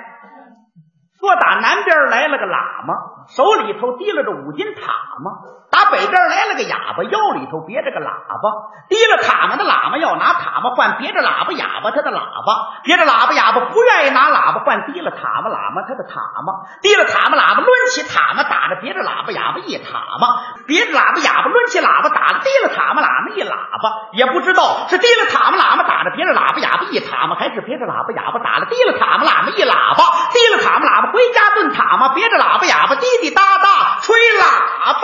[1.19, 2.93] 说打南边来了个喇嘛，
[3.35, 4.91] 手里头提了着五斤塔
[5.23, 5.57] 嘛。
[5.69, 8.45] 打北边来了个哑巴，腰里头别着个喇叭，
[8.89, 20.25] 提了塔嘛的喇嘛要拿塔嘛换别着喇叭哑巴他的喇叭，别着喇叭哑巴不愿意拿喇叭换提了塔嘛喇嘛他的塔嘛，提了塔嘛喇叭抡起塔嘛打着别着喇叭哑巴一塔嘛，
[20.65, 30.01] 别着喇叭哑巴抡起喇叭打着提了塔嘛喇嘛一喇叭，也不知道是提了塔嘛喇嘛打着别着喇叭哑巴一塔嘛，还是别着喇叭哑巴打了提了塔嘛喇嘛一喇叭，
[30.33, 35.01] 提了塔嘛喇叭回家炖塔嘛，别着喇叭哑巴提滴答答吹喇叭。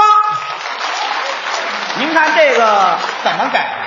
[1.99, 3.83] 您看这个怎么改啊？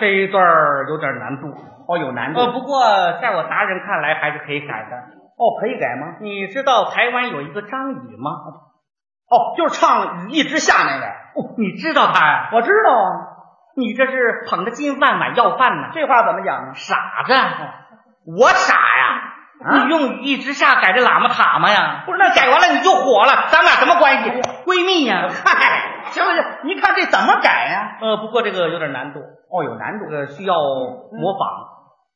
[0.00, 0.42] 这一段
[0.88, 1.48] 有点难度
[1.86, 2.40] 哦，有难度。
[2.40, 2.80] 呃，不过
[3.20, 4.96] 在我达人看来还是可以改的。
[5.36, 6.16] 哦，可以改吗？
[6.20, 8.30] 你知道台湾有一个张宇吗？
[9.30, 11.06] 哦，就是唱《雨一直下》那位。
[11.06, 12.50] 哦，你知道他呀？
[12.52, 13.10] 我知道啊。
[13.76, 15.88] 你这是捧着金饭碗要饭呢？
[15.92, 16.74] 这话怎么讲呢？
[16.74, 16.94] 傻
[17.26, 17.32] 子！
[18.38, 19.33] 我傻呀！
[19.72, 22.02] 你用雨一直下改这喇嘛塔嘛呀？
[22.04, 24.30] 不是，那改完了你就火了，咱俩什么关系？
[24.66, 25.28] 闺蜜呀！
[25.28, 27.98] 嗨，行了行，你看这怎么改呀？
[28.00, 29.20] 呃，不过这个有点难度。
[29.20, 31.48] 哦，有难度，这个需要模仿，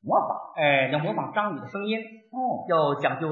[0.02, 0.36] 模仿。
[0.56, 1.98] 哎，要模仿张宇的声音。
[2.30, 3.28] 哦，要讲究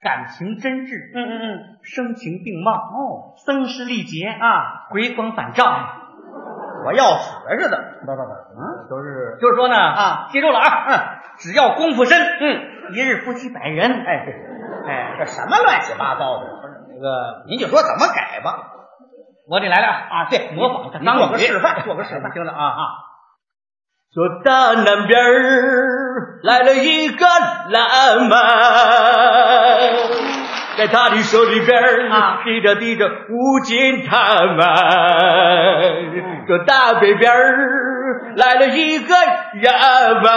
[0.00, 0.96] 感情真挚。
[1.14, 2.72] 嗯嗯嗯，声情并茂。
[2.72, 5.64] 哦，声嘶力竭啊，回光返照。
[6.84, 7.76] 我要死似的。
[8.00, 10.92] 不不不，嗯，就是就是说呢啊，记住了啊，嗯，
[11.38, 12.60] 只要功夫深，嗯，
[12.92, 13.90] 一日夫妻百人。
[13.90, 14.34] 哎，对，
[14.88, 16.46] 哎，这什么乱七八糟的？
[16.60, 18.72] 不是那个，您就说怎么改吧。
[19.48, 22.82] 我得来了啊，对，模仿他当做个示范，做个示范， 听着啊啊。
[24.14, 28.36] 说大南边儿来了一个喇嘛，
[30.78, 34.64] 在他的手里边儿啊提着提着五斤塔嘛。
[36.46, 37.85] 说大北边儿
[38.36, 40.30] 来了一个哑巴，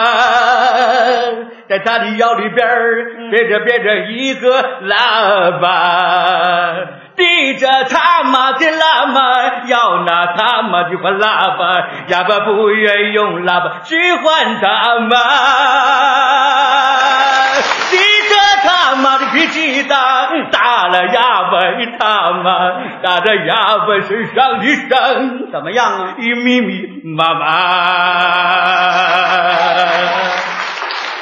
[1.67, 6.75] 在他的腰里边儿别着别着一个喇叭，
[7.17, 15.17] 提着他妈的喇叭要拿他妈的换喇叭，哑巴不愿用喇叭去换他妈，
[19.39, 21.59] 他妈的脾气大，打了哑巴
[21.97, 26.15] 他妈，打着哑巴身上的伤，怎么样啊？
[26.17, 27.49] 一密密麻麻。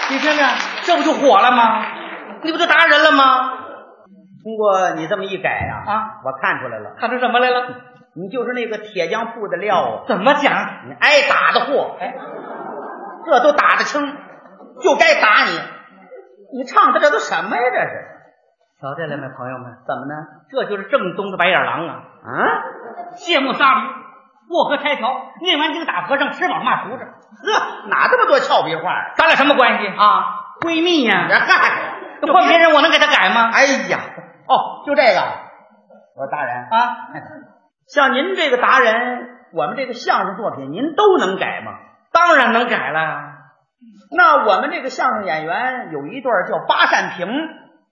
[0.10, 0.46] 你听听，
[0.84, 1.86] 这不就火了吗？
[2.44, 3.54] 你不就打人了吗？
[4.44, 7.68] 通过你这么一改呀、啊，我看出来了，看出什么来了？
[8.16, 10.04] 你就是那个铁匠铺的料啊。
[10.08, 10.54] 怎么讲？
[10.88, 12.16] 你挨打的货，哎，
[13.26, 14.02] 这都打得轻，
[14.82, 15.60] 就该打你。
[16.54, 17.64] 你唱的这都什么呀？
[17.72, 18.06] 这是？
[18.80, 19.78] 瞧见了没，朋友们？
[19.88, 20.14] 怎么呢？
[20.52, 21.94] 这就是正宗的白眼狼啊！
[22.24, 22.32] 啊，
[23.16, 23.88] 谢幕撒驴，
[24.48, 25.10] 过河拆桥，
[25.42, 27.04] 念完经打和尚，吃饱骂厨子。
[27.04, 29.14] 呵，哪这么多俏皮话？
[29.16, 30.54] 咱俩什么关系啊？
[30.62, 33.50] 闺蜜呀、嗨，这换别人我能给他改吗？
[33.52, 34.00] 哎呀，
[34.48, 35.22] 哦，就这个。
[36.16, 36.98] 我说大人啊，
[37.88, 41.74] 像您这个达人，我们这个相声作品您都能改吗？
[42.12, 43.27] 当然能改了。
[44.16, 47.28] 那我们这个相声演员有一段叫八扇屏，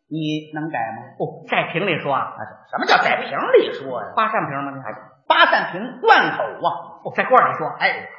[0.09, 1.13] 你能改吗？
[1.19, 2.33] 哦，在屏里说啊？
[2.71, 4.71] 什么叫在屏里说呀、八扇屏吗？
[4.75, 4.91] 你还
[5.27, 6.67] 八扇屏贯口啊？
[7.03, 8.09] 哦，在罐里说，哎，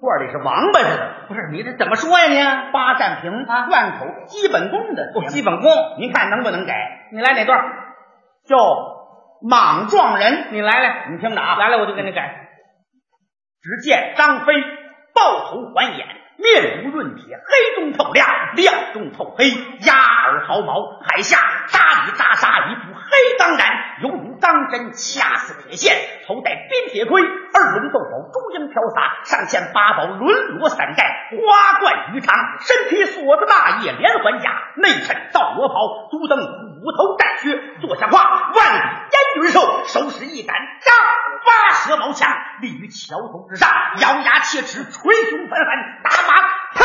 [0.00, 1.14] 罐里是王八似的。
[1.28, 2.72] 不是你这怎么说呀你？
[2.72, 7.08] 八扇屏啊，贯口基本功的哦，基本功，您看能不能改？
[7.12, 7.64] 你来哪段？
[8.46, 8.56] 叫
[9.42, 12.48] 莽撞人，你来来，你听着啊，来来我就给你改。
[13.60, 14.54] 只见张飞
[15.12, 16.06] 抱头还眼，
[16.38, 19.50] 面如润铁，黑中透亮，亮中透黑，
[19.86, 21.38] 压耳毫毛，海下
[21.68, 23.66] 扎里扎沙一副黑当然，
[24.02, 25.96] 犹如钢针掐死铁线，
[26.26, 36.38] 头戴冰铁盔，二龙斗宝，珠缨飘洒，上嵌八宝轮罗伞盖，花冠鱼肠，身披锁子大叶连环甲，内衬皂罗袍，足蹬
[36.86, 37.50] 虎头战靴，
[37.80, 38.16] 坐下胯
[38.54, 40.94] 万里烟云兽，手使一杆丈
[41.44, 42.30] 八蛇矛枪，
[42.60, 43.68] 立于桥头之上，
[43.98, 46.38] 咬牙切齿，捶胸反反，打马
[46.76, 46.84] 呸！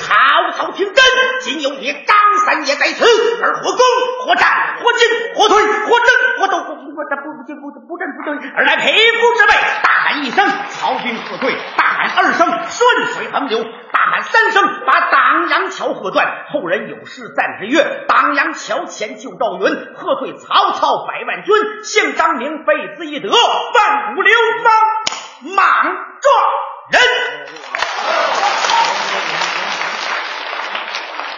[0.00, 0.14] 曹
[0.56, 1.04] 操听真，
[1.42, 3.04] 仅有你张三爷在此，
[3.42, 3.80] 而火攻、
[4.26, 6.08] 火战、火进、火退、火争、
[6.38, 9.52] 火斗、火火战不不进不不战不退，而来匹夫之辈。
[9.82, 16.46] 大喊一声，曹兵喝退；大喊二声，顺水横流；大喊三声，把党阳桥喝断。
[16.52, 21.54] 后人有诗赞之曰：“党阳桥前救赵云，喝退曹操百万军。
[21.84, 24.34] 姓张名废子一德，万古流
[24.64, 25.82] 芳莽
[26.20, 26.34] 撞
[26.92, 27.00] 人。”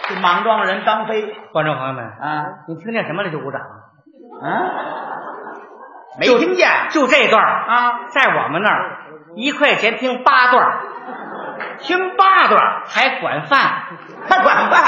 [0.07, 4.47] 这莽撞人张飞，观众朋友们啊，你听见什么了就鼓掌啊？
[6.19, 6.67] 没听见？
[6.89, 8.97] 就这段啊，在我们那儿
[9.35, 10.79] 一块钱听八段，
[11.77, 13.59] 听八段还管饭，
[14.27, 14.83] 还管饭，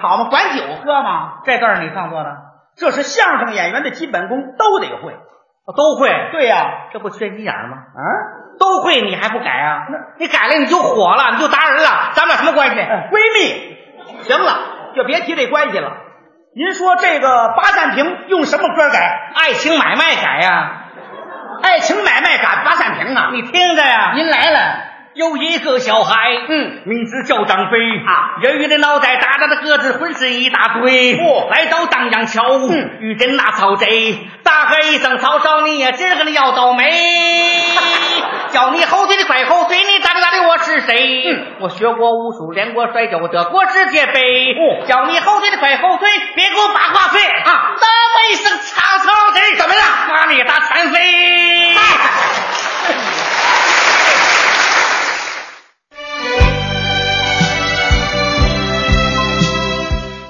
[0.00, 1.38] 好嘛，管酒喝吗？
[1.44, 2.36] 这段你创作的，
[2.76, 5.16] 这是相声演员的基本功，都得会，
[5.76, 6.30] 都会。
[6.32, 7.76] 对呀、这不缺心眼吗？
[7.76, 8.02] 啊，
[8.58, 9.86] 都会你还不改啊？
[10.18, 12.76] 你改了你就火了，你就达人了，咱们俩什么关系？
[12.76, 13.76] 闺蜜。
[14.22, 14.58] 行了，
[14.96, 15.92] 就别提这关系了。
[16.56, 19.30] 您说这个八扇屏用什么歌改？
[19.34, 20.84] 爱情买卖改呀、
[21.62, 23.30] 爱情买卖改八扇屏啊！
[23.32, 24.58] 你听着呀，您来了。
[25.14, 26.14] 有一个小孩，
[26.48, 27.76] 嗯，名字叫张飞
[28.06, 31.14] 啊，人鱼的脑袋，大大的个子，浑身一大堆。
[31.14, 36.84] 哦，来到当阳桥，嗯，遇见那曹贼，大喝一声：“曹操，你也，今儿个你要倒霉！
[38.58, 41.22] 叫你后退的快后退，你咋的咋的我是谁？
[41.30, 44.52] 嗯，我学过武术，练过摔跤，我得过世界杯。
[44.58, 47.76] 哦，叫你后退的快后退，别给我把话费啊！
[47.80, 49.84] 那么一声曹操的，怎么样？
[50.08, 50.98] 把你打残废！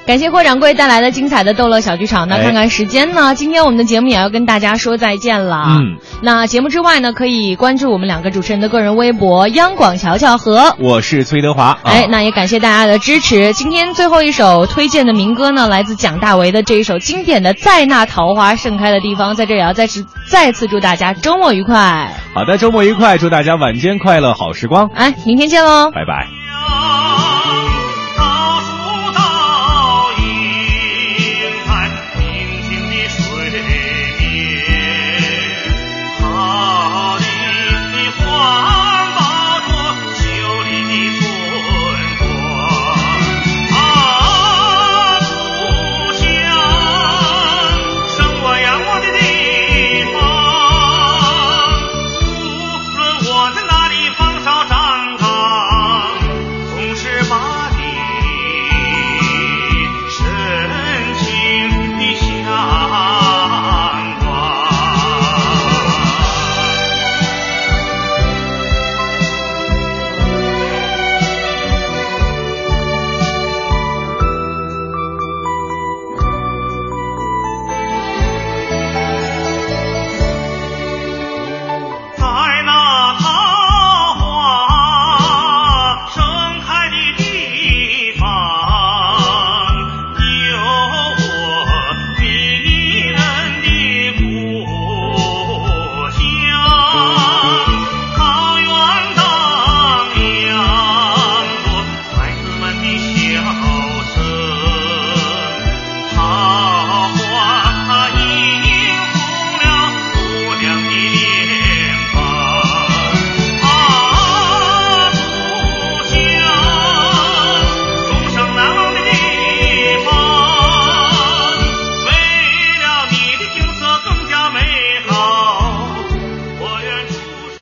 [0.09, 2.27] 感谢霍掌柜带来的精彩的逗乐小剧场。
[2.29, 5.67] 那哎看看时间呢，今天我们的节目也要跟大家说再见了。
[5.69, 10.75] 嗯，那节目之外呢，可以关注我们两个主持人的个人微博“央广乔乔”和。
[10.79, 11.65] 我是崔德华。
[11.65, 13.53] 啊哎，那也感谢大家的支持。
[13.53, 19.33] 今天最后一首推荐的民歌呢，来自蒋大为的这一首经典的《在那桃花盛开的地方》。
[19.35, 26.29] 在这也要再次再次祝大家周末愉快，好的，周末愉快，祝大家晚间快乐，好时光，哎，明天见喽，拜拜。
[26.67, 27.18] 啊